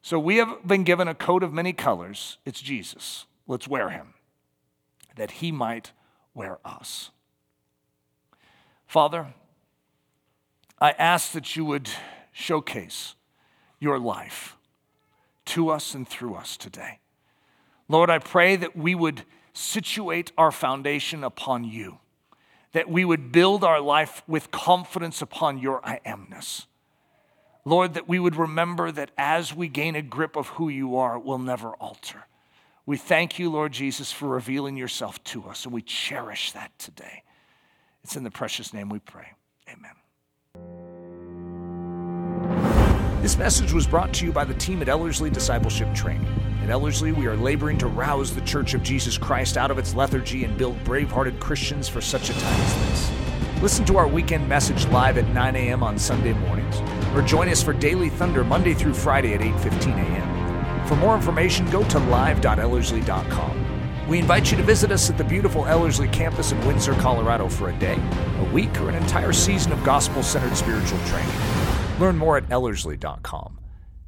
So 0.00 0.18
we 0.18 0.36
have 0.36 0.66
been 0.66 0.84
given 0.84 1.06
a 1.06 1.14
coat 1.14 1.42
of 1.42 1.52
many 1.52 1.74
colors. 1.74 2.38
It's 2.46 2.62
Jesus. 2.62 3.26
Let's 3.46 3.68
wear 3.68 3.90
him 3.90 4.14
that 5.16 5.32
he 5.32 5.52
might 5.52 5.92
wear 6.32 6.60
us. 6.64 7.10
Father, 8.86 9.26
I 10.80 10.92
ask 10.92 11.32
that 11.32 11.56
you 11.56 11.66
would 11.66 11.90
showcase 12.32 13.16
your 13.78 13.98
life 13.98 14.56
to 15.44 15.68
us 15.68 15.94
and 15.94 16.08
through 16.08 16.36
us 16.36 16.56
today. 16.56 17.00
Lord, 17.86 18.08
I 18.08 18.18
pray 18.18 18.56
that 18.56 18.76
we 18.76 18.94
would 18.94 19.24
situate 19.52 20.32
our 20.38 20.50
foundation 20.50 21.22
upon 21.22 21.64
you, 21.64 21.98
that 22.72 22.88
we 22.88 23.04
would 23.04 23.32
build 23.32 23.64
our 23.64 23.80
life 23.80 24.22
with 24.26 24.50
confidence 24.50 25.22
upon 25.22 25.58
your 25.58 25.80
I 25.86 26.00
amness. 26.06 26.66
Lord, 27.64 27.94
that 27.94 28.08
we 28.08 28.18
would 28.18 28.36
remember 28.36 28.92
that 28.92 29.10
as 29.18 29.54
we 29.54 29.68
gain 29.68 29.96
a 29.96 30.02
grip 30.02 30.36
of 30.36 30.48
who 30.48 30.68
you 30.68 30.96
are, 30.96 31.16
it 31.16 31.24
will 31.24 31.38
never 31.38 31.70
alter. 31.70 32.26
We 32.86 32.96
thank 32.96 33.38
you, 33.40 33.50
Lord 33.50 33.72
Jesus, 33.72 34.12
for 34.12 34.28
revealing 34.28 34.76
yourself 34.76 35.22
to 35.24 35.44
us, 35.46 35.64
and 35.64 35.74
we 35.74 35.82
cherish 35.82 36.52
that 36.52 36.78
today. 36.78 37.24
It's 38.04 38.14
in 38.14 38.22
the 38.22 38.30
precious 38.30 38.72
name 38.72 38.88
we 38.88 39.00
pray. 39.00 39.32
Amen. 39.68 39.90
This 43.20 43.36
message 43.36 43.72
was 43.72 43.88
brought 43.88 44.14
to 44.14 44.24
you 44.24 44.30
by 44.30 44.44
the 44.44 44.54
team 44.54 44.80
at 44.82 44.88
Ellerslie 44.88 45.30
Discipleship 45.30 45.92
Training. 45.92 46.55
Ellerslie, 46.70 47.12
we 47.12 47.26
are 47.26 47.36
laboring 47.36 47.78
to 47.78 47.86
rouse 47.86 48.34
the 48.34 48.40
Church 48.42 48.74
of 48.74 48.82
Jesus 48.82 49.18
Christ 49.18 49.56
out 49.56 49.70
of 49.70 49.78
its 49.78 49.94
lethargy 49.94 50.44
and 50.44 50.56
build 50.56 50.82
brave 50.84 51.10
hearted 51.10 51.38
Christians 51.40 51.88
for 51.88 52.00
such 52.00 52.30
a 52.30 52.32
time 52.32 52.60
as 52.60 52.74
this. 52.74 53.62
Listen 53.62 53.84
to 53.86 53.96
our 53.96 54.08
weekend 54.08 54.48
message 54.48 54.86
live 54.88 55.18
at 55.18 55.28
9 55.28 55.56
a.m. 55.56 55.82
on 55.82 55.98
Sunday 55.98 56.32
mornings, 56.32 56.80
or 57.14 57.22
join 57.22 57.48
us 57.48 57.62
for 57.62 57.72
Daily 57.72 58.10
Thunder 58.10 58.44
Monday 58.44 58.74
through 58.74 58.94
Friday 58.94 59.34
at 59.34 59.40
8:15 59.40 59.96
a.m. 59.96 60.86
For 60.86 60.96
more 60.96 61.14
information, 61.14 61.68
go 61.70 61.82
to 61.88 61.98
live.ellerslie.com. 61.98 64.08
We 64.08 64.18
invite 64.18 64.50
you 64.50 64.56
to 64.56 64.62
visit 64.62 64.92
us 64.92 65.10
at 65.10 65.18
the 65.18 65.24
beautiful 65.24 65.66
Ellerslie 65.66 66.08
campus 66.08 66.52
in 66.52 66.64
Windsor, 66.66 66.94
Colorado 66.94 67.48
for 67.48 67.70
a 67.70 67.78
day, 67.78 67.98
a 68.38 68.44
week, 68.52 68.80
or 68.80 68.88
an 68.88 68.94
entire 68.94 69.32
season 69.32 69.72
of 69.72 69.82
gospel 69.84 70.22
centered 70.22 70.56
spiritual 70.56 70.98
training. 71.06 71.34
Learn 71.98 72.16
more 72.16 72.36
at 72.36 72.50
Ellerslie.com. 72.50 73.58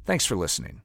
Thanks 0.05 0.25
for 0.25 0.35
listening. 0.35 0.81